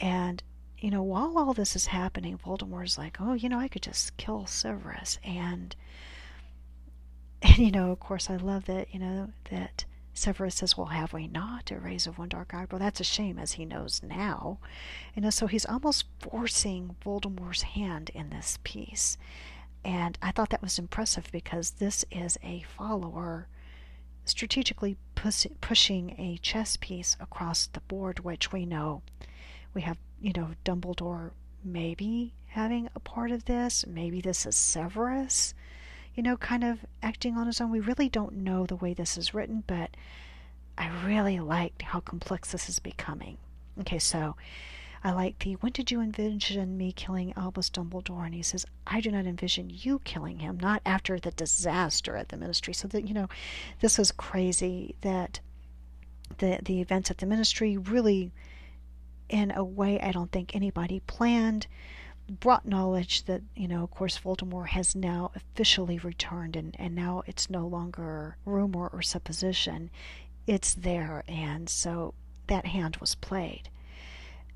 and 0.00 0.42
you 0.78 0.90
know, 0.90 1.02
while 1.02 1.38
all 1.38 1.54
this 1.54 1.74
is 1.74 1.86
happening, 1.86 2.38
Voldemort's 2.38 2.98
like, 2.98 3.20
oh, 3.20 3.34
you 3.34 3.48
know, 3.48 3.58
I 3.58 3.68
could 3.68 3.82
just 3.82 4.16
kill 4.16 4.46
Severus. 4.46 5.18
And 5.24 5.74
and 7.42 7.58
you 7.58 7.70
know, 7.70 7.90
of 7.90 8.00
course, 8.00 8.30
I 8.30 8.36
love 8.36 8.64
that 8.66 8.92
you 8.92 9.00
know 9.00 9.30
that 9.50 9.84
Severus 10.18 10.56
says, 10.56 10.76
"Well, 10.76 10.86
have 10.88 11.12
we 11.12 11.28
not 11.28 11.70
a 11.70 11.78
raise 11.78 12.06
of 12.06 12.18
one 12.18 12.28
dark 12.28 12.52
eyebrow?" 12.52 12.78
That's 12.78 13.00
a 13.00 13.04
shame, 13.04 13.38
as 13.38 13.52
he 13.52 13.64
knows 13.64 14.02
now. 14.02 14.58
Know, 15.16 15.30
so 15.30 15.46
he's 15.46 15.64
almost 15.66 16.06
forcing 16.18 16.96
Voldemort's 17.04 17.62
hand 17.62 18.10
in 18.10 18.30
this 18.30 18.58
piece. 18.64 19.16
And 19.84 20.18
I 20.20 20.32
thought 20.32 20.50
that 20.50 20.62
was 20.62 20.78
impressive 20.78 21.28
because 21.32 21.72
this 21.72 22.04
is 22.10 22.36
a 22.42 22.62
follower 22.62 23.48
strategically 24.24 24.96
push, 25.14 25.46
pushing 25.60 26.10
a 26.18 26.38
chess 26.38 26.76
piece 26.76 27.16
across 27.20 27.66
the 27.66 27.80
board, 27.80 28.20
which 28.20 28.52
we 28.52 28.66
know 28.66 29.02
we 29.72 29.82
have, 29.82 29.98
you 30.20 30.32
know, 30.32 30.50
Dumbledore 30.64 31.30
maybe 31.64 32.34
having 32.48 32.88
a 32.94 33.00
part 33.00 33.30
of 33.30 33.44
this. 33.44 33.86
Maybe 33.86 34.20
this 34.20 34.46
is 34.46 34.56
Severus, 34.56 35.54
you 36.18 36.24
know, 36.24 36.36
kind 36.36 36.64
of 36.64 36.84
acting 37.00 37.36
on 37.36 37.46
his 37.46 37.60
own. 37.60 37.70
We 37.70 37.78
really 37.78 38.08
don't 38.08 38.38
know 38.38 38.66
the 38.66 38.74
way 38.74 38.92
this 38.92 39.16
is 39.16 39.34
written, 39.34 39.62
but 39.68 39.90
I 40.76 40.88
really 41.06 41.38
liked 41.38 41.80
how 41.80 42.00
complex 42.00 42.50
this 42.50 42.68
is 42.68 42.80
becoming. 42.80 43.38
Okay, 43.78 44.00
so 44.00 44.34
I 45.04 45.12
like 45.12 45.38
the 45.38 45.52
when 45.52 45.70
did 45.70 45.92
you 45.92 46.00
envision 46.00 46.76
me 46.76 46.90
killing 46.90 47.34
Albus 47.36 47.70
Dumbledore? 47.70 48.26
And 48.26 48.34
he 48.34 48.42
says, 48.42 48.66
I 48.84 49.00
do 49.00 49.12
not 49.12 49.26
envision 49.26 49.70
you 49.72 50.00
killing 50.00 50.40
him, 50.40 50.58
not 50.58 50.82
after 50.84 51.20
the 51.20 51.30
disaster 51.30 52.16
at 52.16 52.30
the 52.30 52.36
ministry. 52.36 52.74
So 52.74 52.88
that, 52.88 53.06
you 53.06 53.14
know, 53.14 53.28
this 53.78 53.96
was 53.96 54.10
crazy 54.10 54.96
that 55.02 55.38
the 56.38 56.58
the 56.64 56.80
events 56.80 57.12
at 57.12 57.18
the 57.18 57.26
ministry 57.26 57.78
really 57.78 58.32
in 59.28 59.52
a 59.52 59.62
way 59.62 60.00
I 60.00 60.10
don't 60.10 60.32
think 60.32 60.56
anybody 60.56 60.98
planned 60.98 61.68
brought 62.28 62.66
knowledge 62.66 63.24
that, 63.24 63.42
you 63.56 63.68
know, 63.68 63.82
of 63.82 63.90
course, 63.90 64.18
Voldemort 64.18 64.68
has 64.68 64.94
now 64.94 65.30
officially 65.34 65.98
returned, 65.98 66.56
and, 66.56 66.76
and 66.78 66.94
now 66.94 67.22
it's 67.26 67.50
no 67.50 67.66
longer 67.66 68.36
rumor 68.44 68.88
or 68.88 69.02
supposition. 69.02 69.90
It's 70.46 70.74
there, 70.74 71.24
and 71.26 71.68
so 71.68 72.14
that 72.46 72.66
hand 72.66 72.96
was 72.98 73.14
played. 73.14 73.70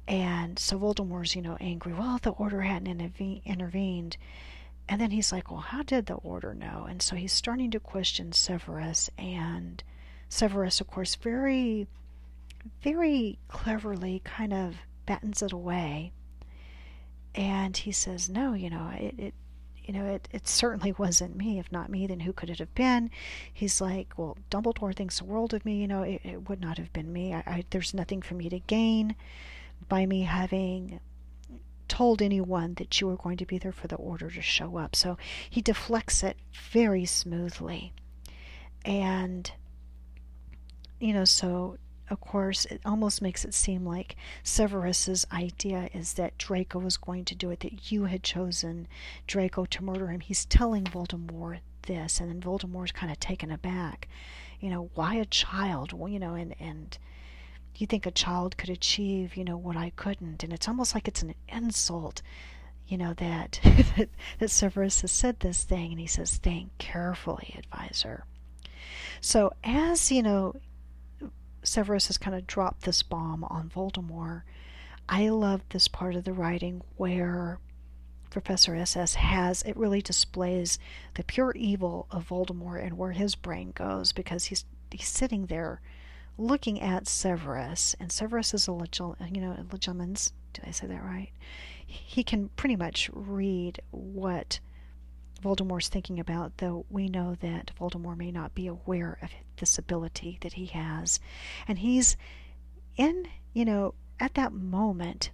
And 0.08 0.58
so 0.58 0.78
Voldemort's, 0.78 1.36
you 1.36 1.42
know, 1.42 1.56
angry. 1.60 1.92
Well, 1.92 2.18
the 2.20 2.30
Order 2.30 2.62
hadn't 2.62 3.00
intervened. 3.44 4.16
And 4.88 5.00
then 5.00 5.12
he's 5.12 5.30
like, 5.30 5.50
well, 5.50 5.60
how 5.60 5.82
did 5.82 6.06
the 6.06 6.14
Order 6.14 6.54
know? 6.54 6.86
And 6.88 7.00
so 7.00 7.14
he's 7.14 7.32
starting 7.32 7.70
to 7.70 7.80
question 7.80 8.32
Severus. 8.32 9.10
And 9.16 9.82
Severus, 10.28 10.80
of 10.80 10.88
course, 10.88 11.14
very, 11.14 11.86
very 12.82 13.38
cleverly 13.48 14.20
kind 14.24 14.52
of 14.52 14.74
battens 15.06 15.40
it 15.40 15.52
away. 15.52 16.12
And 17.34 17.76
he 17.76 17.92
says, 17.92 18.28
no, 18.28 18.52
you 18.52 18.68
know, 18.68 18.90
it, 18.94 19.14
it 19.18 19.34
you 19.84 19.94
know, 19.94 20.06
it, 20.06 20.28
it 20.32 20.46
certainly 20.46 20.92
wasn't 20.92 21.36
me. 21.36 21.58
If 21.58 21.72
not 21.72 21.90
me, 21.90 22.06
then 22.06 22.20
who 22.20 22.32
could 22.32 22.50
it 22.50 22.60
have 22.60 22.74
been? 22.74 23.10
He's 23.52 23.80
like, 23.80 24.14
well, 24.16 24.36
Dumbledore 24.50 24.94
thinks 24.94 25.18
the 25.18 25.24
world 25.24 25.54
of 25.54 25.64
me. 25.64 25.80
You 25.80 25.88
know, 25.88 26.02
it, 26.02 26.20
it 26.24 26.48
would 26.48 26.60
not 26.60 26.78
have 26.78 26.92
been 26.92 27.12
me. 27.12 27.34
I, 27.34 27.38
I, 27.38 27.64
there's 27.70 27.92
nothing 27.92 28.22
for 28.22 28.34
me 28.34 28.48
to 28.48 28.60
gain 28.60 29.16
by 29.88 30.06
me 30.06 30.22
having 30.22 31.00
told 31.88 32.22
anyone 32.22 32.74
that 32.74 33.00
you 33.00 33.06
were 33.06 33.16
going 33.16 33.36
to 33.36 33.44
be 33.44 33.58
there 33.58 33.72
for 33.72 33.88
the 33.88 33.96
order 33.96 34.30
to 34.30 34.40
show 34.40 34.76
up. 34.76 34.94
So 34.94 35.18
he 35.50 35.60
deflects 35.60 36.22
it 36.22 36.36
very 36.70 37.04
smoothly. 37.04 37.92
And, 38.84 39.50
you 41.00 41.12
know, 41.12 41.24
so 41.24 41.76
of 42.12 42.20
course, 42.20 42.66
it 42.66 42.82
almost 42.84 43.22
makes 43.22 43.42
it 43.42 43.54
seem 43.54 43.86
like 43.86 44.16
Severus's 44.44 45.26
idea 45.32 45.88
is 45.94 46.12
that 46.14 46.36
Draco 46.36 46.78
was 46.78 46.98
going 46.98 47.24
to 47.24 47.34
do 47.34 47.50
it, 47.50 47.60
that 47.60 47.90
you 47.90 48.04
had 48.04 48.22
chosen 48.22 48.86
Draco 49.26 49.64
to 49.64 49.82
murder 49.82 50.08
him. 50.08 50.20
He's 50.20 50.44
telling 50.44 50.84
Voldemort 50.84 51.60
this, 51.86 52.20
and 52.20 52.28
then 52.28 52.42
Voldemort's 52.42 52.92
kind 52.92 53.10
of 53.10 53.18
taken 53.18 53.50
aback. 53.50 54.08
You 54.60 54.68
know, 54.68 54.90
why 54.94 55.14
a 55.14 55.24
child? 55.24 55.94
Well, 55.94 56.10
you 56.10 56.18
know, 56.18 56.34
and 56.34 56.54
and 56.60 56.98
you 57.76 57.86
think 57.86 58.04
a 58.04 58.10
child 58.10 58.58
could 58.58 58.68
achieve, 58.68 59.34
you 59.34 59.44
know, 59.44 59.56
what 59.56 59.78
I 59.78 59.88
couldn't, 59.96 60.44
and 60.44 60.52
it's 60.52 60.68
almost 60.68 60.94
like 60.94 61.08
it's 61.08 61.22
an 61.22 61.34
insult, 61.48 62.20
you 62.86 62.98
know, 62.98 63.14
that 63.14 63.58
that, 64.38 64.50
Severus 64.50 65.00
has 65.00 65.12
said 65.12 65.40
this 65.40 65.64
thing, 65.64 65.92
and 65.92 66.00
he 66.00 66.06
says, 66.06 66.36
"Think 66.36 66.76
carefully, 66.76 67.54
advisor." 67.56 68.26
So 69.22 69.54
as 69.64 70.12
you 70.12 70.22
know, 70.22 70.56
Severus 71.62 72.08
has 72.08 72.18
kind 72.18 72.36
of 72.36 72.46
dropped 72.46 72.82
this 72.82 73.02
bomb 73.02 73.44
on 73.44 73.70
Voldemort. 73.70 74.42
I 75.08 75.28
love 75.28 75.62
this 75.70 75.88
part 75.88 76.14
of 76.14 76.24
the 76.24 76.32
writing 76.32 76.82
where 76.96 77.58
Professor 78.30 78.74
SS 78.74 79.14
has 79.14 79.62
it 79.62 79.76
really 79.76 80.00
displays 80.00 80.78
the 81.14 81.24
pure 81.24 81.52
evil 81.54 82.06
of 82.10 82.28
Voldemort 82.28 82.84
and 82.84 82.96
where 82.96 83.12
his 83.12 83.34
brain 83.34 83.72
goes 83.74 84.12
because 84.12 84.46
he's 84.46 84.64
he's 84.90 85.08
sitting 85.08 85.46
there 85.46 85.80
looking 86.38 86.80
at 86.80 87.06
Severus 87.06 87.94
and 88.00 88.10
Severus 88.10 88.54
is 88.54 88.68
a 88.68 88.70
legil, 88.70 89.16
you 89.34 89.42
know 89.42 89.52
a 89.52 89.64
Legilimens 89.64 90.32
did 90.52 90.64
I 90.66 90.70
say 90.70 90.86
that 90.86 91.02
right? 91.02 91.30
He 91.86 92.24
can 92.24 92.48
pretty 92.50 92.76
much 92.76 93.10
read 93.12 93.80
what 93.90 94.60
Voldemort's 95.42 95.88
thinking 95.88 96.20
about, 96.20 96.58
though 96.58 96.86
we 96.88 97.08
know 97.08 97.34
that 97.40 97.72
Voldemort 97.78 98.16
may 98.16 98.30
not 98.30 98.54
be 98.54 98.66
aware 98.66 99.18
of 99.22 99.30
this 99.56 99.78
ability 99.78 100.38
that 100.40 100.54
he 100.54 100.66
has. 100.66 101.20
And 101.68 101.78
he's 101.78 102.16
in, 102.96 103.28
you 103.52 103.64
know, 103.64 103.94
at 104.20 104.34
that 104.34 104.52
moment 104.52 105.30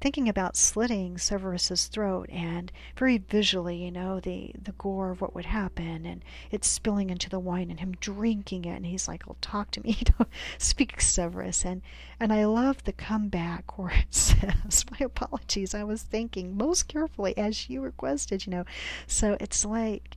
thinking 0.00 0.28
about 0.28 0.56
slitting 0.56 1.16
Severus's 1.16 1.86
throat 1.86 2.28
and 2.30 2.70
very 2.96 3.18
visually, 3.18 3.84
you 3.84 3.90
know, 3.90 4.20
the 4.20 4.52
the 4.60 4.72
gore 4.72 5.10
of 5.10 5.20
what 5.20 5.34
would 5.34 5.46
happen 5.46 6.04
and 6.04 6.22
it 6.50 6.64
spilling 6.64 7.10
into 7.10 7.30
the 7.30 7.40
wine 7.40 7.70
and 7.70 7.80
him 7.80 7.92
drinking 7.98 8.66
it 8.66 8.76
and 8.76 8.86
he's 8.86 9.08
like, 9.08 9.24
"Oh, 9.28 9.36
talk 9.40 9.70
to 9.72 9.82
me, 9.82 9.92
you 9.98 10.06
know, 10.18 10.26
speak 10.58 11.00
Severus." 11.00 11.64
And 11.64 11.82
and 12.20 12.32
I 12.32 12.44
love 12.44 12.84
the 12.84 12.92
comeback 12.92 13.78
where 13.78 13.90
it 13.90 14.06
says, 14.14 14.84
"My 14.90 14.98
apologies, 15.00 15.74
I 15.74 15.84
was 15.84 16.02
thinking 16.02 16.56
most 16.56 16.88
carefully 16.88 17.36
as 17.36 17.70
you 17.70 17.80
requested," 17.80 18.46
you 18.46 18.50
know. 18.50 18.64
So 19.06 19.36
it's 19.40 19.64
like 19.64 20.16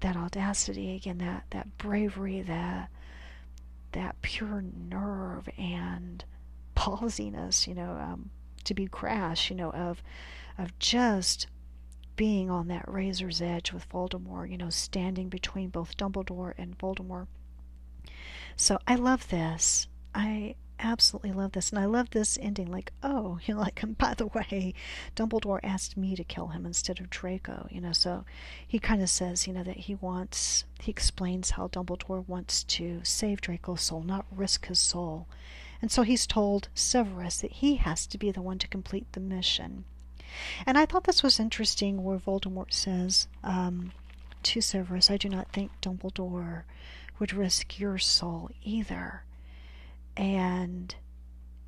that 0.00 0.16
audacity 0.16 0.94
again, 0.94 1.18
that 1.18 1.44
that 1.50 1.78
bravery, 1.78 2.42
that 2.42 2.90
that 3.92 4.20
pure 4.22 4.62
nerve 4.62 5.48
and 5.58 6.24
ballsiness, 6.76 7.66
you 7.66 7.74
know, 7.74 7.92
um, 7.92 8.30
to 8.64 8.74
be 8.74 8.86
crash, 8.86 9.50
you 9.50 9.56
know, 9.56 9.70
of 9.70 10.02
of 10.58 10.78
just 10.78 11.46
being 12.16 12.50
on 12.50 12.68
that 12.68 12.84
razor's 12.86 13.40
edge 13.40 13.72
with 13.72 13.88
Voldemort, 13.88 14.50
you 14.50 14.58
know, 14.58 14.68
standing 14.68 15.28
between 15.28 15.70
both 15.70 15.96
Dumbledore 15.96 16.52
and 16.58 16.76
Voldemort. 16.76 17.26
So 18.56 18.78
I 18.86 18.96
love 18.96 19.28
this. 19.28 19.88
I 20.14 20.56
absolutely 20.82 21.32
love 21.32 21.52
this. 21.52 21.70
And 21.70 21.78
I 21.78 21.84
love 21.84 22.10
this 22.10 22.38
ending 22.40 22.70
like, 22.70 22.92
oh, 23.02 23.38
you 23.44 23.54
know, 23.54 23.60
like, 23.60 23.82
and 23.82 23.96
by 23.96 24.14
the 24.14 24.26
way, 24.26 24.74
Dumbledore 25.16 25.60
asked 25.62 25.96
me 25.96 26.16
to 26.16 26.24
kill 26.24 26.48
him 26.48 26.66
instead 26.66 27.00
of 27.00 27.10
Draco, 27.10 27.68
you 27.70 27.80
know. 27.80 27.92
So 27.92 28.24
he 28.66 28.78
kind 28.78 29.02
of 29.02 29.08
says, 29.08 29.46
you 29.46 29.52
know, 29.52 29.62
that 29.62 29.76
he 29.76 29.94
wants, 29.96 30.64
he 30.80 30.90
explains 30.90 31.50
how 31.50 31.68
Dumbledore 31.68 32.26
wants 32.26 32.64
to 32.64 33.00
save 33.04 33.40
Draco's 33.40 33.82
soul, 33.82 34.02
not 34.02 34.26
risk 34.30 34.66
his 34.66 34.78
soul. 34.78 35.26
And 35.82 35.90
so 35.90 36.02
he's 36.02 36.26
told 36.26 36.68
Severus 36.74 37.40
that 37.40 37.52
he 37.52 37.76
has 37.76 38.06
to 38.08 38.18
be 38.18 38.30
the 38.30 38.42
one 38.42 38.58
to 38.58 38.68
complete 38.68 39.10
the 39.12 39.20
mission. 39.20 39.84
And 40.66 40.78
I 40.78 40.86
thought 40.86 41.04
this 41.04 41.22
was 41.22 41.40
interesting 41.40 42.04
where 42.04 42.18
Voldemort 42.18 42.72
says 42.72 43.28
um, 43.42 43.92
to 44.44 44.60
Severus, 44.60 45.10
I 45.10 45.16
do 45.16 45.28
not 45.28 45.52
think 45.52 45.72
Dumbledore 45.80 46.62
would 47.18 47.32
risk 47.32 47.78
your 47.78 47.98
soul 47.98 48.50
either. 48.62 49.24
And, 50.16 50.94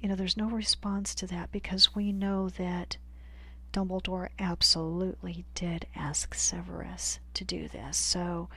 you 0.01 0.09
know, 0.09 0.15
there's 0.15 0.37
no 0.37 0.49
response 0.49 1.15
to 1.17 1.27
that 1.29 1.53
because 1.53 1.95
we 1.95 2.13
know 2.13 2.49
that 2.51 2.97
Dumbledore 3.73 4.29
absolutely 4.39 5.45
did 5.55 5.87
ask 5.95 6.35
Severus 6.35 7.21
to 7.35 7.45
do 7.45 7.69
this. 7.69 7.97
So 7.97 8.49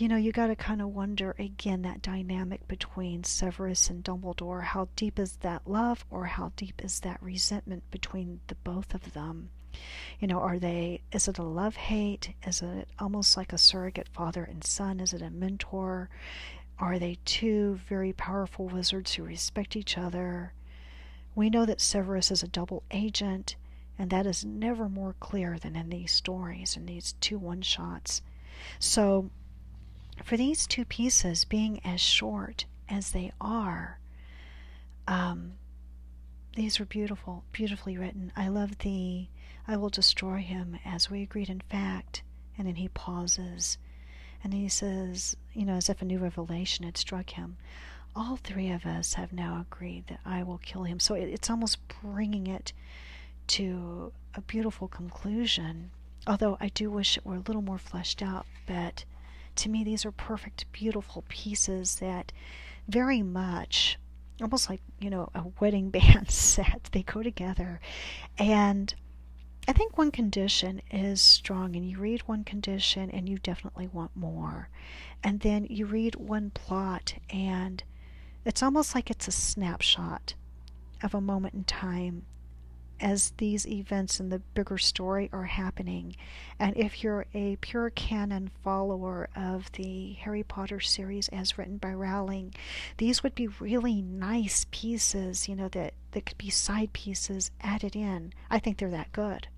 you 0.00 0.08
know, 0.08 0.16
you 0.16 0.32
got 0.32 0.46
to 0.46 0.56
kind 0.56 0.80
of 0.80 0.94
wonder 0.94 1.34
again 1.38 1.82
that 1.82 2.00
dynamic 2.00 2.66
between 2.66 3.22
Severus 3.22 3.90
and 3.90 4.02
Dumbledore. 4.02 4.62
How 4.62 4.88
deep 4.96 5.18
is 5.18 5.36
that 5.36 5.68
love, 5.68 6.06
or 6.10 6.24
how 6.24 6.52
deep 6.56 6.82
is 6.82 7.00
that 7.00 7.22
resentment 7.22 7.82
between 7.90 8.40
the 8.46 8.54
both 8.56 8.94
of 8.94 9.12
them? 9.12 9.50
You 10.18 10.26
know, 10.26 10.40
are 10.40 10.58
they, 10.58 11.02
is 11.12 11.28
it 11.28 11.36
a 11.38 11.42
love 11.42 11.76
hate? 11.76 12.32
Is 12.46 12.62
it 12.62 12.88
almost 12.98 13.36
like 13.36 13.52
a 13.52 13.58
surrogate 13.58 14.08
father 14.08 14.42
and 14.42 14.64
son? 14.64 15.00
Is 15.00 15.12
it 15.12 15.20
a 15.22 15.30
mentor? 15.30 16.08
Are 16.80 16.98
they 16.98 17.18
two 17.26 17.78
very 17.86 18.14
powerful 18.14 18.66
wizards 18.66 19.12
who 19.14 19.22
respect 19.22 19.76
each 19.76 19.98
other? 19.98 20.54
We 21.34 21.50
know 21.50 21.66
that 21.66 21.80
Severus 21.80 22.30
is 22.30 22.42
a 22.42 22.48
double 22.48 22.82
agent, 22.90 23.54
and 23.98 24.08
that 24.08 24.26
is 24.26 24.46
never 24.46 24.88
more 24.88 25.14
clear 25.20 25.58
than 25.58 25.76
in 25.76 25.90
these 25.90 26.10
stories, 26.10 26.78
in 26.78 26.86
these 26.86 27.12
two 27.20 27.38
one 27.38 27.60
shots. 27.60 28.22
So, 28.78 29.30
for 30.24 30.38
these 30.38 30.66
two 30.66 30.86
pieces 30.86 31.44
being 31.44 31.84
as 31.84 32.00
short 32.00 32.64
as 32.88 33.12
they 33.12 33.30
are, 33.40 34.00
um, 35.06 35.52
these 36.56 36.80
were 36.80 36.86
beautiful, 36.86 37.44
beautifully 37.52 37.98
written. 37.98 38.32
I 38.34 38.48
love 38.48 38.78
the 38.78 39.28
I 39.68 39.76
will 39.76 39.90
destroy 39.90 40.38
him 40.38 40.78
as 40.84 41.10
we 41.10 41.22
agreed 41.22 41.50
in 41.50 41.60
fact. 41.60 42.22
And 42.56 42.66
then 42.66 42.76
he 42.76 42.88
pauses 42.88 43.78
and 44.42 44.54
he 44.54 44.68
says, 44.68 45.36
you 45.52 45.64
know, 45.64 45.74
as 45.74 45.88
if 45.88 46.00
a 46.00 46.04
new 46.04 46.18
revelation 46.18 46.84
had 46.84 46.96
struck 46.96 47.30
him, 47.30 47.56
all 48.14 48.36
three 48.36 48.70
of 48.70 48.86
us 48.86 49.14
have 49.14 49.32
now 49.32 49.64
agreed 49.70 50.06
that 50.08 50.20
I 50.24 50.42
will 50.42 50.58
kill 50.58 50.84
him. 50.84 50.98
So 50.98 51.14
it, 51.14 51.28
it's 51.28 51.50
almost 51.50 51.78
bringing 52.02 52.46
it 52.46 52.72
to 53.48 54.12
a 54.34 54.40
beautiful 54.40 54.88
conclusion. 54.88 55.90
Although 56.26 56.56
I 56.60 56.68
do 56.68 56.90
wish 56.90 57.16
it 57.16 57.26
were 57.26 57.36
a 57.36 57.40
little 57.46 57.62
more 57.62 57.78
fleshed 57.78 58.22
out, 58.22 58.46
but 58.66 59.04
to 59.56 59.68
me, 59.68 59.84
these 59.84 60.04
are 60.04 60.12
perfect, 60.12 60.70
beautiful 60.72 61.24
pieces 61.28 61.96
that 61.96 62.32
very 62.88 63.22
much 63.22 63.98
almost 64.42 64.70
like 64.70 64.80
you 64.98 65.10
know 65.10 65.28
a 65.34 65.44
wedding 65.60 65.90
band 65.90 66.30
set. 66.30 66.88
They 66.92 67.02
go 67.02 67.22
together. 67.22 67.80
And 68.38 68.94
i 69.70 69.72
think 69.72 69.96
one 69.96 70.10
condition 70.10 70.82
is 70.90 71.22
strong 71.22 71.76
and 71.76 71.88
you 71.88 71.96
read 71.96 72.20
one 72.26 72.42
condition 72.42 73.08
and 73.10 73.28
you 73.28 73.38
definitely 73.38 73.86
want 73.86 74.10
more 74.16 74.68
and 75.22 75.40
then 75.40 75.64
you 75.70 75.86
read 75.86 76.16
one 76.16 76.50
plot 76.50 77.14
and 77.30 77.84
it's 78.44 78.64
almost 78.64 78.96
like 78.96 79.10
it's 79.10 79.28
a 79.28 79.32
snapshot 79.32 80.34
of 81.04 81.14
a 81.14 81.20
moment 81.20 81.54
in 81.54 81.62
time 81.62 82.24
as 83.00 83.32
these 83.38 83.66
events 83.66 84.20
in 84.20 84.28
the 84.28 84.40
bigger 84.54 84.76
story 84.76 85.30
are 85.32 85.44
happening. 85.44 86.14
And 86.58 86.76
if 86.76 87.02
you're 87.02 87.26
a 87.32 87.56
pure 87.56 87.90
canon 87.90 88.50
follower 88.62 89.28
of 89.34 89.72
the 89.72 90.12
Harry 90.14 90.42
Potter 90.42 90.80
series 90.80 91.28
as 91.28 91.56
written 91.56 91.78
by 91.78 91.94
Rowling, 91.94 92.54
these 92.98 93.22
would 93.22 93.34
be 93.34 93.48
really 93.48 94.02
nice 94.02 94.66
pieces, 94.70 95.48
you 95.48 95.56
know, 95.56 95.68
that, 95.68 95.94
that 96.12 96.26
could 96.26 96.38
be 96.38 96.50
side 96.50 96.92
pieces 96.92 97.50
added 97.60 97.96
in. 97.96 98.32
I 98.50 98.58
think 98.58 98.78
they're 98.78 98.90
that 98.90 99.12
good. 99.12 99.48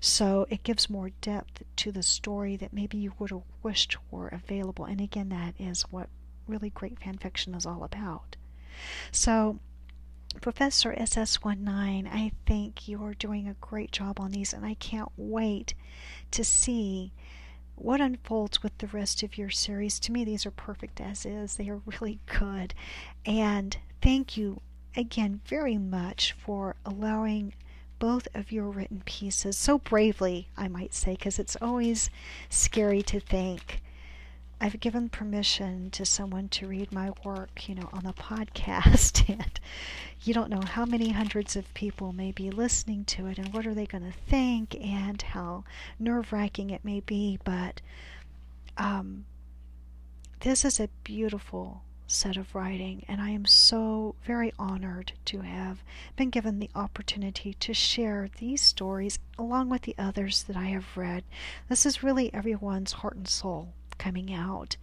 So 0.00 0.46
it 0.50 0.62
gives 0.62 0.90
more 0.90 1.10
depth 1.20 1.62
to 1.76 1.92
the 1.92 2.02
story 2.02 2.56
that 2.56 2.72
maybe 2.72 2.98
you 2.98 3.12
would 3.18 3.30
have 3.30 3.42
wished 3.62 3.96
were 4.10 4.28
available. 4.28 4.84
And 4.84 5.00
again, 5.00 5.28
that 5.30 5.54
is 5.58 5.82
what 5.90 6.08
really 6.46 6.70
great 6.70 6.98
fan 6.98 7.18
fiction 7.18 7.54
is 7.54 7.66
all 7.66 7.84
about. 7.84 8.36
So 9.12 9.58
Professor 10.40 10.92
SS19, 10.92 12.06
I 12.06 12.32
think 12.46 12.88
you're 12.88 13.14
doing 13.14 13.48
a 13.48 13.54
great 13.54 13.90
job 13.90 14.20
on 14.20 14.30
these, 14.30 14.52
and 14.52 14.64
I 14.64 14.74
can't 14.74 15.10
wait 15.16 15.74
to 16.30 16.44
see 16.44 17.12
what 17.74 18.00
unfolds 18.00 18.62
with 18.62 18.76
the 18.78 18.86
rest 18.88 19.22
of 19.22 19.38
your 19.38 19.50
series. 19.50 19.98
To 20.00 20.12
me, 20.12 20.24
these 20.24 20.44
are 20.46 20.50
perfect 20.50 21.00
as 21.00 21.24
is, 21.24 21.56
they 21.56 21.68
are 21.68 21.80
really 21.86 22.18
good. 22.26 22.74
And 23.24 23.76
thank 24.02 24.36
you 24.36 24.60
again 24.96 25.40
very 25.46 25.78
much 25.78 26.32
for 26.32 26.76
allowing 26.84 27.54
both 27.98 28.28
of 28.34 28.52
your 28.52 28.70
written 28.70 29.02
pieces 29.04 29.56
so 29.56 29.78
bravely, 29.78 30.48
I 30.56 30.68
might 30.68 30.94
say, 30.94 31.12
because 31.12 31.38
it's 31.38 31.56
always 31.60 32.10
scary 32.48 33.02
to 33.02 33.20
think 33.20 33.82
I've 34.60 34.80
given 34.80 35.08
permission 35.08 35.90
to 35.90 36.04
someone 36.04 36.48
to 36.50 36.66
read 36.66 36.90
my 36.90 37.12
work, 37.24 37.68
you 37.68 37.76
know, 37.76 37.88
on 37.92 38.02
the 38.02 38.12
podcast, 38.12 39.28
and 39.40 39.60
you 40.22 40.34
don't 40.34 40.50
know 40.50 40.62
how 40.62 40.84
many 40.84 41.10
hundreds 41.10 41.54
of 41.54 41.72
people 41.74 42.12
may 42.12 42.32
be 42.32 42.50
listening 42.50 43.04
to 43.06 43.26
it, 43.26 43.38
and 43.38 43.52
what 43.54 43.66
are 43.66 43.74
they 43.74 43.86
going 43.86 44.04
to 44.04 44.18
think, 44.28 44.74
and 44.74 45.22
how 45.22 45.64
nerve 45.98 46.32
wracking 46.32 46.70
it 46.70 46.84
may 46.84 47.00
be. 47.00 47.38
But 47.44 47.80
um, 48.76 49.26
this 50.40 50.64
is 50.64 50.80
a 50.80 50.88
beautiful 51.04 51.82
set 52.08 52.36
of 52.36 52.54
writing, 52.54 53.04
and 53.06 53.20
I 53.20 53.30
am 53.30 53.44
so 53.44 54.14
very 54.24 54.52
honored 54.58 55.12
to 55.26 55.42
have 55.42 55.84
been 56.16 56.30
given 56.30 56.58
the 56.58 56.70
opportunity 56.74 57.54
to 57.54 57.74
share 57.74 58.28
these 58.38 58.62
stories 58.62 59.18
along 59.38 59.68
with 59.68 59.82
the 59.82 59.94
others 59.98 60.42
that 60.44 60.56
I 60.56 60.66
have 60.66 60.96
read. 60.96 61.22
This 61.68 61.86
is 61.86 62.02
really 62.02 62.32
everyone's 62.34 62.92
heart 62.94 63.16
and 63.16 63.28
soul 63.28 63.74
coming 63.98 64.32
out. 64.32 64.76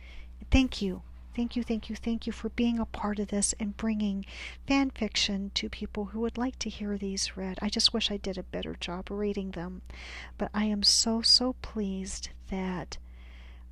Thank 0.51 0.81
you. 0.81 1.01
Thank 1.35 1.57
you, 1.57 1.63
thank 1.63 1.89
you, 1.89 1.97
thank 1.97 2.25
you 2.25 2.31
for 2.31 2.47
being 2.47 2.79
a 2.79 2.85
part 2.85 3.19
of 3.19 3.27
this 3.27 3.53
and 3.59 3.75
bringing 3.75 4.25
fan 4.65 4.89
fiction 4.91 5.51
to 5.55 5.67
people 5.67 6.05
who 6.05 6.21
would 6.21 6.37
like 6.37 6.57
to 6.59 6.69
hear 6.69 6.97
these 6.97 7.35
read. 7.35 7.59
I 7.61 7.67
just 7.67 7.93
wish 7.93 8.09
I 8.09 8.15
did 8.15 8.37
a 8.37 8.43
better 8.43 8.77
job 8.79 9.09
reading 9.09 9.51
them. 9.51 9.81
But 10.37 10.49
I 10.53 10.63
am 10.65 10.81
so, 10.81 11.21
so 11.21 11.53
pleased 11.61 12.29
that 12.49 12.97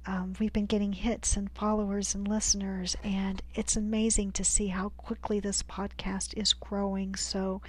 um, 0.05 0.33
we've 0.39 0.51
been 0.51 0.65
getting 0.65 0.93
hits 0.93 1.37
and 1.37 1.49
followers 1.51 2.13
and 2.13 2.27
listeners, 2.27 2.97
and 3.03 3.41
it's 3.55 3.77
amazing 3.77 4.33
to 4.33 4.43
see 4.43 4.67
how 4.67 4.89
quickly 4.89 5.39
this 5.39 5.63
podcast 5.63 6.33
is 6.35 6.53
growing. 6.53 7.15
So, 7.15 7.61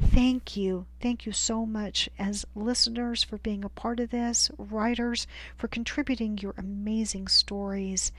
thank 0.00 0.56
you. 0.56 0.86
Thank 1.00 1.26
you 1.26 1.32
so 1.32 1.64
much 1.64 2.08
as 2.18 2.44
listeners 2.56 3.22
for 3.22 3.38
being 3.38 3.64
a 3.64 3.68
part 3.68 4.00
of 4.00 4.10
this, 4.10 4.50
writers 4.58 5.28
for 5.56 5.68
contributing 5.68 6.38
your 6.38 6.54
amazing 6.58 7.28
stories. 7.28 8.10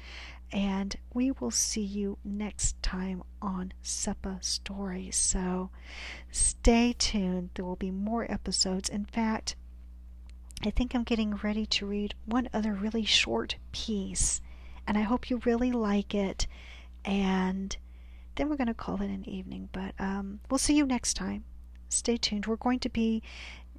And 0.49 0.95
we 1.13 1.31
will 1.31 1.51
see 1.51 1.81
you 1.83 2.17
next 2.23 2.81
time 2.81 3.21
on 3.41 3.73
SEPA 3.83 4.41
Stories. 4.41 5.17
So, 5.17 5.71
stay 6.31 6.95
tuned. 6.97 7.49
There 7.55 7.65
will 7.65 7.75
be 7.75 7.91
more 7.91 8.31
episodes. 8.31 8.87
In 8.87 9.03
fact, 9.03 9.57
I 10.63 10.71
think 10.71 10.95
I'm 10.95 11.03
getting 11.03 11.35
ready 11.35 11.65
to 11.67 11.85
read 11.85 12.15
one 12.25 12.49
other 12.53 12.73
really 12.73 13.05
short 13.05 13.57
piece, 13.71 14.41
and 14.87 14.97
I 14.97 15.01
hope 15.01 15.29
you 15.29 15.41
really 15.45 15.71
like 15.71 16.15
it. 16.15 16.47
And 17.05 17.77
then 18.35 18.49
we're 18.49 18.57
going 18.57 18.67
to 18.67 18.73
call 18.73 19.01
it 19.01 19.09
an 19.09 19.27
evening, 19.27 19.69
but 19.71 19.93
um, 19.99 20.39
we'll 20.49 20.57
see 20.57 20.75
you 20.75 20.85
next 20.85 21.13
time. 21.13 21.43
Stay 21.89 22.17
tuned. 22.17 22.47
We're 22.47 22.55
going 22.55 22.79
to 22.79 22.89
be 22.89 23.21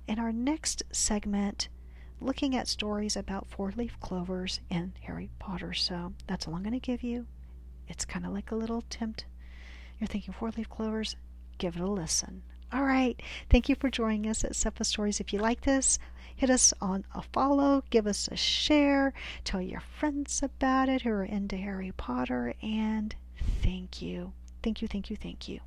in 0.07 0.19
our 0.19 0.33
next 0.33 0.83
segment 0.93 1.69
looking 2.21 2.57
at 2.57 2.69
stories 2.69 3.17
about 3.17 3.47
four 3.47 3.73
leaf 3.77 3.99
clovers 4.01 4.61
in 4.71 4.93
Harry 5.03 5.31
Potter. 5.39 5.75
So 5.75 6.15
that's 6.27 6.47
all 6.47 6.55
I'm 6.55 6.63
going 6.63 6.73
to 6.73 6.81
give 6.81 7.03
you. 7.03 7.27
It's 7.89 8.05
kind 8.05 8.25
of 8.27 8.33
like 8.33 8.51
a 8.51 8.57
little 8.57 8.83
tempt. 8.89 9.25
You're 9.99 10.09
thinking 10.09 10.35
four 10.35 10.51
leaf 10.57 10.69
clovers? 10.69 11.17
Give 11.59 11.77
it 11.77 11.83
a 11.83 11.87
listen. 11.87 12.43
All 12.73 12.85
right. 12.85 13.21
Thank 13.51 13.69
you 13.69 13.75
for 13.75 13.91
joining 13.91 14.29
us 14.29 14.45
at 14.45 14.55
SEPA 14.55 14.85
Stories. 14.85 15.21
If 15.21 15.33
you 15.33 15.39
like 15.39 15.63
this, 15.63 15.99
hit 16.39 16.49
us 16.49 16.73
on 16.81 17.05
a 17.15 17.21
follow, 17.21 17.83
give 17.91 18.07
us 18.07 18.29
a 18.31 18.37
share, 18.37 19.13
tell 19.45 19.61
your 19.61 19.81
friends 19.81 20.41
about 20.43 20.89
it 20.89 21.03
who 21.03 21.11
are 21.11 21.25
into 21.25 21.57
Harry 21.57 21.93
Potter, 21.97 22.55
and 22.63 23.15
thank 23.61 24.01
you. 24.01 24.33
Thank 24.63 24.81
you, 24.81 24.89
thank 24.89 25.11
you, 25.11 25.17
thank 25.17 25.49
you. 25.49 25.61